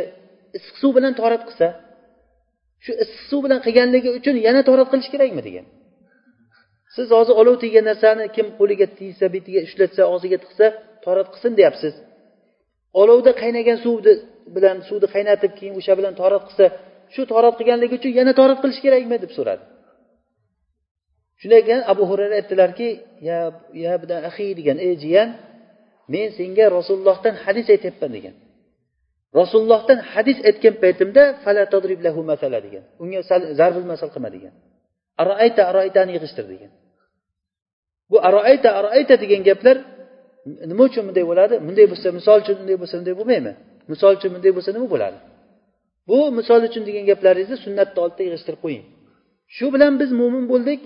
issiq 0.57 0.75
suv 0.81 0.91
bilan 0.97 1.13
torat 1.19 1.43
qilsa 1.47 1.67
shu 2.84 2.91
issiq 3.03 3.21
suv 3.30 3.39
bilan 3.45 3.59
qilganligi 3.65 4.09
uchun 4.19 4.36
yana 4.47 4.61
torat 4.69 4.88
qilish 4.91 5.09
kerakmi 5.13 5.41
degan. 5.47 5.65
Siz 6.95 7.07
hozir 7.17 7.36
olov 7.41 7.55
tegan 7.63 7.86
narsani 7.91 8.25
kim 8.36 8.47
qo'liga 8.59 8.88
tiysa 8.97 9.25
betiga 9.36 9.59
ushlatsa 9.67 10.01
og'ziga 10.13 10.38
tiqsa 10.43 10.65
torat 11.05 11.27
qilsin 11.34 11.53
deyapsiz. 11.59 11.93
Olovda 13.01 13.32
qaynagan 13.41 13.77
suvni 13.86 14.13
bilan 14.55 14.77
suvni 14.88 15.07
qaynatib 15.15 15.51
keyin 15.59 15.73
o'sha 15.80 15.93
bilan 15.99 16.13
torat 16.21 16.43
qilsa 16.47 16.65
shu 17.13 17.21
torat 17.32 17.55
qilganligi 17.59 17.93
uchun 17.99 18.11
yana 18.19 18.32
torat 18.39 18.59
qilish 18.63 18.82
kerakmi 18.86 19.17
deb 19.23 19.32
so'radi. 19.38 19.63
Shundan 21.41 21.61
keyin 21.67 21.84
abu 21.91 22.03
hurayra 22.09 22.36
aytdilarki 22.39 22.88
ya 23.30 23.39
ya 23.84 23.91
axiy 24.30 24.51
degan 24.59 24.77
ey 24.88 24.93
jiyan 25.03 25.30
men 26.13 26.27
senga 26.38 26.65
rasulullohdan 26.77 27.34
hadis 27.43 27.65
aytyapman 27.75 28.11
degan. 28.17 28.36
Rasulullohdan 29.39 29.99
hadis 30.11 30.38
aytgan 30.49 30.75
paytimda 30.84 31.23
degan. 32.65 32.84
Unga 33.03 33.19
zarbil 33.59 33.88
masal 33.93 34.09
qilma 34.13 34.30
degan. 34.36 34.53
Aroayta 35.21 35.61
aroaytani 35.69 36.11
yig'ishtir 36.15 36.45
degan. 36.53 36.71
Bu 38.11 38.17
aroayta 38.27 38.69
aroayta 38.80 39.15
degan 39.23 39.41
gaplar 39.49 39.77
nima 40.71 40.84
uchun 40.89 41.03
bunday 41.07 41.25
bo'ladi? 41.32 41.55
Bunday 41.67 41.86
bo'lsa 41.91 42.07
misol 42.19 42.38
uchun 42.43 42.55
bunday 42.59 42.77
bo'lsa 42.82 42.95
bunday 42.99 43.15
bo'lmaymi? 43.19 43.53
Misol 43.91 44.11
uchun 44.17 44.30
bunday 44.36 44.51
bo'lsa 44.57 44.69
nima 44.75 44.88
bo'ladi? 44.93 45.17
Bu 46.09 46.17
misol 46.38 46.61
uchun 46.69 46.84
degan 46.89 47.03
gaplaringizni 47.11 47.57
sunnatni 47.65 47.99
oldida 48.03 48.23
yig'ishtirib 48.27 48.59
qo'ying. 48.65 48.86
Shu 49.55 49.65
bilan 49.73 49.93
biz 50.01 50.09
mo'min 50.19 50.45
bo'ldik. 50.53 50.82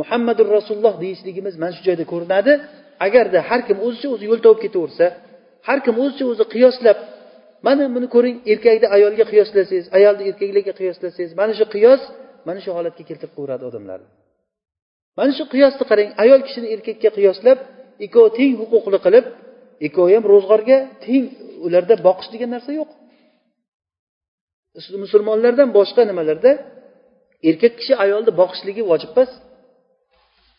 Muhammadur 0.00 0.46
rasululloh 0.56 0.94
deyishligimiz 1.02 1.54
mana 1.62 1.72
shu 1.76 1.82
joyda 1.88 2.04
ko'rinadi. 2.12 2.52
Agarda 3.06 3.38
har 3.48 3.60
kim 3.68 3.78
o'zicha 3.86 4.08
o'zi 4.14 4.24
yo'l 4.30 4.40
topib 4.46 4.60
ketaversa 4.64 5.06
har 5.68 5.78
kim 5.84 5.94
o'zicha 6.04 6.24
o'zi 6.32 6.44
qiyoslab 6.54 6.98
mana 7.66 7.82
buni 7.94 8.08
ko'ring 8.14 8.36
erkakni 8.52 8.86
ayolga 8.96 9.24
qiyoslasangiz 9.32 9.86
ayolni 9.98 10.22
erkaklarga 10.30 10.72
qiyoslasangiz 10.80 11.32
mana 11.40 11.52
shu 11.58 11.66
qiyos 11.74 12.02
mana 12.46 12.58
shu 12.64 12.70
holatga 12.76 13.02
keltirib 13.08 13.32
qo'yadi 13.38 13.64
odamlarni. 13.70 14.08
Mana 15.18 15.32
shu 15.38 15.44
qiyosni 15.54 15.84
qarang 15.90 16.10
ayol 16.22 16.40
kishini 16.46 16.68
erkakka 16.74 17.10
qiyoslab 17.18 17.58
ikkovi 18.06 18.30
teng 18.38 18.52
huquqli 18.60 18.98
qilib 19.06 19.24
ikkovi 19.86 20.12
ham 20.16 20.24
ro'zg'orga 20.32 20.78
teng 21.04 21.24
ularda 21.66 21.94
boqish 22.08 22.28
degan 22.34 22.50
narsa 22.54 22.70
yo'q. 22.80 22.90
Musulmonlardan 25.04 25.68
boshqa 25.78 26.02
nimalarda 26.10 26.52
erkak 27.48 27.72
kishi 27.78 27.94
ayolni 28.04 28.32
boqishligi 28.40 28.82
vojib 28.90 29.10
emas. 29.14 29.30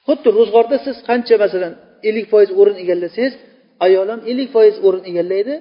Xuddi 0.07 0.29
ro'zg'orda 0.37 0.77
siz 0.85 0.95
qancha 1.09 1.35
masalan 1.43 1.73
ellik 2.09 2.27
foiz 2.33 2.49
o'rin 2.59 2.77
egallasangiz 2.83 3.33
ayol 3.85 4.07
ham 4.13 4.21
ellik 4.31 4.49
foiz 4.55 4.75
o'rin 4.87 5.03
egallaydi 5.11 5.55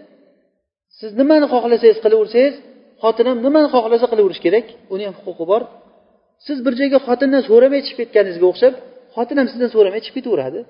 siz 0.98 1.10
nimani 1.20 1.46
xohlasangiz 1.52 1.98
qilaversangiz 2.04 2.54
xotin 3.02 3.26
ham 3.30 3.38
nimani 3.46 3.68
xohlasa 3.74 4.06
qilaverish 4.12 4.40
kerak? 4.46 4.66
Uni 4.94 5.04
ham 5.08 5.14
huquqi 5.24 5.44
bor. 5.52 5.62
Siz 6.46 6.58
bir 6.66 6.74
joyga 6.80 6.98
xotindan 7.06 7.42
so'ramay 7.50 7.80
chiqib 7.86 7.98
ketganingizga 8.00 8.46
o'xshab 8.52 8.74
xotin 9.16 9.36
ham 9.40 9.48
sizdan 9.52 9.70
so'ramay 9.74 10.00
chiqib 10.04 10.16
ketaveradi. 10.18 10.60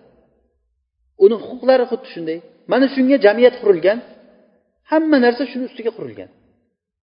Uni 1.24 1.36
huquqlari 1.42 1.84
xuddi 1.90 2.08
shunday. 2.14 2.38
Mana 2.72 2.86
shunga 2.94 3.16
jamiyat 3.26 3.54
qurilgan 3.62 3.98
hamma 4.90 5.16
narsa 5.26 5.42
shuni 5.50 5.64
ustiga 5.70 5.90
qurilgan. 5.98 6.30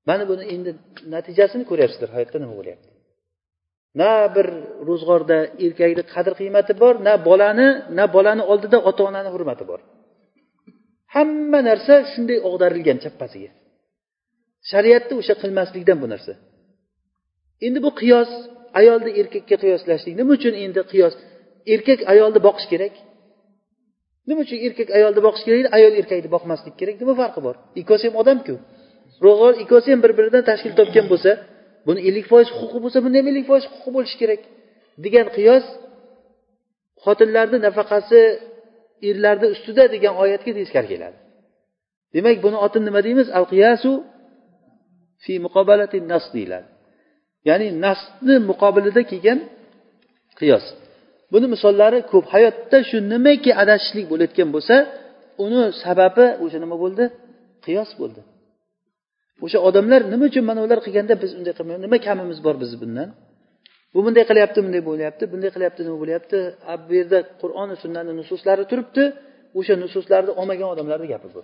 Mana 0.10 0.24
buni 0.32 0.44
endi 0.56 0.72
natijasini 1.14 1.64
ko'ryapsizlar 1.70 2.10
hayotda 2.16 2.38
nima 2.44 2.56
bo'lyapti? 2.60 2.90
Na 4.02 4.12
bir 4.36 4.48
ro'zg'orda 4.90 5.38
erkakni 5.66 6.04
qadr 6.14 6.34
qiymati 6.40 6.74
bor 6.82 6.94
na 7.08 7.14
bolani 7.28 7.68
na 7.98 8.06
bolani 8.16 8.44
oldida 8.52 8.78
ota 8.90 9.02
onani 9.10 9.30
hurmati 9.36 9.64
bor. 9.72 9.80
Hamma 11.16 11.60
narsa 11.70 11.96
shunday 12.12 12.38
og'darilgan 12.50 12.98
chappasiga. 13.04 13.50
Shariatda 14.72 15.14
o'sha 15.22 15.36
qilmaslikdan 15.42 15.98
bu 16.04 16.08
narsa. 16.14 16.34
Endi 17.66 17.80
bu 17.86 17.92
qiyos 18.02 18.30
ayolni 18.80 19.12
erkakka 19.22 19.56
qiyoslashlik. 19.64 20.14
Nima 20.20 20.32
uchun 20.38 20.54
endi 20.64 20.82
qiyos? 20.92 21.14
Erkak 21.74 22.00
ayolni 22.14 22.40
boqish 22.48 22.68
kerak. 22.72 22.94
Nima 24.30 24.40
uchun 24.46 24.60
erkak 24.68 24.90
ayolni 24.98 25.22
boqish 25.28 25.44
kerak 25.48 25.66
ayol 25.78 25.94
erkakni 26.02 26.30
boqmaslik 26.36 26.76
kerak? 26.80 26.96
Nima 27.02 27.14
farqi 27.22 27.42
bor? 27.48 27.56
Ikkovsi 27.82 28.06
ham 28.10 28.16
odamku. 28.22 28.56
Ro'zg'or 29.26 29.54
ikkovsi 29.64 29.90
ham 29.94 30.02
bir 30.06 30.12
biridan 30.18 30.44
tashkil 30.50 30.74
topgan 30.80 31.06
bo'lsa 31.12 31.32
buni 31.88 32.00
ellik 32.08 32.26
foiz 32.32 32.48
huquqi 32.60 32.80
bo'lsa 32.84 33.00
bunda 33.04 33.18
ham 33.20 33.28
ellik 33.32 33.46
foiz 33.52 33.64
huquqi 33.72 33.92
bo'lishi 33.96 34.18
kerak 34.22 34.42
degan 35.06 35.28
qiyos 35.38 35.66
xotinlarni 37.04 37.58
nafaqasi 37.68 38.22
erlarni 39.10 39.48
ustida 39.56 39.84
degan 39.96 40.14
oyatga 40.24 40.52
teskari 40.60 40.88
keladi. 40.94 41.18
Demak 42.16 42.38
buni 42.46 42.58
otini 42.66 42.86
nima 42.90 43.02
deymiz? 43.08 43.28
Al 43.38 43.46
qiyasu 43.52 43.92
fi 45.24 45.34
muqobalati 45.46 45.98
nas 46.12 46.26
deyiladi. 46.36 46.68
Ya'ni 47.50 47.68
nasni 47.86 48.36
muqobilida 48.50 49.02
kelgan 49.12 49.40
qiyos. 50.40 50.66
Buni 51.34 51.48
misollari 51.56 52.00
ko'p. 52.12 52.26
Hayotda 52.34 52.78
shu 52.90 52.98
nimaki 53.14 53.52
adashishlik 53.62 54.06
bo'layotgan 54.12 54.50
bo'lsa 54.56 54.76
uni 55.46 55.62
sababi 55.84 56.26
o'sha 56.44 56.58
nima 56.64 56.78
bo'ldi? 56.84 57.04
Qiyos 57.66 57.92
bo'ldi. 58.02 58.22
O'sha 59.46 59.60
odamlar 59.68 60.02
nima 60.14 60.26
uchun 60.32 60.44
mana 60.50 60.60
ular 60.66 60.80
qilganda 60.86 61.14
biz 61.24 61.32
unday 61.40 61.54
qilmaymiz? 61.58 61.84
Nima 61.86 61.98
kamimiz 62.08 62.40
bor 62.46 62.56
bizni 62.62 62.78
bundan? 62.84 63.10
Bu 63.94 64.00
bunday 64.06 64.26
qilyapti 64.30 64.60
bunday 64.66 64.82
bo'lyapti 64.90 65.24
bunday 65.34 65.50
qilyapti 65.56 65.82
nima 65.88 65.98
bo'lyapti. 66.04 66.38
Bu 66.88 66.94
yerda 67.00 67.20
qur'oni 67.42 67.76
sunnani 67.84 68.12
nususlari 68.20 68.64
turibdi. 68.72 69.04
O'sha 69.60 69.76
nususlarni 69.84 70.32
olmagan 70.42 70.68
odamlarni 70.74 71.08
gapi 71.14 71.28
bu. 71.36 71.42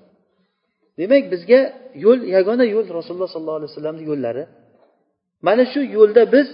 Demak 0.99 1.23
bizga 1.33 1.59
yo'l 2.05 2.19
yagona 2.35 2.65
yo'l 2.75 2.87
rasululloh 2.99 3.29
sollallohu 3.35 3.59
alayhi 3.59 3.71
vasallamni 3.71 4.03
yo'llari. 4.11 4.43
Mana 5.47 5.63
shu 5.73 5.81
yo'lda 5.97 6.23
biz 6.35 6.47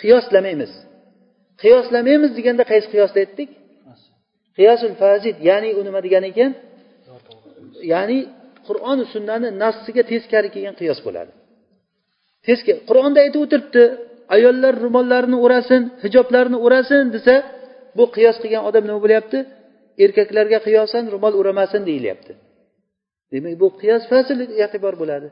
qiyoslamaymiz. 0.00 0.72
Qiyoslamaymiz 1.62 2.30
deganda 2.38 2.64
qaysi 2.72 2.86
qiyosni 2.94 3.18
aytdik? 3.24 3.50
Qiyosul 4.58 4.92
fazid 5.02 5.36
ya'ni 5.48 5.70
u 5.78 5.80
nima 5.88 6.00
degani 6.06 6.26
ekan? 6.32 6.50
Ya'ni 7.92 8.18
qur'oni 8.68 9.04
sunnani 9.14 9.48
nassiga 9.62 10.02
teskari 10.12 10.48
kelgan 10.54 10.74
qiyos 10.80 10.98
bo'ladi. 11.06 11.32
Teskari 12.46 12.78
qur'onda 12.88 13.18
aytib 13.24 13.40
o'tiribdi 13.44 13.82
ayollar 14.34 14.74
ro'mollarini 14.84 15.38
o'rasin 15.44 15.82
hijoblarini 16.04 16.58
o'rasin 16.66 17.04
desa 17.16 17.34
bu 17.98 18.04
qiyos 18.14 18.36
qilgan 18.42 18.62
odam 18.68 18.84
nima 18.88 19.00
bo'lyapti? 19.04 19.38
Erkaklarga 20.04 20.58
qiyosan 20.66 21.04
ro'mol 21.14 21.34
o'ramasin 21.40 21.82
deyilyapti. 21.88 22.32
Demak 23.32 23.54
bu 23.62 23.68
qiyos 23.80 24.02
fasl 24.10 24.38
e'tibor 24.64 24.94
bo'ladi. 25.02 25.28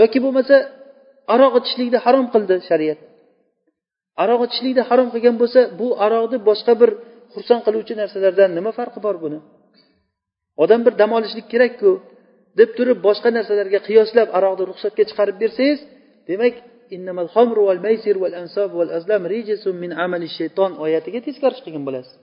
Yoki 0.00 0.18
bo'lmasa 0.24 0.56
aroq 1.34 1.52
ichishlikni 1.60 1.98
harom 2.04 2.26
qildi 2.34 2.54
shariat. 2.70 3.00
Aroq 4.22 4.40
ichishlikni 4.46 4.82
harom 4.90 5.08
qilgan 5.14 5.36
bo'lsa 5.42 5.60
bu 5.80 5.88
aroqni 6.04 6.38
boshqa 6.48 6.72
bir 6.80 6.90
xursand 7.34 7.62
qiluvchi 7.66 7.94
narsalardan 8.00 8.50
nima 8.58 8.70
farqi 8.78 9.00
bor 9.06 9.16
buni? 9.24 9.38
Odam 10.62 10.80
bir 10.86 10.94
dam 11.00 11.10
olishlik 11.18 11.46
kerakku 11.52 11.90
deb 12.58 12.70
turib 12.76 12.98
boshqa 13.06 13.28
narsalarga 13.36 13.80
qiyoslab 13.88 14.28
aroqni 14.38 14.64
ruxsatga 14.70 15.02
chiqarib 15.10 15.36
bersangiz 15.42 15.80
demak 16.30 16.54
oyatiga 20.84 21.20
teskari 21.26 21.54
chiqgan 21.58 21.84
bo'lasiz 21.88 22.14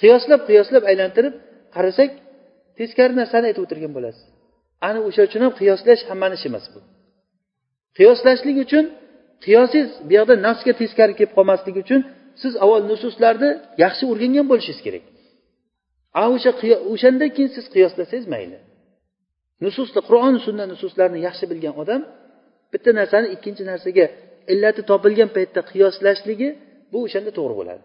qiyoslab 0.00 0.40
qiyoslab 0.48 0.82
aylantirib 0.90 1.34
qarasak 1.76 2.10
teskari 2.78 3.14
narsani 3.20 3.44
aytib 3.50 3.62
o'tirgan 3.66 3.92
bo'lasiz 3.96 4.24
ana 4.88 4.98
o'sha 5.08 5.22
uchun 5.28 5.40
ham 5.44 5.52
qiyoslash 5.60 6.02
hammani 6.10 6.34
ishi 6.38 6.46
emas 6.52 6.66
bu 6.74 6.80
qiyoslashlik 7.98 8.56
uchun 8.66 8.84
qiyosiz 9.44 9.86
bu 10.08 10.12
yoqda 10.18 10.34
nafsga 10.46 10.72
teskari 10.82 11.12
kelib 11.18 11.32
qolmasligi 11.38 11.78
uchun 11.86 12.00
siz 12.42 12.52
avval 12.64 12.82
nususlarni 12.90 13.50
yaxshi 13.84 14.04
o'rgangan 14.12 14.46
bo'lishingiz 14.50 14.80
kerak 14.86 15.04
a 16.20 16.22
o'sha 16.34 16.50
o'shandan 16.92 17.30
keyin 17.36 17.50
siz 17.56 17.66
qiyoslasangiz 17.74 18.26
mayli 18.34 18.58
nususni 19.64 20.00
qur'on 20.08 20.34
sunna 20.46 20.64
nususlarini 20.72 21.20
yaxshi 21.28 21.44
bilgan 21.50 21.74
odam 21.82 22.02
bitta 22.71 22.89
narsani 22.99 23.27
ikkinchi 23.35 23.63
narsaga 23.71 24.05
illati 24.53 24.81
topilgan 24.91 25.29
paytda 25.35 25.61
qiyoslashligi 25.71 26.49
bu 26.91 26.97
o'shanda 27.05 27.31
to'g'ri 27.37 27.55
bo'ladi 27.59 27.83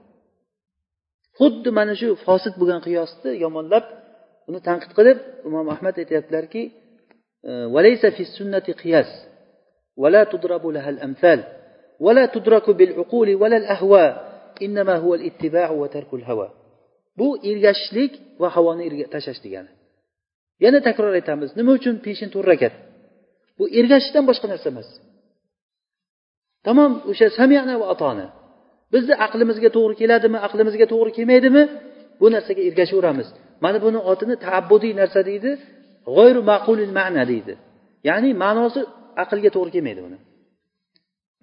xuddi 1.38 1.68
mana 1.78 1.94
shu 2.00 2.08
fosid 2.26 2.54
bo'lgan 2.60 2.80
qiyosni 2.86 3.30
yomonlab 3.44 3.84
uni 4.48 4.60
tanqid 4.68 4.92
qilib 4.98 5.18
imom 5.48 5.66
ahmad 5.74 5.94
aytyaptilarki 6.02 6.62
ولا 10.02 10.24
تضرب 10.24 10.66
لها 10.66 10.90
الأمثال 10.94 11.44
ولا 12.00 12.26
تدرك 12.26 12.70
بالعقول 12.70 13.34
ولا 13.34 13.56
الأهواء 13.56 14.10
إنما 14.62 14.94
هو 14.96 15.14
الاتباع 15.14 15.70
وترك 15.70 16.14
الهوى 16.14 16.50
bu 17.18 17.28
ergashishlik 17.50 18.12
va 18.40 18.48
havoni 18.56 19.06
tashlash 19.14 19.40
degani 19.44 19.70
yana 20.64 20.78
takror 20.88 21.12
aytamiz 21.18 21.50
nima 21.58 21.72
uchun 21.78 21.94
peshin 22.06 22.28
to'rt 22.34 22.46
rakat 22.52 22.74
Bu 23.61 23.65
ergashishdan 23.79 24.23
boshqa 24.29 24.47
narsa 24.53 24.67
emas. 24.73 24.89
Tamom 26.65 26.91
o'sha 27.11 27.27
samiyana 27.39 27.75
va 27.81 27.85
atoni 27.93 28.27
bizni 28.93 29.13
aqlimizga 29.25 29.69
to'g'ri 29.77 29.95
keladimi 30.01 30.37
aqlimizga 30.47 30.85
to'g'ri 30.93 31.11
kelmaydimi 31.17 31.63
bu 32.21 32.25
narsaga 32.35 32.61
ergashaveramiz. 32.69 33.27
Mana 33.63 33.77
buni 33.85 33.99
otini 34.11 34.35
taabbudiy 34.45 34.93
narsa 35.01 35.19
deydi 35.29 35.51
g'oyru 36.15 36.41
maqulil 36.51 36.91
ma'na 36.99 37.23
deydi. 37.31 37.53
Ya'ni 38.09 38.29
ma'nosi 38.43 38.81
aqlga 39.23 39.49
to'g'ri 39.55 39.71
kelmaydi 39.75 40.01
buni. 40.07 40.17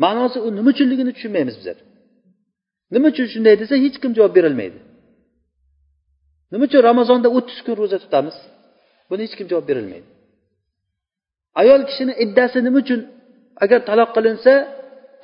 Ma'nosi 0.04 0.38
u 0.46 0.48
nima 0.58 0.70
uchunligini 0.74 1.12
tushunmaymiz 1.16 1.54
bizlar 1.60 1.78
nima 2.94 3.06
uchun 3.12 3.26
shunday 3.32 3.54
desa 3.62 3.74
hech 3.84 3.96
kim 4.02 4.12
javob 4.18 4.32
berolmaydi 4.38 4.78
nima 6.52 6.64
uchun 6.68 6.80
ramazonda 6.90 7.28
o'ttiz 7.36 7.58
kun 7.66 7.74
ro'za 7.80 7.98
tutamiz? 8.04 8.36
Buni 9.10 9.20
hech 9.26 9.34
kim 9.38 9.46
javob 9.52 9.66
berolmaydi 9.70 10.08
ayol 11.62 11.82
kishini 11.88 12.12
iddasi 12.24 12.58
nima 12.66 12.78
uchun 12.84 13.00
agar 13.64 13.80
taloq 13.90 14.10
qilinsa 14.16 14.52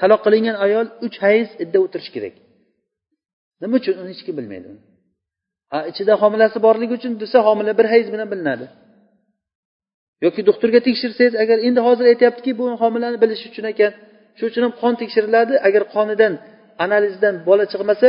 taloq 0.01 0.21
qilingan 0.27 0.57
ayol 0.67 0.87
uch 1.07 1.17
hayz 1.25 1.49
idda 1.65 1.79
o'tirishi 1.85 2.11
kerak. 2.17 2.35
Nima 3.63 3.75
uchun? 3.81 3.95
Uni 4.01 4.11
hech 4.13 4.23
kim 4.27 4.35
bilmaydi. 4.39 4.69
Ha 5.73 5.79
ichida 5.91 6.13
homilasi 6.23 6.59
borligi 6.67 6.95
uchun 6.99 7.13
desa 7.23 7.39
homila 7.47 7.73
bir 7.79 7.87
hayz 7.93 8.07
bilan 8.15 8.29
bilinadi. 8.33 8.67
Yoki 10.25 10.41
doktorga 10.49 10.81
tekshirsangiz 10.89 11.35
agar 11.43 11.59
endi 11.67 11.81
hozir 11.87 12.05
aytyaptiki 12.13 12.53
bu 12.61 12.65
homilani 12.83 13.19
bilish 13.23 13.43
uchun 13.51 13.65
ekan 13.73 13.93
shuning 14.37 14.51
uchun 14.53 14.63
ham 14.67 14.75
qon 14.83 14.95
tekshiriladi 15.01 15.55
agar 15.69 15.83
qonidan 15.95 16.33
analizdan 16.85 17.35
bola 17.49 17.65
chiqmasa 17.73 18.09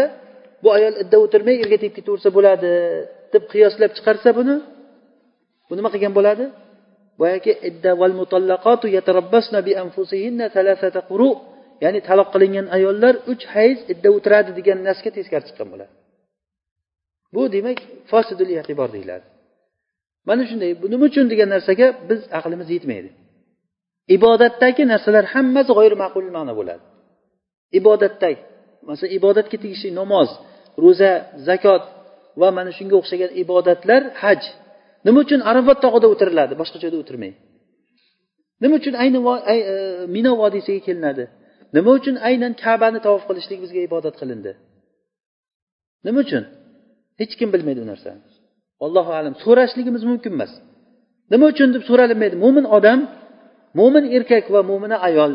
bu 0.64 0.70
ayol 0.78 0.94
idda 1.04 1.18
o'tirmay 1.26 1.56
erga 1.64 1.78
tegib 1.82 1.96
ketaversa 1.98 2.30
bo'ladi 2.38 2.72
deb 3.34 3.44
qiyoslab 3.54 3.92
chiqarsa 3.98 4.30
buni 4.40 4.56
bu 5.68 5.74
nima 5.78 5.90
qilgan 5.94 6.14
bo'ladi? 6.18 6.46
Boyagi 7.20 7.52
idda 7.70 7.92
val 8.02 8.14
mutallaqotu 8.22 8.88
yatarabbasna 8.98 9.60
bi 9.68 9.74
anfusihinna 9.84 10.46
thalathata 10.56 11.02
quru. 11.12 11.30
Ya'ni 11.84 12.00
taloq 12.08 12.28
qilingan 12.34 12.68
ayollar 12.78 13.14
uch 13.32 13.44
hayz 13.54 13.78
idda 13.94 14.10
o'tiradi 14.18 14.52
degan 14.60 14.80
nasga 14.88 15.10
teskari 15.18 15.44
chiqqan 15.48 15.68
bo'ladi. 15.74 15.94
Bu 17.36 17.42
demak 17.56 17.80
fosidul 18.12 18.50
e'tibor 18.60 18.90
deyiladi. 18.96 19.26
Mana 20.28 20.44
shunday 20.50 20.72
bu 20.82 20.86
nima 20.94 21.06
uchun 21.10 21.26
degan 21.32 21.50
narsaga 21.56 21.88
biz 22.10 22.22
aqlimiz 22.40 22.68
yetmaydi. 22.76 23.10
Ibodatdagi 24.18 24.84
narsalar 24.94 25.26
hammasi 25.34 25.72
g'oyri 25.78 25.96
ma'qul 26.04 26.28
ma'no 26.38 26.54
bo'ladi. 26.60 26.84
Ibodatdagi 27.80 28.42
masalan 28.90 29.12
ibodatga 29.18 29.58
tegishli 29.64 29.90
namoz 30.02 30.30
ro'za 30.84 31.12
zakot 31.48 31.84
va 32.42 32.50
mana 32.58 32.72
shunga 32.78 32.96
o'xshagan 33.02 33.32
ibodatlar 33.44 34.02
haj 34.24 34.42
nima 35.06 35.20
uchun 35.26 35.40
arafat 35.52 35.78
tog'ida 35.86 36.08
o'tiriladi? 36.14 36.54
Boshqa 36.62 36.78
joyda 36.84 36.98
o'tirmay. 37.04 37.32
Nima 38.62 38.76
uchun 38.80 38.96
ayni 39.04 39.20
e, 39.54 39.56
mino 40.16 40.32
vodiysiga 40.42 40.82
kelinadi? 40.88 41.24
Nima 41.76 41.92
uchun 41.98 42.16
aynan 42.30 42.54
kabani 42.64 43.00
tavof 43.06 43.24
qilishlik 43.30 43.60
bizga 43.64 43.82
ibodat 43.88 44.16
qilindi? 44.22 44.52
Nima 46.06 46.20
uchun? 46.26 46.44
Hech 47.20 47.34
kim 47.40 47.50
bilmaydi 47.54 47.80
u 47.86 47.88
narsani. 47.92 48.22
Allohu 48.86 49.12
alam. 49.20 49.34
So'rashligimiz 49.44 50.04
mumkin 50.12 50.32
emas. 50.38 50.52
Nima 51.32 51.46
uchun 51.54 51.70
deb 51.76 51.84
so'ralinmaydi? 51.90 52.36
Mo'min 52.44 52.66
odam 52.78 53.00
mo'min 53.80 54.06
erkak 54.18 54.46
va 54.54 54.62
mo'mina 54.72 54.98
ayol 55.10 55.34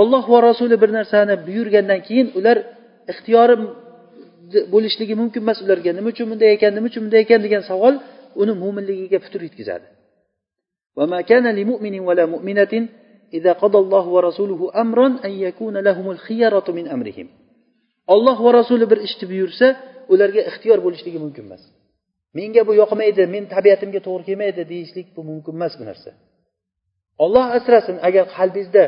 olloh 0.00 0.24
va 0.32 0.38
rasuli 0.48 0.76
bir 0.82 0.90
narsani 0.98 1.34
buyurgandan 1.46 2.00
keyin 2.06 2.28
ular 2.38 2.56
ixtiyori 3.12 3.54
bo'lishligi 4.74 5.14
mumkin 5.20 5.40
emas 5.44 5.58
ularga. 5.64 5.90
Nima 5.98 6.08
uchun 6.14 6.26
bunday 6.30 6.50
ekan 6.56 6.70
nima 6.76 6.86
uchun 6.90 7.02
bunday 7.04 7.20
ekan 7.26 7.40
degan 7.46 7.62
savol 7.70 7.94
uni 8.41 8.53
mo'minligiga 8.61 9.17
putur 9.25 9.41
yetkazadi 9.47 9.87
وما 10.97 11.21
كان 11.21 11.45
لمؤمن 11.59 11.95
ولا 12.07 12.25
مؤمنة 12.25 12.73
إذا 13.37 13.51
قضى 13.63 13.77
الله 13.77 14.05
ورسوله 14.15 14.61
أمرا 14.83 15.07
أن 15.25 15.31
يكون 15.45 15.75
لهم 15.77 16.11
الخيرة 16.11 16.67
من 16.77 16.87
أمرهم 16.87 17.27
olloh 18.07 18.37
va 18.45 18.51
rasuli 18.59 18.85
bir 18.91 18.99
ishni 19.07 19.25
buyursa 19.31 19.67
ularga 20.13 20.41
ixtiyor 20.49 20.79
bo'lishligi 20.85 21.19
mumkin 21.25 21.43
emas 21.47 21.63
menga 22.37 22.61
bu 22.67 22.73
yoqmaydi 22.81 23.23
men 23.35 23.43
tabiatimga 23.55 23.99
to'g'ri 24.07 24.23
kelmaydi 24.29 24.61
deyishlik 24.71 25.07
bu 25.15 25.21
mumkin 25.29 25.53
emas 25.59 25.73
bu 25.79 25.83
narsa 25.89 26.11
olloh 27.23 27.45
asrasin 27.57 27.97
agar 28.07 28.25
qalbingizda 28.37 28.83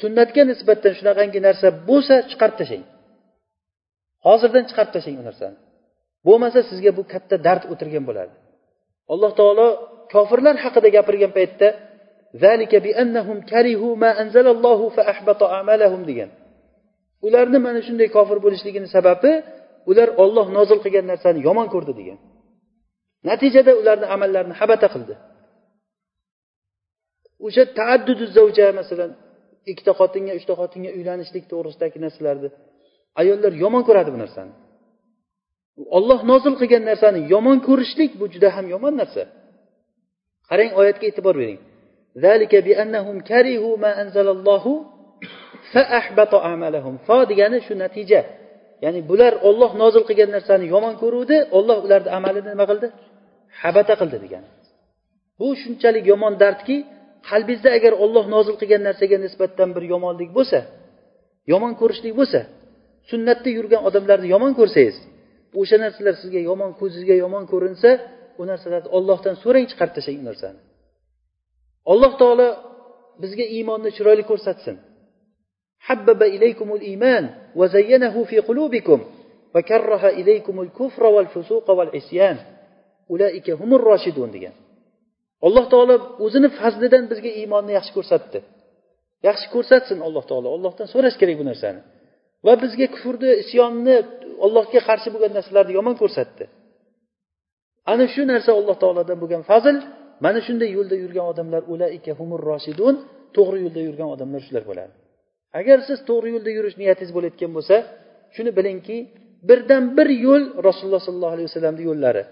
sunnatga 0.00 0.42
nisbatan 0.50 0.92
shunaqangi 0.98 1.40
narsa 1.48 1.66
bo'lsa 1.88 2.14
chiqarib 2.30 2.56
tashlang 2.60 2.84
hozirdan 4.26 4.64
chiqarib 4.68 4.92
tashlang 4.96 5.16
u 5.22 5.24
narsani 5.28 5.56
bo'lmasa 6.26 6.58
sizga 6.70 6.90
bu 6.98 7.02
katta 7.12 7.36
dard 7.46 7.62
o'tirgan 7.72 8.04
bo'ladi 8.08 8.34
Alloh 9.13 9.31
taolo 9.39 9.67
kofirlar 10.13 10.55
haqida 10.63 10.89
gapirgan 10.97 11.31
paytda 11.37 11.67
degan. 16.11 16.29
Ularni 17.27 17.59
mana 17.67 17.79
shunday 17.87 18.09
kofir 18.17 18.37
bo'lishligini 18.45 18.87
sababi 18.95 19.31
ular 19.91 20.09
olloh 20.23 20.47
nozil 20.57 20.79
qilgan 20.85 21.05
narsani 21.11 21.39
yomon 21.47 21.67
ko'rdi 21.73 21.93
degan. 21.99 22.19
Natijada 23.29 23.71
ularni 23.81 24.07
amallarini 24.15 24.55
habata 24.59 24.87
qildi. 24.93 25.15
O'sha 27.45 27.63
taaddudu 27.79 28.25
zavja 28.37 28.67
masalan 28.79 29.11
ikkita 29.71 29.91
xotinga 29.99 30.33
uchta 30.39 30.53
xotinga 30.61 30.89
uylanishlik 30.97 31.43
to'g'risidagi 31.51 31.97
narsalarni 32.05 32.49
ayollar 33.21 33.51
yomon 33.63 33.83
ko'radi 33.87 34.09
bu 34.15 34.19
narsani. 34.23 34.53
Olloh 35.97 36.19
nozil 36.31 36.53
qilgan 36.61 36.83
narsani 36.89 37.19
yomon 37.33 37.57
ko'rishlik 37.67 38.11
bu 38.19 38.25
juda 38.33 38.49
ham 38.55 38.65
yomon 38.73 38.93
narsa. 39.01 39.23
Qarang 40.49 40.71
oyatga 40.79 41.05
e'tibor 41.11 41.35
bering. 41.41 41.59
Fo 47.07 47.17
degani 47.31 47.57
shu 47.67 47.73
natija. 47.83 48.21
Ya'ni 48.83 49.01
bular 49.09 49.33
olloh 49.49 49.71
nozil 49.81 50.03
qilgan 50.09 50.29
narsani 50.35 50.65
yomon 50.73 50.93
ko'ruvdi 51.01 51.37
olloh 51.57 51.77
ularni 51.85 52.09
amalini 52.17 52.49
nima 52.53 52.65
qildi? 52.71 52.87
Habata 53.61 53.93
qildi 54.01 54.17
degani. 54.25 54.47
Bu 55.39 55.47
shunchalik 55.61 56.03
yomon 56.11 56.33
dardki 56.43 56.77
qalbingizda 57.29 57.69
agar 57.77 57.93
olloh 58.03 58.25
nozil 58.35 58.55
qilgan 58.61 58.81
narsaga 58.87 59.17
nisbatan 59.25 59.69
bir 59.75 59.83
yomonlik 59.93 60.29
bo'lsa 60.37 60.59
yomon 61.51 61.73
ko'rishlik 61.81 62.13
bo'lsa 62.19 62.39
sunnatda 63.09 63.49
yurgan 63.57 63.81
odamlarni 63.89 64.27
yomon 64.35 64.53
ko'rsangiz 64.59 64.97
o'sha 65.60 65.76
narsalar 65.84 66.14
sizga 66.22 66.40
yomon 66.50 66.70
ko'zingizga 66.80 67.16
yomon 67.24 67.44
ko'rinsa 67.52 67.90
u 68.40 68.42
narsalarni 68.50 68.88
ollohdan 68.98 69.34
so'rang 69.42 69.66
chiqarib 69.70 69.94
tashlang 69.96 70.18
u 70.22 70.26
narsani 70.30 70.60
alloh 71.92 72.12
taolo 72.22 72.48
bizga 73.22 73.44
iymonni 73.56 73.90
chiroyli 73.96 74.24
ko'rsatsin 74.30 74.76
حبب 75.88 76.20
إليكم 76.22 76.68
الإيمان 76.74 77.24
وزينه 77.56 78.24
في 78.24 78.38
قلوبكم 78.38 79.00
وكره 79.54 80.08
إليكم 80.08 80.60
الكفر 80.60 81.02
والفسوق 81.06 81.70
والعصيان 81.70 82.36
أولئك 83.10 83.50
هم 83.50 83.74
الراشدون 83.74 84.30
degan 84.32 84.54
alloh 85.46 85.64
taolo 85.72 85.94
o'zini 86.24 86.48
fazlidan 86.58 87.04
bizga 87.10 87.30
iymonni 87.40 87.72
yaxshi 87.78 87.92
ko'rsatdi 87.96 88.38
yaxshi 89.28 89.46
ko'rsatsin 89.54 89.98
alloh 90.06 90.24
taolo 90.30 90.48
ollohdan 90.56 90.86
so'rash 90.94 91.16
kerak 91.20 91.36
bu 91.40 91.44
narsani 91.50 91.80
Va 92.45 92.53
bizga 92.63 92.87
kufrni 92.95 93.31
isyonni 93.43 93.95
allohga 94.45 94.79
qarshi 94.89 95.09
bo'lgan 95.13 95.31
narsalarni 95.37 95.73
yomon 95.79 95.95
ko'rsatdi. 96.01 96.43
Ana 97.91 98.05
shu 98.13 98.21
narsa 98.33 98.51
alloh 98.59 98.75
taolodan 98.83 99.17
bo'lgan 99.23 99.43
fazil 99.51 99.75
mana 100.25 100.39
shunday 100.47 100.69
yo'lda 100.77 100.95
yurgan 101.03 101.25
odamlar 101.31 101.61
ulaika 101.73 102.11
humur 102.19 102.41
roshidun. 102.51 102.95
To'g'ri 103.35 103.57
yo'lda 103.65 103.81
yurgan 103.87 104.09
odamlar 104.15 104.41
shular 104.47 104.63
bo'ladi. 104.69 104.93
Agar 105.59 105.77
siz 105.87 105.99
to'g'ri 106.09 106.29
yo'lda 106.35 106.51
yurish 106.57 106.75
niyatingiz 106.81 107.11
bo'layotgan 107.17 107.51
bo'lsa 107.57 107.75
shuni 108.35 108.51
bilingki 108.57 108.97
birdan 109.49 109.83
bir 109.97 110.09
yo'l 110.25 110.43
rasululloh 110.67 111.01
sollallohu 111.07 111.33
alayhi 111.35 111.47
vasallamni 111.49 111.83
yo'llari. 111.89 112.23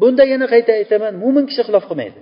Bunda 0.00 0.22
yana 0.32 0.46
qayta 0.54 0.72
aytaman 0.80 1.12
mo'min 1.22 1.44
kishi 1.50 1.62
xilof 1.68 1.84
qilmaydi. 1.90 2.20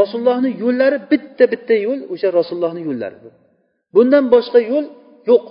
Rasulullohni 0.00 0.50
yo'llari 0.62 0.98
bitta 1.12 1.44
bitta 1.52 1.74
yo'l 1.86 2.00
o'sha 2.12 2.28
rasulullohni 2.38 2.82
yo'llari. 2.88 3.16
Bundan 3.94 4.24
boshqa 4.34 4.58
yo'l 4.72 4.86
yo'q. 5.30 5.44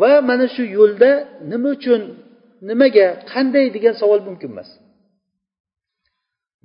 Va 0.00 0.12
mana 0.28 0.46
shu 0.54 0.62
yo'lda 0.78 1.10
nima 1.50 1.68
uchun 1.76 2.02
nimaga 2.70 3.06
qanday 3.32 3.66
degan 3.76 3.94
savol 4.00 4.20
mumkin 4.28 4.50
emas. 4.54 4.68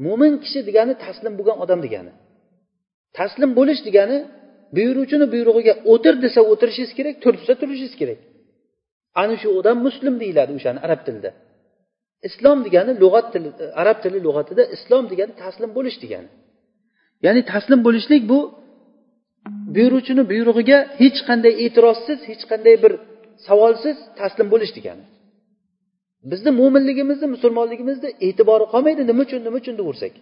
Mo'min 0.06 0.34
kishi 0.44 0.60
degani 0.70 0.94
taslim 1.06 1.34
bo'lgan 1.40 1.58
odam 1.64 1.80
degani. 1.86 2.12
Taslim 3.18 3.52
bo'lish 3.60 3.82
degani 3.88 4.18
buyuruvchini 4.76 5.26
buyrug'iga 5.34 5.74
o'tir 5.92 6.16
desa 6.26 6.40
o'tirishingiz 6.52 6.92
kerak 6.98 7.16
tur 7.24 7.34
desa 7.40 7.54
turishingiz 7.62 7.96
kerak. 8.02 8.20
Ana 9.22 9.36
shu 9.42 9.48
odam 9.60 9.78
muslim 9.88 10.14
deyiladi 10.22 10.52
o'shani 10.60 10.80
arab 10.88 11.02
tilida. 11.06 11.32
Islom 12.28 12.58
degani 12.66 12.92
lug'at 13.04 13.28
tili 13.34 13.50
arab 13.82 13.98
tili 14.04 14.20
lug'atida 14.28 14.64
islom 14.76 15.04
degani 15.12 15.34
taslim 15.44 15.70
bo'lish 15.78 15.98
degani. 16.04 16.30
Ya'ni 17.26 17.42
taslim 17.54 17.80
bo'lishlik 17.88 18.22
bu 18.32 18.40
buyuruvchini 19.76 20.24
buyrug'iga 20.32 20.78
hech 21.02 21.20
qanday 21.30 21.54
e'tirozsiz 21.66 22.20
hech 22.30 22.44
qanday 22.52 22.76
bir 22.84 22.94
savolsiz 23.48 23.98
taslim 24.20 24.48
bo'lish 24.54 24.74
degani. 24.78 25.06
Bizni 26.32 26.52
mo'minligimizni 26.60 27.28
musulmonligimizni 27.36 28.10
e'tibori 28.28 28.66
qolmaydi 28.74 29.02
nima 29.10 29.22
uchun 29.28 29.42
nima 29.48 29.58
uchun 29.62 29.76
deyaversak 29.80 30.14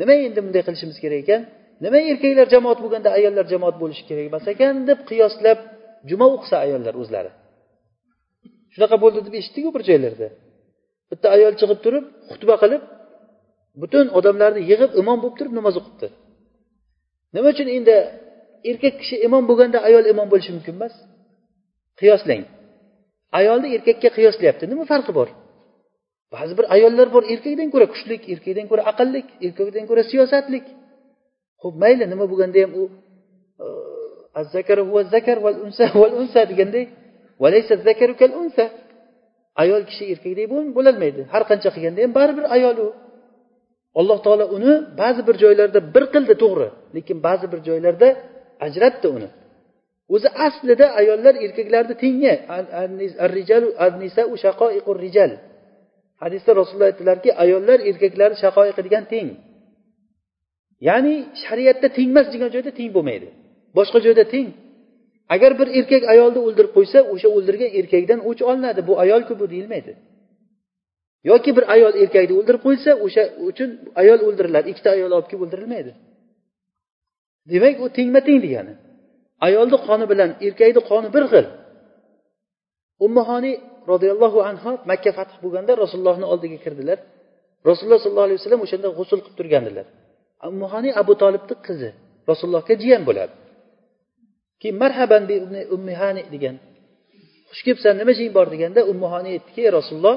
nima 0.00 0.14
endi 0.26 0.40
bunday 0.44 0.62
qilishimiz 0.66 0.96
kerak 1.04 1.20
ekan? 1.24 1.42
Nima 1.84 1.98
erkaklar 2.10 2.46
jamoat 2.54 2.78
bo'lganda 2.84 3.10
ayollar 3.18 3.44
jamoat 3.52 3.76
bo'lishi 3.82 4.04
kerak 4.08 4.24
emas 4.30 4.44
ekan 4.54 4.74
deb 4.88 4.98
qiyoslab 5.10 5.58
juma 6.10 6.26
o'qisa 6.34 6.56
ayollar 6.66 6.94
o'zlari. 7.02 7.30
Shunaqa 8.74 8.96
bo'ldi 9.04 9.20
deb 9.26 9.34
eshitdikku 9.40 9.70
bir 9.76 9.82
joylarda. 9.88 10.28
Bitta 11.10 11.26
ayol 11.36 11.52
chiqib 11.60 11.78
turib 11.84 12.04
xutba 12.30 12.54
qilib 12.62 12.82
butun 13.82 14.06
odamlarni 14.18 14.60
yig'ib 14.70 14.90
imom 15.00 15.18
bo'lib 15.22 15.36
turib 15.38 15.52
namoz 15.58 15.74
o'qibdi. 15.80 16.08
Nima 17.34 17.48
uchun 17.54 17.68
endi 17.76 17.96
erkak 18.70 18.94
kishi 19.00 19.16
imom 19.26 19.42
bo'lganda 19.50 19.78
ayol 19.88 20.04
imom 20.12 20.26
bo'lishi 20.32 20.52
mumkin 20.56 20.74
emas? 20.78 20.94
Qiyoslang. 22.00 22.42
Ayolni 23.38 23.68
erkakka 23.76 24.08
qiyoslayapti 24.16 24.64
nima 24.72 24.84
farqi 24.92 25.12
bor? 25.18 25.28
Ba'zi 26.34 26.52
bir 26.58 26.66
ayollar 26.74 27.08
bor 27.14 27.22
erkakdan 27.32 27.68
ko'ra 27.74 27.86
kuchlik 27.92 28.22
erkakdan 28.32 28.66
ko'ra 28.70 28.82
aqlli 28.90 29.20
erkakdan 29.46 29.84
ko'ra 29.90 30.02
siyosatlik. 30.10 30.64
Ho'p 31.62 31.74
mayli 31.82 32.04
nima 32.12 32.24
bo'lganda 32.32 32.58
ham 32.64 32.72
u 32.80 32.82
e, 33.64 34.42
zakar 35.14 35.36
unsa 35.66 35.84
unsa 36.20 36.40
deganday 36.50 36.84
ayol 39.62 39.82
kishi 39.88 40.04
erkakdek 40.12 40.46
bo'lolmaydi 40.76 41.20
har 41.32 41.42
qancha 41.50 41.68
qilganda 41.74 42.00
ham 42.04 42.12
baribir 42.18 42.44
ayol 42.56 42.76
u. 42.86 42.88
Alloh 44.00 44.18
taolo 44.26 44.44
uni 44.56 44.72
ba'zi 45.00 45.20
bir 45.28 45.36
joylarda 45.42 45.80
bir 45.94 46.04
qildi 46.14 46.34
to'g'ri. 46.42 46.68
Lekin 46.94 47.16
ba'zi 47.26 47.46
bir 47.52 47.60
joylarda 47.68 48.08
ajratdi 48.66 49.06
uni. 49.16 49.28
O'zi 50.14 50.28
aslida 50.46 50.86
ayollar 51.00 51.34
erkaklarni 51.44 51.94
tengi 52.04 52.34
hadisda 56.22 56.50
rasululloh 56.60 56.88
aytdilarki 56.92 57.30
ayollar 57.44 57.78
erkaklarni 57.90 58.36
shaqoiqi 58.44 58.80
degan 58.86 59.04
teng 59.12 59.28
ya'ni 60.88 61.14
shariatda 61.44 61.88
tengmas 61.98 62.26
degan 62.34 62.50
joyda 62.54 62.70
teng 62.78 62.90
bo'lmaydi. 62.96 63.28
Boshqa 63.76 63.98
joyda 64.06 64.24
teng 64.34 64.48
agar 65.34 65.52
bir 65.60 65.68
erkak 65.78 66.02
ayolni 66.12 66.40
o'ldirib 66.46 66.72
qo'ysa 66.76 66.98
o'sha 67.12 67.28
o'ldirgan 67.36 67.70
erkakdan 67.80 68.20
o'ch 68.30 68.40
olinadi. 68.50 68.80
Bu 68.88 68.94
ayolku 69.04 69.32
bu 69.40 69.46
deyilmaydi. 69.52 69.92
Yoki 71.30 71.50
bir 71.56 71.64
ayol 71.74 71.94
erkakni 72.02 72.34
o'ldirib 72.38 72.62
qo'ysa 72.66 72.90
o'sha 73.04 73.22
uchun 73.48 73.70
ayol 74.00 74.20
o'ldiriladi. 74.28 74.66
Ikkita 74.72 74.90
ayol 74.96 75.10
olib 75.16 75.28
kelib 75.30 75.42
o'ldirilmaydi. 75.44 75.92
Demak 77.52 77.76
u 77.84 77.86
tengma 77.98 78.20
teng 78.28 78.40
degani. 78.46 78.74
Ayolni 79.46 79.76
qoni 79.86 80.04
bilan 80.12 80.30
erkakni 80.46 80.80
qoni 80.90 81.08
bir 81.14 81.24
xil. 81.32 81.46
Ummahoniy 83.06 83.54
roziyallohu 83.92 84.38
anhu 84.50 84.70
makka 84.90 85.10
fath 85.18 85.32
bo'lganda 85.42 85.72
rasulullohni 85.82 86.26
oldiga 86.32 86.58
kirdilar. 86.64 86.98
Rasululloh 87.68 88.00
sollallohu 88.04 88.26
alayhi 88.28 88.40
vasallam 88.40 88.62
o'shanda 88.66 88.88
g'usul 88.98 89.20
qilib 89.24 89.36
turgandilar. 89.38 89.86
Ummahoniy 90.52 90.92
abu 91.02 91.12
tolibni 91.22 91.54
qizi 91.66 91.90
rasulullohga 92.30 92.74
jiyan 92.82 93.02
bo'ladi. 93.08 93.34
Keyin 94.60 94.76
marhaban 94.82 95.22
bi 95.30 95.36
ummihani 95.76 96.22
degan. 96.34 96.56
Xush 97.50 97.62
kelibsan 97.66 97.94
nima 98.00 98.12
ishing 98.16 98.30
bor? 98.36 98.46
deganda 98.54 98.80
ummuhoni 98.92 99.28
aytdiki 99.34 99.60
ey 99.66 99.70
rasululloh 99.78 100.16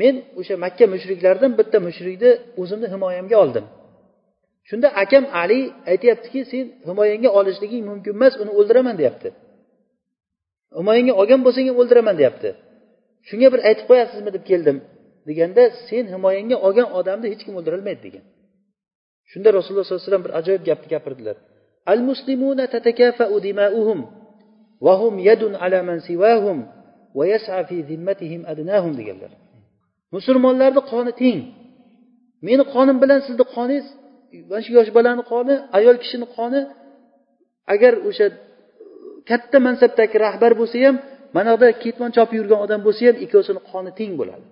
men 0.00 0.14
o'sha 0.40 0.54
makka 0.64 0.84
mushriklaridan 0.94 1.52
bitta 1.60 1.78
mushrikni 1.86 2.30
o'zimni 2.60 2.86
himoyamga 2.94 3.36
oldim. 3.44 3.64
Shunda 4.68 4.88
akam 5.02 5.24
ali 5.42 5.60
aytyaptiki 5.92 6.40
sen 6.52 6.64
himoyangga 6.88 7.30
olishliging 7.38 7.84
mumkin 7.90 8.12
emas 8.18 8.34
uni 8.42 8.52
o'ldiraman 8.58 8.96
deyapti. 9.00 9.28
Himoyangga 10.78 11.14
olgan 11.20 11.40
bo'lsang 11.46 11.66
ham 11.70 11.76
o'ldiraman 11.82 12.16
deyapti. 12.20 12.50
Shunga 13.28 13.48
bir 13.52 13.60
aytib 13.68 13.86
qo'yasizmi? 13.90 14.30
deb 14.36 14.44
keldim 14.50 14.78
deganda 15.28 15.62
sen 15.88 16.04
himoyangga 16.14 16.56
olgan 16.66 16.88
odamni 16.98 17.26
hech 17.32 17.42
kim 17.46 17.54
o'ldirolmaydi 17.58 18.00
degan. 18.06 18.24
Shunda 19.30 19.48
rasululloh 19.56 19.84
sollallohu 19.86 20.02
alayhi 20.02 20.10
vasallam 20.10 20.26
bir 20.26 20.34
ajoyib 20.40 20.62
gapni 20.68 20.88
gapirdilar. 20.94 21.36
Al 21.92 22.00
muslimuna 22.10 22.64
tatakafa'u 22.74 23.36
dima'uhum 23.46 24.00
va 24.84 24.94
hum 25.00 25.14
yadun 25.28 25.52
ala 25.64 25.78
man 25.88 25.98
siwahum 26.08 26.58
va 27.18 27.24
yas'a 27.32 27.60
fi 27.68 27.76
zimmatihim 27.90 28.42
adnahum 28.52 28.92
deganlar. 29.00 29.32
Musulmonlarni 30.14 30.82
qoni 30.92 31.12
teng. 31.22 31.40
Meni 32.46 32.64
qonim 32.74 32.96
bilan 33.02 33.20
sizni 33.26 33.44
qoningiz 33.54 33.86
mana 34.50 34.62
shu 34.64 34.70
yosh 34.78 34.90
bolani 34.96 35.22
qoni 35.32 35.54
ayol 35.78 35.96
kishini 36.02 36.26
qoni 36.36 36.60
agar 37.74 37.92
o'sha 38.08 38.26
katta 39.30 39.56
mansabdagi 39.66 40.16
rahbar 40.26 40.52
bo'lsa 40.60 40.76
ham 40.84 40.96
mana 41.36 41.48
yoqda 41.52 41.68
ketmon 41.84 42.10
chopib 42.16 42.36
yurgan 42.40 42.60
odam 42.66 42.80
bo'lsa 42.86 43.02
ham 43.08 43.16
ikkovsini 43.24 43.60
qoni 43.70 43.90
teng 43.98 44.12
bo'ladi. 44.20 44.44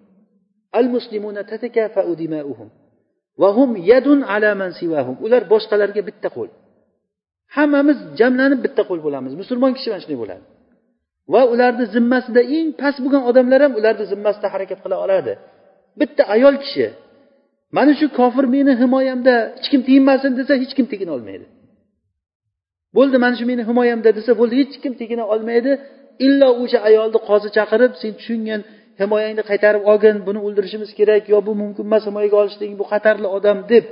Al 0.78 0.86
muslimuna 0.94 1.42
dima'uhum 2.22 2.68
va 3.40 3.48
hum 3.58 3.70
yadun 3.90 4.20
ala 4.34 4.50
man 4.60 4.70
siwahum. 4.80 5.16
Ular 5.24 5.42
boshqalarga 5.52 6.02
bitta 6.08 6.28
qo'l. 6.36 6.48
Hammamiz 7.56 7.98
jamlanib 8.20 8.60
bitta 8.66 8.82
qo'l 8.88 9.00
bo'lamiz. 9.06 9.32
Musulmon 9.42 9.72
kishi 9.76 9.88
mana 9.90 10.00
shunday 10.04 10.18
bo'ladi. 10.22 10.44
Va 11.32 11.42
ularni 11.52 11.84
zimmasida 11.94 12.42
eng 12.56 12.68
past 12.80 12.98
bo'lgan 13.04 13.22
odamlar 13.30 13.60
ham 13.64 13.72
ularni 13.80 14.04
zimmasida 14.12 14.46
harakat 14.54 14.78
qila 14.84 14.96
oladi 15.04 15.32
bitta 16.00 16.22
ayol 16.34 16.54
kishi 16.64 16.86
mana 17.76 17.92
shu 17.98 18.06
kofir 18.18 18.44
meni 18.54 18.72
himoyamda 18.82 19.34
hech 19.56 19.68
kim 19.72 19.80
tegmasin 19.88 20.32
desa 20.38 20.52
hech 20.62 20.72
kim 20.78 20.86
tegina 20.92 21.12
olmaydi. 21.18 21.46
Bo'ldi 22.96 23.16
mana 23.24 23.34
shu 23.38 23.44
meni 23.50 23.62
himoyamda 23.70 24.10
desa 24.18 24.32
bo'ldi 24.40 24.54
hech 24.60 24.74
kim 24.82 24.92
tegina 25.00 25.24
olmaydi. 25.34 25.70
Illo 26.26 26.48
o'sha 26.62 26.78
ayolni 26.88 27.18
qozi 27.28 27.48
chaqirib 27.56 27.92
sen 28.00 28.12
tushungan 28.18 28.60
himoyangni 29.00 29.42
qaytarib 29.50 29.82
olgin 29.90 30.16
buni 30.26 30.40
o'ldirishimiz 30.46 30.90
kerak 30.98 31.24
yo 31.32 31.38
bu 31.46 31.52
mumkin 31.62 31.84
emas 31.88 32.04
himoyaga 32.08 32.36
olishliging 32.42 32.76
bu 32.82 32.86
xatarli 32.92 33.28
odam 33.36 33.58
deb 33.72 33.84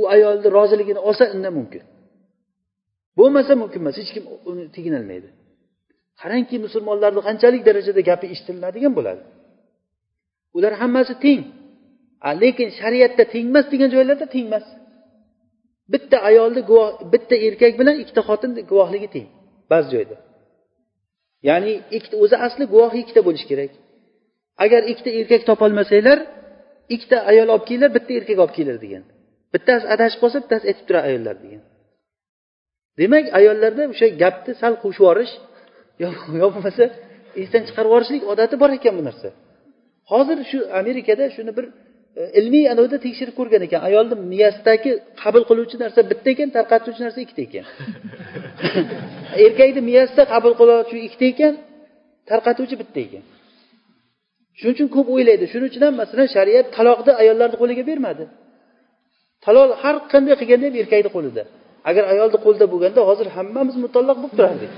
u 0.00 0.02
ayolni 0.14 0.48
roziligini 0.56 1.00
olsa 1.08 1.24
unda 1.34 1.50
mumkin. 1.58 1.82
Bo'lmasa 3.18 3.52
mumkin 3.62 3.80
emas 3.84 3.96
hech 4.00 4.10
kim 4.16 4.24
uni 4.50 4.64
teginolmaydi 4.76 5.30
qarangki 6.20 6.56
musulmonlarni 6.66 7.20
qanchalik 7.28 7.62
darajada 7.68 8.02
gapi 8.10 8.26
eshitiladigan 8.34 8.92
bo'ladi? 8.98 9.22
Ular 10.56 10.72
hammasi 10.80 11.14
teng. 11.24 11.42
Lekin 12.42 12.68
shariatda 12.80 13.24
tengmas 13.34 13.66
degan 13.72 13.88
joylarda 13.94 14.26
tengmas 14.36 14.66
bitta 15.92 16.16
ayolni 16.30 16.62
guvoh 16.70 16.88
bitta 17.12 17.36
erkak 17.46 17.72
bilan 17.80 17.96
ikkita 18.02 18.22
xotin 18.28 18.50
guvohligi 18.70 19.08
teng 19.14 19.26
ba'zi 19.70 19.88
joyda. 19.94 20.16
Ya'ni 21.48 21.72
ikkita 21.96 22.16
o'zi 22.24 22.36
asli 22.46 22.64
guvoh 22.72 22.92
ikkita 23.02 23.20
bo'lishi 23.26 23.46
kerak. 23.50 23.72
Agar 24.64 24.82
ikkita 24.92 25.10
erkak 25.20 25.42
topolmasanglar 25.48 26.18
ikkita 26.94 27.18
ayol 27.30 27.48
olib 27.54 27.64
kelinglar 27.68 27.90
bitta 27.96 28.12
erkak 28.18 28.38
olib 28.42 28.54
kelinglar 28.56 28.78
degan. 28.84 29.04
Bittasi 29.54 29.84
adashib 29.94 30.18
qolsa 30.22 30.38
bittasi 30.44 30.64
aytib 30.70 30.84
turadi 30.88 31.06
ayollar 31.10 31.36
degan. 31.44 31.62
Demak 33.00 33.24
ayollarda 33.38 33.82
o'sha 33.92 34.06
gapni 34.22 34.52
sal 34.60 34.74
qo'shib 34.82 35.00
yuborish 35.02 35.34
yo 36.02 36.08
bo'lmasa 36.54 36.84
esdan 37.42 37.62
chiqarib 37.68 37.88
yuborishlik 37.90 38.22
odati 38.32 38.54
bor 38.62 38.70
ekan 38.78 38.94
bu 38.98 39.02
narsa. 39.08 39.28
Hozir 40.10 40.38
shu 40.50 40.58
amerikada 40.80 41.24
shuni 41.36 41.52
bir 41.58 41.66
ilmiy 42.16 42.64
anavida 42.72 42.98
tekshirib 43.06 43.34
ko'rgan 43.38 43.62
ekan. 43.66 43.80
Ayolni 43.88 44.14
miyasidagi 44.32 44.90
qabul 45.22 45.42
qiluvchi 45.50 45.76
narsa 45.82 46.00
bitta 46.10 46.28
ekan 46.34 46.48
tarqatuvchi 46.56 47.00
narsa 47.06 47.18
ikkita 47.24 47.42
ekan. 47.48 47.64
Erkakni 49.44 49.80
miyasida 49.90 50.22
qabul 50.34 50.54
qiluvchi 50.60 50.96
ikkita 51.06 51.26
ekan 51.32 51.52
tarqatuvchi 52.30 52.76
bitta 52.82 53.00
ekan. 53.06 53.24
Shuning 54.58 54.74
uchun 54.76 54.88
ko'p 54.96 55.08
o'ylaydi. 55.14 55.44
Shuning 55.52 55.68
uchun 55.70 55.82
ham 55.86 55.94
masalan 56.02 56.28
shariat 56.36 56.66
taloqni 56.76 57.12
ayollarni 57.22 57.56
qo'liga 57.62 57.82
bermadi. 57.90 58.24
Taloq 59.44 59.68
har 59.82 59.96
qanday 60.12 60.34
qilganda 60.40 60.64
ham 60.68 60.76
erkakni 60.82 61.10
qo'lida. 61.16 61.42
Agar 61.90 62.04
ayolni 62.12 62.38
qo'lida 62.44 62.66
bo'lganda 62.72 63.00
hozir 63.10 63.26
hammamiz 63.36 63.76
mutalloq 63.84 64.16
bo'lib 64.22 64.34
turardik. 64.38 64.72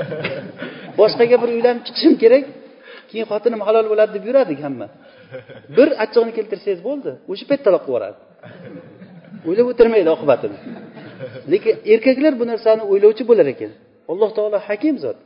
Boshqaga 1.00 1.36
bir 1.42 1.48
uylanib 1.56 1.82
chiqishim 1.86 2.14
kerak 2.22 2.44
keyin 3.10 3.26
xotinim 3.30 3.60
halol 3.66 3.86
bo'ladi 3.92 4.10
deb 4.16 4.24
yuradik 4.28 4.58
hamma 4.66 4.86
bir 5.76 5.88
achchig'ini 6.04 6.32
keltirsangiz 6.38 6.80
bo'ldi. 6.88 7.10
O'sha 7.32 7.44
payt 7.50 7.60
qilib 7.66 7.82
yuboradi 7.88 8.18
o'ylab 9.48 9.66
o'tirmaydi 9.72 10.10
oqibatini. 10.16 10.58
Lekin 11.52 11.74
erkaklar 11.92 12.32
bu 12.40 12.44
narsani 12.52 12.82
o'ylovchi 12.92 13.24
bo'lar 13.30 13.46
ekan. 13.54 13.72
Alloh 14.12 14.30
taolo 14.36 14.58
hakim 14.68 14.96
zot. 15.04 15.18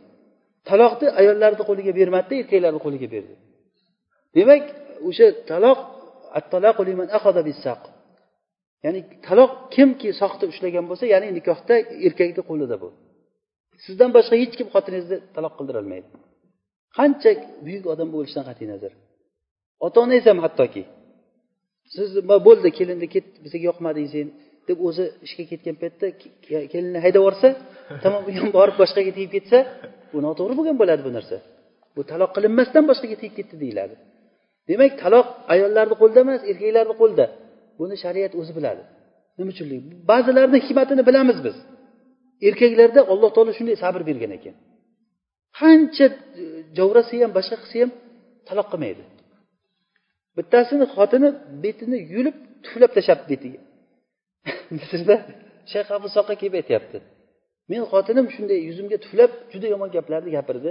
Taloqni 0.70 1.06
ayollarni 1.20 1.62
qo'liga 1.70 1.92
bermadida 1.98 2.34
erkaklarni 2.42 2.80
qo'liga 2.86 3.08
berdi. 3.14 3.34
Demak 4.36 4.64
o'sha 5.08 5.26
taloq 5.50 5.78
ya'ni 8.84 9.00
taloq 9.26 9.50
kimki 9.74 10.08
soxta 10.20 10.44
ushlagan 10.52 10.84
bo'lsa 10.90 11.04
ya'ni 11.14 11.28
nikohda 11.38 11.74
erkakni 12.06 12.42
qo'lida 12.50 12.76
bu. 12.82 12.88
Sizdan 13.84 14.10
boshqa 14.16 14.34
hech 14.42 14.54
kim 14.58 14.68
xotiningizni 14.74 15.16
taloq 15.36 15.52
qildirolmaydi. 15.58 16.08
Qancha 16.98 17.30
buyuk 17.66 17.84
odam 17.94 18.08
bo'lishidan 18.14 18.44
qat'iy 18.50 18.68
nazar. 18.74 18.92
Ota 19.84 19.96
onangiz 20.04 20.26
ham 20.30 20.38
hattoki. 20.44 20.82
Siz 21.94 22.08
bo'ldi 22.46 22.68
kelinni 22.78 23.06
ket 23.14 23.26
bizga 23.44 23.60
yoqmading 23.68 24.08
sen 24.14 24.26
deb 24.68 24.78
o'zi 24.88 25.04
ishga 25.26 25.44
ketgan 25.50 25.76
paytda 25.82 26.06
kelinni 26.72 26.98
haydab 27.04 27.20
yuborsa 27.22 27.48
tamom 28.04 28.22
u 28.28 28.30
ham 28.38 28.48
borib 28.58 28.76
boshqaga 28.82 29.12
tegib 29.16 29.32
ketsa 29.36 29.58
bu 30.12 30.18
noto'g'ri 30.26 30.54
bo'lgan 30.58 30.76
bo'ladi 30.82 31.02
bu 31.08 31.10
narsa. 31.16 31.36
Bu 31.96 32.02
taloq 32.10 32.30
qilinmasdan 32.36 32.84
boshqaga 32.90 33.16
tegib 33.22 33.34
ketdi 33.38 33.54
deyiladi. 33.62 33.94
Demak 34.70 34.92
taloq 35.02 35.26
ayollarni 35.54 35.94
qo'lida 36.00 36.20
emas 36.26 36.40
erkaklarni 36.50 36.94
qo'lida. 37.02 37.26
Buni 37.78 37.94
shariat 38.04 38.32
o'zi 38.40 38.52
biladi. 38.58 38.82
Nima 39.38 39.50
uchunlik 39.54 39.80
ba'zilarini 40.10 40.58
hikmatini 40.64 41.02
bilamiz 41.08 41.38
biz. 41.46 41.56
Erkaklarda 42.48 43.00
alloh 43.12 43.30
taolo 43.36 43.52
shunday 43.58 43.76
sabr 43.84 44.00
bergan 44.08 44.32
ekan. 44.38 44.54
Qancha 45.58 46.06
javrasa 46.78 47.14
ham 47.22 47.30
boshqa 47.38 47.56
qilsa 47.62 47.76
ham 47.82 47.90
taloq 48.48 48.68
qilmaydi 48.72 49.02
bittasini 50.36 50.84
xotini 50.94 51.28
betini 51.64 51.98
yulib 52.14 52.36
tuflab 52.64 52.90
tashlabdi 52.96 53.26
betiga. 53.32 53.60
Misrda 54.76 55.16
shayx 55.72 55.88
abu 55.96 56.08
kelib 56.40 56.54
aytyapti. 56.60 56.98
Men 57.70 57.82
xotinim 57.92 58.26
shunday 58.34 58.58
yuzimga 58.68 58.96
tuflab 59.04 59.30
juda 59.52 59.66
yomon 59.74 59.88
gaplarni 59.96 60.30
gapirdi. 60.36 60.70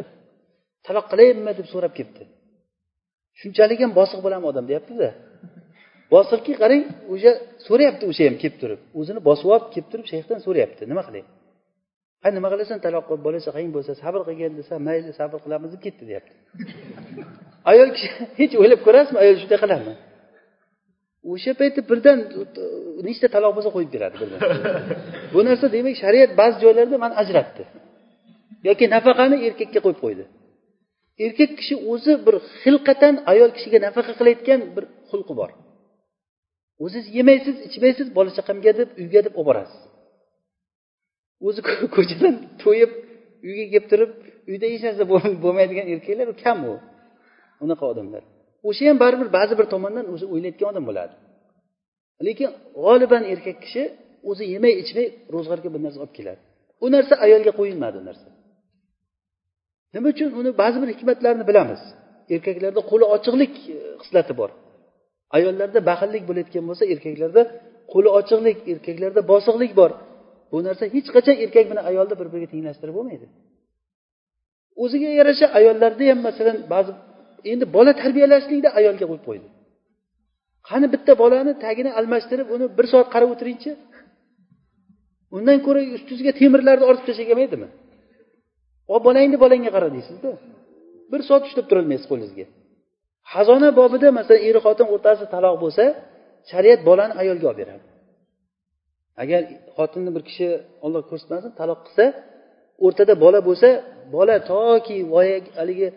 Taloq 0.86 1.06
qilayinmi 1.12 1.52
deb 1.60 1.68
so'rab 1.74 1.94
kelibdi 1.98 2.24
shunchalik 3.42 3.80
ham 3.84 3.92
bosiq 4.00 4.20
bo'ladimi 4.26 4.48
odam 4.52 4.66
deyaptida. 4.72 5.10
Bosiqki 6.14 6.54
qarang 6.62 6.84
o'sha 7.14 7.32
so'rayapti 7.68 8.04
o'sha 8.12 8.24
ham 8.28 8.36
kelib 8.42 8.58
turib. 8.62 8.80
O'zini 9.00 9.20
bosib 9.30 9.48
olib 9.54 9.68
kelib 9.74 9.88
turib 9.92 10.08
shayxdan 10.12 10.40
so'rayapti. 10.46 10.82
Nima 10.92 11.04
qilay? 11.08 11.24
Ha 12.24 12.28
nima 12.38 12.48
qilasan 12.54 12.78
taloq 12.86 13.04
qilib 13.10 13.24
bola 13.28 13.40
chaqang 13.48 13.70
bo'lsa 13.76 13.92
sabr 14.04 14.22
qilgin 14.28 14.54
desa 14.60 14.74
mayli 14.88 15.12
sabr 15.20 15.38
qilamiz 15.46 15.70
deb 15.74 15.82
ketdi 15.86 16.04
deyapti. 16.10 16.36
Ayol 17.72 17.90
kishi 17.96 18.10
hech 18.40 18.54
o'ylab 18.62 18.82
ko'rasizmi 18.88 19.18
ayol 19.24 19.36
shunday 19.42 19.60
qiladimi? 19.64 19.96
O'sha 21.32 21.52
paytda 21.60 21.82
birdan 21.90 22.18
nechta 23.08 23.28
taloq 23.36 23.52
bo'lsa 23.58 23.70
qo'yib 23.76 23.92
beradi 23.96 24.16
birdan. 24.22 24.40
Bu 25.34 25.40
narsa 25.48 25.66
demak 25.76 25.96
shariat 26.04 26.32
ba'zi 26.40 26.58
joylarda 26.64 26.96
mana 27.04 27.14
ajratdi. 27.24 27.64
Yoki 28.68 28.86
nafaqani 28.96 29.38
erkakka 29.48 29.80
qo'yib 29.86 30.00
qo'ydi. 30.06 30.24
Erkak 31.26 31.52
kishi 31.60 31.76
o'zi 31.92 32.14
bir 32.26 32.36
xilqatan 32.62 33.16
ayol 33.32 33.50
kishiga 33.56 33.80
nafaqa 33.88 34.14
qilayotgan 34.20 34.60
bir 34.76 34.84
xulqi 35.10 35.34
bor. 35.40 35.50
O'ziz 36.86 37.06
yemaysiz 37.18 37.56
ichmaysiz 37.68 38.08
bola 38.18 38.32
chaqamga 38.38 38.72
deb 38.80 38.90
uyga 39.02 39.22
deb 39.26 39.34
olib 39.40 39.48
borasiz. 39.50 39.82
O'zi 41.48 41.60
ko'chadan 41.96 42.36
to'yib 42.64 42.92
uyga 43.48 43.66
kelib 43.72 43.86
turib 43.92 44.12
uyda 44.52 44.66
hech 44.72 44.84
narsa 44.88 45.04
bo'lmaydigan 45.44 45.86
erkaklar 45.94 46.30
kam 46.44 46.60
u. 46.72 46.74
unaqa 47.66 47.86
odamlar. 47.92 48.24
O'sha 48.70 48.84
ham 48.90 48.98
baribir 49.04 49.28
ba'zi 49.38 49.54
bir 49.60 49.68
tomondan 49.74 50.06
o'zi 50.14 50.26
o'ylayotgan 50.34 50.68
odam 50.72 50.84
bo'ladi. 50.90 51.14
Lekin 52.28 52.50
g'oliban 52.84 53.24
erkak 53.34 53.58
kishi 53.66 53.84
o'zi 54.30 54.44
yemay 54.54 54.74
ichmay 54.84 55.08
ro'zg'orga 55.34 55.70
bir 55.76 55.82
narsa 55.86 56.00
olib 56.04 56.14
keladi. 56.20 56.42
U 56.84 56.88
narsa 56.96 57.14
ayolga 57.26 57.52
qo'yilmadi 57.60 57.96
u 58.02 58.04
narsa. 58.10 58.28
Nima 59.94 60.08
uchun? 60.14 60.30
Uni 60.40 60.52
ba'zi 60.62 60.78
bir 60.84 60.90
hikmatlarini 60.94 61.46
bilamiz. 61.50 61.82
Erkaklarda 62.36 62.82
qo'li 62.92 63.06
ochiqlik 63.16 63.54
e, 63.76 63.78
xislati 64.02 64.34
bor. 64.40 64.50
Ayollarda 65.38 65.80
baxillik 65.90 66.24
bo'layotgan 66.30 66.64
bo'lsa 66.70 66.84
erkaklarda 66.94 67.42
qo'li 67.94 68.10
ochiqlik 68.20 68.58
erkaklarda 68.72 69.22
bosiqlik 69.32 69.72
bor. 69.80 69.92
Bu 70.52 70.58
narsa 70.68 70.84
hech 70.96 71.08
qachon 71.16 71.36
erkak 71.44 71.66
bilan 71.72 71.84
ayolni 71.92 72.16
bir 72.20 72.28
biriga 72.34 72.48
tenglashtirib 72.54 72.96
bo'lmaydi. 72.98 73.28
O'ziga 74.84 75.10
yarasha 75.20 75.48
ayollarda 75.60 76.04
ham 76.10 76.20
masalan 76.28 76.58
ba'zi 76.74 76.92
endi 77.52 77.66
bola 77.76 77.92
tarbiyalashlikni 78.02 78.70
ayolga 78.80 79.06
qo'yib 79.10 79.24
qo'ydi. 79.28 79.48
Qani 80.70 80.88
bitta 80.94 81.12
bolani 81.22 81.54
tagini 81.66 81.92
almashtirib 82.00 82.48
uni 82.56 82.66
bir 82.78 82.86
soat 82.92 83.08
qarab 83.14 83.30
o'tiringchi. 83.34 83.72
Undan 85.36 85.58
ko'ra 85.66 85.82
ustiga 85.98 86.32
temirlarni 86.42 86.86
ortib 86.90 87.06
tashlagan 87.10 87.38
maydimi 87.42 87.68
bolangni 89.08 89.38
bolangga 89.44 89.72
qara 89.76 89.88
deysizda. 89.96 90.30
Bir 91.12 91.22
soat 91.28 91.44
ushlab 91.48 91.66
turolmaysiz 91.70 92.08
qo'lingizga. 92.12 92.46
Xazona 93.34 93.70
bobida 93.80 94.08
masalan 94.20 94.42
er 94.48 94.58
xotin 94.66 94.88
o'rtasida 94.94 95.28
taloq 95.36 95.56
bo'lsa 95.64 95.84
shariat 96.52 96.80
bolani 96.90 97.14
ayolga 97.22 97.46
olib 97.52 97.60
beradi. 97.62 97.86
Agar 99.22 99.42
xotinni 99.76 100.12
bir 100.16 100.24
kishi 100.30 100.48
olloh 100.86 101.04
ko'rsatmasin 101.10 101.52
taloq 101.60 101.80
qilsa 101.86 102.06
o'rtada 102.86 103.14
bola 103.24 103.40
bo'lsa 103.48 103.70
bola 104.16 104.36
toki 104.52 104.98
voyaga 105.14 105.50
haligi 105.60 105.88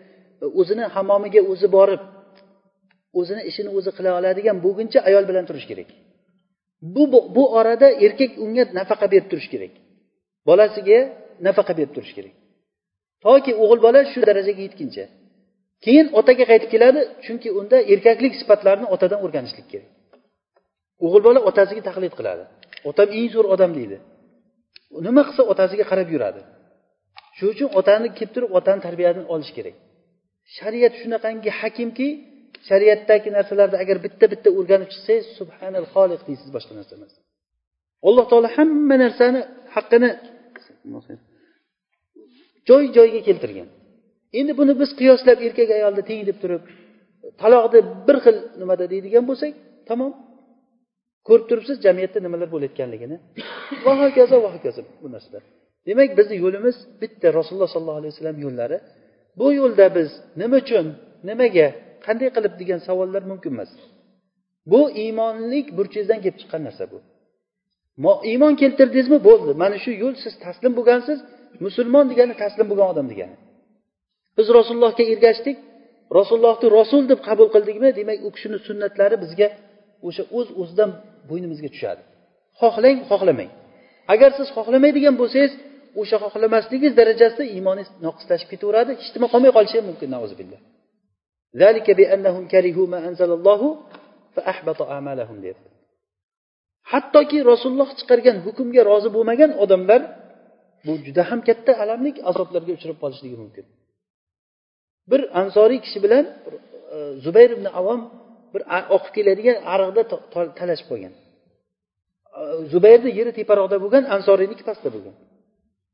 o'zini 0.59 0.85
hammomiga 0.95 1.41
o'zi 1.51 1.67
borib 1.77 2.01
o'zini 3.19 3.41
ishini 3.49 3.69
o'zi 3.77 3.91
qila 3.97 4.09
oladigan 4.19 4.57
bo'lguncha 4.65 4.99
ayol 5.09 5.23
bilan 5.29 5.45
turish 5.49 5.67
kerak. 5.71 5.89
Bu 6.95 7.03
bu 7.35 7.43
orada 7.59 7.87
erkak 8.05 8.31
unga 8.43 8.63
nafaqa 8.79 9.05
berib 9.13 9.27
turishi 9.31 9.49
kerak. 9.53 9.73
Bolasiga 10.47 10.99
nafaqa 11.47 11.73
berib 11.77 11.91
turish 11.95 12.13
kerak. 12.17 12.33
Toki 13.25 13.51
o'g'il 13.63 13.79
bola 13.85 13.99
shu 14.11 14.19
darajaga 14.29 14.61
yetguncha. 14.67 15.05
Keyin 15.85 16.07
otaga 16.19 16.43
qaytib 16.51 16.69
keladi 16.73 17.01
chunki 17.25 17.49
unda 17.59 17.77
erkaklik 17.93 18.33
sifatlarini 18.41 18.87
otadan 18.95 19.19
o'rganishlik 19.25 19.67
kerak. 19.73 19.89
O'g'il 21.05 21.21
bola 21.27 21.39
otasiga 21.49 21.81
taqlid 21.89 22.13
qiladi. 22.19 22.43
Otam 22.89 23.07
eng 23.17 23.27
zo'r 23.33 23.47
odam 23.55 23.71
deydi. 23.77 23.97
Nima 25.07 25.21
qilsa 25.27 25.43
otasiga 25.53 25.85
qarab 25.91 26.07
yuradi. 26.15 26.41
Shuning 27.37 27.53
uchun 27.55 27.69
otani 27.79 28.07
kelib 28.17 28.31
turib 28.35 28.51
otani 28.59 28.79
tarbiyasini 28.87 29.25
olish 29.33 29.51
kerak. 29.57 29.75
Shariat 30.57 30.93
shunaqangi 31.01 31.49
hakimki 31.59 32.07
shariatdagi 32.69 33.29
narsalarni 33.37 33.77
agar 33.83 33.97
bitta 34.05 34.25
bitta 34.33 34.49
o'rganib 34.59 34.89
chiqsangiz 34.93 35.25
subhanal 35.39 35.85
xoliq 35.93 36.21
deysiz 36.27 36.49
boshqa 36.55 36.73
narsa 36.79 36.93
emas. 36.99 37.13
Alloh 38.07 38.25
taolo 38.31 38.49
hamma 38.57 38.95
narsani 39.03 39.39
haqqini 39.75 40.09
joy 42.69 42.83
joyiga 42.97 43.21
keltirgan. 43.27 43.67
Endi 44.39 44.53
buni 44.59 44.73
biz 44.81 44.89
qiyoslab 44.99 45.37
erkak 45.47 45.69
ayolni 45.77 46.03
teng 46.09 46.21
deb 46.29 46.37
turib 46.43 46.63
taloqni 47.41 47.79
bir 48.07 48.17
xil 48.25 48.37
nimada 48.61 48.85
deydigan 48.93 49.23
bo'lsak 49.29 49.51
tamom 49.89 50.11
ko'rib 51.27 51.45
turibsiz 51.49 51.77
jamiyatda 51.85 52.19
nimalar 52.25 52.47
bo'layotganligini. 52.55 53.15
Va 53.85 53.93
hokazo 54.03 54.35
va 54.43 54.49
hokazo 54.55 54.81
bu 55.01 55.07
narsalar. 55.15 55.43
Demak 55.87 56.09
bizni 56.19 56.35
yo'limiz 56.43 56.75
bitta 57.01 57.27
rasululloh 57.39 57.69
sollallohu 57.75 57.99
alayhi 58.01 58.13
vasallam 58.13 58.37
yo'llari. 58.45 58.77
Bu 59.39 59.47
yo'lda 59.59 59.85
biz 59.97 60.09
nima 60.41 60.57
uchun 60.63 60.85
nimaga 61.29 61.67
qanday 62.05 62.29
qilib 62.35 62.53
degan 62.61 62.79
savollar 62.87 63.23
mumkin 63.31 63.51
emas. 63.55 63.71
Bu 64.71 64.81
iymonlik 65.03 65.67
burchingizdan 65.77 66.19
kelib 66.23 66.37
chiqqan 66.41 66.61
narsa 66.67 66.85
bu. 66.93 66.99
Iymon 68.31 68.53
keltirdingizmi? 68.61 69.17
Bo'ldi. 69.27 69.51
Mana 69.63 69.77
shu 69.83 69.91
yo'l 70.03 70.15
siz 70.23 70.33
taslim 70.45 70.73
bo'lgansiz 70.77 71.19
musulmon 71.65 72.05
degani 72.11 72.33
taslim 72.43 72.67
bo'lgan 72.71 72.87
odam 72.93 73.07
degani. 73.11 73.35
Biz 74.37 74.47
rasulullohga 74.57 75.03
ergashdik. 75.13 75.57
Rasulullohni 76.19 76.67
rasul 76.79 77.03
deb 77.11 77.19
qabul 77.27 77.47
qildikmi 77.55 77.89
demak 77.99 78.17
u 78.27 78.29
kishini 78.35 78.57
sunnatlari 78.67 79.15
bizga 79.23 79.47
o'sha 80.07 80.23
o'z 80.37 80.47
o'zidan 80.61 80.91
bo'ynimizga 81.29 81.69
tushadi. 81.75 82.01
Xohlang 82.61 82.97
xohlamang. 83.11 83.51
Agar 84.13 84.29
siz 84.37 84.47
xohlamaydigan 84.57 85.15
bo'lsangiz 85.21 85.51
o'sha 86.01 86.17
xohlamasligingiz 86.23 86.93
darajasida 86.99 87.43
iymoningiz 87.55 87.89
noqislashib 88.05 88.49
ketaveradi 88.53 88.91
hech 88.99 89.09
nima 89.15 89.27
qolmay 89.33 89.51
qolishi 89.57 89.75
ham 89.79 89.85
mumkin 89.91 90.09
deyapti 95.45 95.69
hattoki 96.91 97.37
rasululloh 97.51 97.89
chiqargan 97.99 98.37
hukmga 98.45 98.81
rozi 98.91 99.09
bo'lmagan 99.15 99.51
odamlar 99.63 100.01
bu 100.85 100.93
juda 101.05 101.23
ham 101.29 101.39
katta 101.47 101.71
alamlik 101.83 102.15
azoblarga 102.29 102.71
uchrab 102.77 102.97
qolishligi 103.03 103.37
mumkin. 103.43 103.65
Bir 105.11 105.21
ansoriy 105.41 105.79
kishi 105.85 105.99
bilan 106.05 106.25
e, 106.95 106.97
zubayr 107.25 107.49
ibn 107.57 107.67
avom 107.79 108.01
bir 108.53 108.61
oqib 108.95 109.11
keladigan 109.17 109.57
ariqda 109.73 110.01
talashib 110.59 110.87
qolgan. 110.91 111.13
E, 112.39 112.41
Zubayrni 112.73 113.11
yeri 113.19 113.31
teparoqda 113.39 113.77
bo'lgan 113.83 114.03
ansoriyniki 114.15 114.63
pastda 114.69 114.89
bo'lgan. 114.95 115.15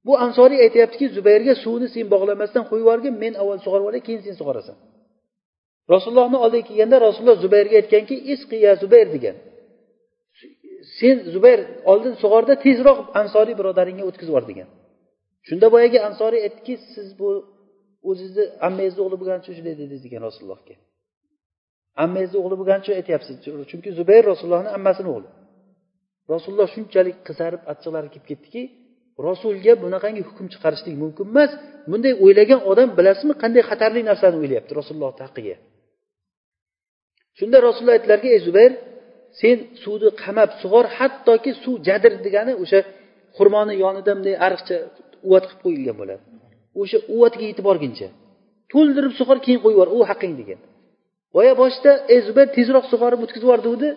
Bu 0.05 0.13
ansoriy 0.25 0.59
aytyaptiki 0.65 1.05
zubayrga 1.17 1.53
suvni 1.63 1.87
sen 1.95 2.05
bog'lamasdan 2.13 2.63
qo'yib 2.69 2.83
yuborgin 2.83 3.15
men 3.23 3.33
avval 3.41 3.59
sug'orib 3.65 3.85
olay 3.89 4.01
keyin 4.07 4.21
sen 4.27 4.35
sug'orasan. 4.41 4.77
Rasulullohni 5.93 6.37
oldiga 6.45 6.63
kelganda 6.69 6.97
rasululloh 7.07 7.37
zubayrga 7.45 7.75
aytganki 7.81 8.15
isqiya 8.33 8.71
zubayr 8.83 9.07
degan. 9.15 9.35
Sen 10.99 11.15
zubayr 11.33 11.59
oldin 11.91 12.13
sug'orda 12.23 12.53
tezroq 12.65 12.99
ansoriy 13.21 13.55
birodaringga 13.59 14.03
o'tkazib 14.09 14.31
yubor 14.31 14.45
degan. 14.51 14.67
Shunda 15.47 15.67
boyagi 15.75 15.99
ansoriy 16.09 16.41
aytdiki 16.47 16.73
siz 16.93 17.07
bu 17.19 17.29
o'zizni 18.09 18.43
ammangizni 18.67 19.01
o'g'li 19.05 19.17
bo'lganicha 19.21 19.51
shunday 19.57 19.75
dedingiz 19.79 20.01
degan 20.07 20.21
rasulullohga. 20.27 20.75
Ammangizni 22.03 22.37
o'g'li 22.41 22.55
bo'lganicha 22.61 22.91
aytyapsiz 22.99 23.35
chunki 23.71 23.89
zubayr 23.99 24.23
rasulullohni 24.31 24.69
ammasini 24.77 25.09
o'g'li. 25.15 25.29
Rasululloh 26.33 26.67
shunchalik 26.75 27.17
qizarib 27.27 27.61
achchiqlari 27.71 28.09
kelib 28.13 28.27
ketdiki 28.31 28.63
rasulga 29.27 29.73
bunaqangi 29.83 30.21
hukm 30.29 30.45
chiqarishlik 30.53 30.95
mumkin 31.03 31.25
emas. 31.31 31.51
Bunday 31.91 32.13
o'ylagan 32.23 32.59
odam 32.71 32.89
bilasizmi 32.97 33.33
qanday 33.43 33.63
xatarli 33.69 34.01
narsani 34.09 34.35
o'ylayapti 34.41 34.71
rasulullohni 34.79 35.21
haqqiga 35.27 35.55
shunda 37.39 37.57
rasululloh 37.67 37.95
aytdilarki 37.97 38.27
ey 38.35 38.41
zubayr 38.47 38.71
sen 39.41 39.57
suvni 39.83 40.09
qamab 40.23 40.49
sug'or 40.61 40.85
hattoki 40.97 41.51
suv 41.63 41.75
jadr 41.87 42.11
degani 42.25 42.53
o'sha 42.63 42.79
xurmoni 43.37 43.73
yonida 43.83 44.11
bunday 44.17 44.35
ariqcha 44.47 44.75
uvat 45.27 45.43
qilib 45.49 45.59
qo'yilgan 45.63 45.95
bo'ladi. 46.01 46.21
O'sha 46.81 46.97
uvatga 47.15 47.43
yetib 47.49 47.65
borguncha 47.69 48.07
to'ldirib 48.73 49.13
sug'or 49.19 49.37
keyin 49.45 49.59
qo'yib 49.63 49.77
yubor 49.77 49.89
u 49.97 49.99
haqqing 50.09 50.33
degan. 50.41 50.59
Boya 51.35 51.53
boshida 51.61 51.91
ey 52.13 52.19
zubayr 52.27 52.49
tezroq 52.57 52.85
sug'orib 52.91 53.19
o'tkazib 53.25 53.45
yubor 53.47 53.61
degandi 53.65 53.89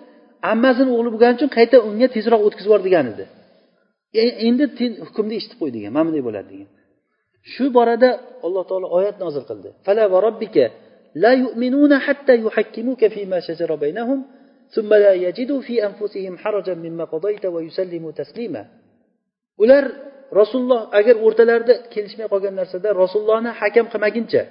ammasini 0.52 0.90
o'g'li 0.96 1.10
bo'lgani 1.14 1.34
uchun 1.38 1.50
qayta 1.58 1.76
unga 1.88 2.06
tezroq 2.16 2.40
o'tkazib 2.46 2.68
yubor 2.70 2.82
degan 2.88 3.06
edi. 3.12 3.24
endi 4.47 4.65
hukmni 5.07 5.33
eshitib 5.39 5.57
qo'y 5.61 5.71
degan 5.75 5.91
mana 5.95 6.05
bunday 6.07 6.23
bo'ladi 6.27 6.47
degan 6.53 6.69
shu 7.53 7.65
borada 7.77 8.09
alloh 8.45 8.63
taolo 8.69 8.87
oyat 8.97 9.15
nozil 9.23 9.43
qildi 9.49 9.69
fala 9.85 10.03
va 10.13 10.17
robbika 10.27 10.65
la 11.23 11.31
yu'minuna 11.43 11.97
hatta 12.07 12.33
yuhakkimuka 12.43 13.05
fima 13.15 13.37
shajara 13.47 13.75
baynahum 13.85 14.21
ثم 14.75 14.91
لا 14.93 15.13
يجدوا 15.13 15.61
في 15.67 15.75
أنفسهم 15.89 16.37
حرجا 16.37 16.75
مما 16.85 17.03
قضيت 17.03 17.45
ويسلموا 17.45 18.11
تسليما 18.11 18.63
ular 19.63 19.83
rasululloh 20.39 20.81
agar 20.99 21.15
o'rtalarida 21.25 21.73
kelishmay 21.93 22.27
qolgan 22.33 22.55
narsada 22.61 22.89
rasulullohni 23.03 23.51
hakam 23.61 23.85
qilmaguncha 23.93 24.43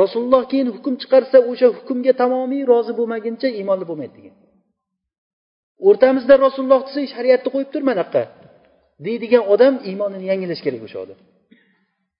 rasululloh 0.00 0.42
keyin 0.50 0.68
hukm 0.74 0.94
chiqarsa 1.02 1.38
o'sha 1.50 1.68
hukmga 1.76 2.12
tamomiy 2.22 2.62
rozi 2.72 2.92
bo'lmaguncha 2.98 3.48
iymonli 3.58 3.84
bo'lmaydi 3.90 4.14
degan 4.18 4.34
o'rtamizda 5.88 6.34
rasululloh 6.46 6.80
desa 6.86 7.00
shariatni 7.14 7.48
qo'yib 7.54 7.70
tur 7.74 7.82
mana 7.88 8.00
yoqqa 8.02 8.22
deydigan 9.05 9.43
odam 9.53 9.73
iymonini 9.89 10.25
yangilash 10.31 10.61
kerak 10.65 10.81
o'sha 10.87 10.99
odam. 11.05 11.19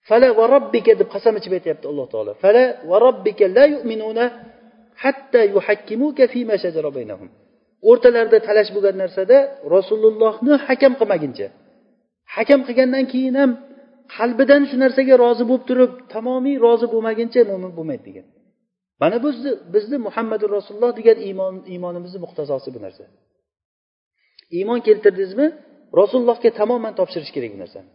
Fala 0.09 0.27
va 0.39 0.45
robbika 0.55 0.93
deb 1.01 1.09
qasam 1.15 1.33
ichib 1.39 1.53
aytyapti 1.57 1.85
alloh 1.91 2.07
taolo. 2.13 2.31
Fala 2.43 2.63
va 2.89 2.97
robbika 3.05 3.45
la 3.57 3.65
yu'minuna 3.73 4.25
hatta 5.03 5.41
yuhakkimuka 5.53 6.23
fima 6.33 6.55
shajara 6.63 6.89
baynahum. 6.97 7.29
O'rtalarida 7.89 8.39
talash 8.47 8.69
bo'lgan 8.75 8.95
narsada 9.03 9.37
rasulullohni 9.75 10.53
hakam 10.67 10.93
qilmaguncha. 10.99 11.47
Hakam 12.35 12.59
qilgandan 12.67 13.05
keyin 13.13 13.35
ham 13.41 13.51
qalbidan 14.15 14.61
shu 14.69 14.75
narsaga 14.83 15.13
rozi 15.23 15.43
bo'lib 15.49 15.65
turib 15.69 15.91
tamomiy 16.13 16.55
rozi 16.65 16.87
bo'lmaguncha 16.93 17.41
mo'min 17.51 17.71
bo'lmaydi 17.77 18.03
degan. 18.09 18.25
Mana 19.01 19.17
bizni 19.25 19.51
bizni 19.73 19.97
muhammadu 20.07 20.45
rasululloh 20.57 20.91
degan 20.99 21.17
iymon 21.27 21.55
iymonimizni 21.73 22.19
muqtazosi 22.25 22.69
bu 22.75 22.79
narsa. 22.85 23.03
Iymon 24.57 24.79
keltirdingizmi? 24.87 25.47
Rasulullohga 25.99 26.49
tamoman 26.59 26.93
topshirish 26.99 27.31
kerak 27.35 27.51
bu 27.55 27.59
narsani. 27.63 27.89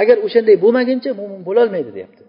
Agar 0.00 0.16
o'shanday 0.26 0.56
bo'lmaguncha 0.64 1.10
mo'min 1.20 1.40
bo'lolmaydi 1.48 1.90
deyapti. 1.96 2.22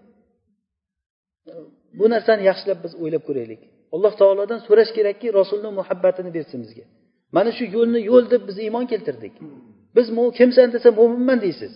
Bu 1.98 2.06
narsani 2.14 2.42
yaxshilab 2.50 2.78
biz 2.84 2.92
o'ylab 3.02 3.22
ko'raylik. 3.28 3.60
Alloh 3.94 4.12
taolodan 4.20 4.60
so'rash 4.66 4.90
kerakki 4.96 5.26
rasulni 5.40 5.70
muhabbatini 5.78 6.30
bersin 6.36 6.58
bizga. 6.64 6.84
Mana 7.36 7.50
shu 7.58 7.64
yo'lni 7.76 8.00
yo'l 8.10 8.24
deb 8.32 8.42
biz 8.48 8.56
iymon 8.66 8.84
keltirdik. 8.92 9.34
Biz 9.96 10.06
kimsan 10.38 10.68
desa 10.74 10.88
mo'minman 10.98 11.38
deysiz. 11.46 11.72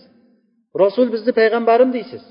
Rasul 0.83 1.07
bizni 1.13 1.31
payg'ambarim 1.39 1.89
deysiz. 1.97 2.23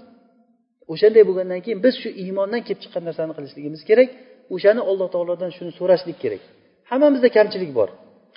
O'shanday 0.93 1.23
bo'lgandan 1.29 1.61
keyin 1.65 1.81
biz 1.87 1.95
shu 2.03 2.09
iymondan 2.23 2.63
kelib 2.67 2.81
chiqqan 2.85 3.03
narsani 3.09 3.33
qilishligimiz 3.37 3.83
kerak. 3.91 4.09
O'shani 4.55 4.83
alloh 4.91 5.09
taolodan 5.15 5.51
shuni 5.57 5.73
so'rashlik 5.79 6.19
kerak. 6.25 6.43
Hammamizda 6.91 7.29
kamchilik 7.37 7.71
bor. 7.79 7.89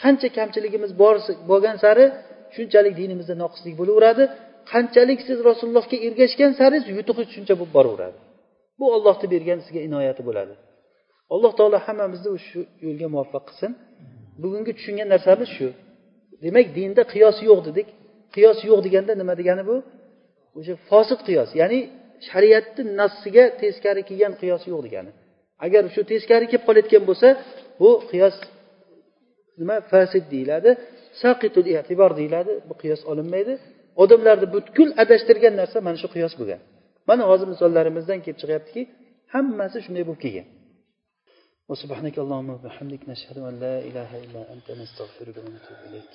Qancha 0.02 0.28
kamchiligimiz 0.38 0.92
bor 1.02 1.16
bo'lgan 1.52 1.78
sari 1.84 2.06
shunchalik 2.56 2.94
dinimizda 3.02 3.36
noqislik 3.44 3.74
bo'laveradi. 3.82 4.24
Qanchalik 4.72 5.20
siz 5.28 5.38
rasulullohga 5.50 5.98
ergashgan 6.08 6.52
sari 6.60 6.78
yutug'ingiz 7.00 7.30
shuncha 7.36 7.54
bo'lib 7.60 7.74
boraveradi. 7.78 8.18
Bu 8.80 8.86
ollohni 8.96 9.28
bergan 9.34 9.60
sizga 9.66 9.82
inoyati 9.88 10.22
bo'ladi. 10.28 10.54
Alloh 11.34 11.52
taolo 11.60 11.78
hammamizni 11.88 12.30
shu 12.48 12.60
yo'lga 12.86 13.08
muvaffaq 13.14 13.44
qilsin. 13.50 13.72
Bugungi 14.44 14.72
tushungan 14.78 15.08
narsamiz 15.14 15.50
shu. 15.58 15.68
Demak 16.44 16.68
dinda 16.78 17.04
qiyos 17.14 17.38
yo'q 17.50 17.60
dedik. 17.68 17.88
Qiyos 18.36 18.60
yo'q 18.70 18.80
deganda 18.88 19.14
nima 19.22 19.34
degani 19.40 19.64
bu? 19.70 19.76
O'sha 20.60 20.74
fosil 20.90 21.20
qiyos 21.28 21.50
ya'ni 21.62 21.80
shariatni 22.28 22.84
nassiga 23.02 23.44
teskari 23.62 24.02
kelgan 24.10 24.34
qiyos 24.42 24.64
yo'q 24.72 24.82
degani. 24.88 25.12
Agar 25.66 25.84
shu 25.96 26.02
teskari 26.12 26.46
kelib 26.52 26.64
qolayotgan 26.68 27.04
bo'lsa 27.10 27.28
bu 27.82 27.90
qiyos 28.12 28.36
nima? 29.62 29.76
Fasid 29.92 30.26
deyiladi. 30.34 30.72
saqitul 31.23 31.67
e'tibor 31.75 32.11
deyiladi 32.21 32.53
bu 32.69 32.75
qiyos 32.83 33.01
olinmaydi 33.11 33.55
odamlarni 34.03 34.47
butkul 34.55 34.91
adashtirgan 35.03 35.55
narsa 35.61 35.79
mana 35.87 35.97
shu 36.03 36.09
qiyos 36.15 36.35
bo'lgan 36.41 36.61
mana 37.09 37.23
hozir 37.31 37.47
misollarimizdan 37.55 38.19
kelib 38.25 38.39
chiqyaptiki 38.43 38.83
hammasi 39.35 39.79
shunday 39.85 40.05
bo'lib 40.09 40.23
kelgan 40.27 40.49
وسبحانك 41.73 42.17
اللهم 42.25 42.51
وبحمدك 42.57 43.03
نشهد 43.13 43.39
أن 43.49 43.55
لا 43.65 43.77
إله 43.89 44.11
إلا 44.25 44.43
أنت 44.55 44.69
نستغفرك 44.81 45.37
ونتوب 45.45 45.79
إليك 45.87 46.13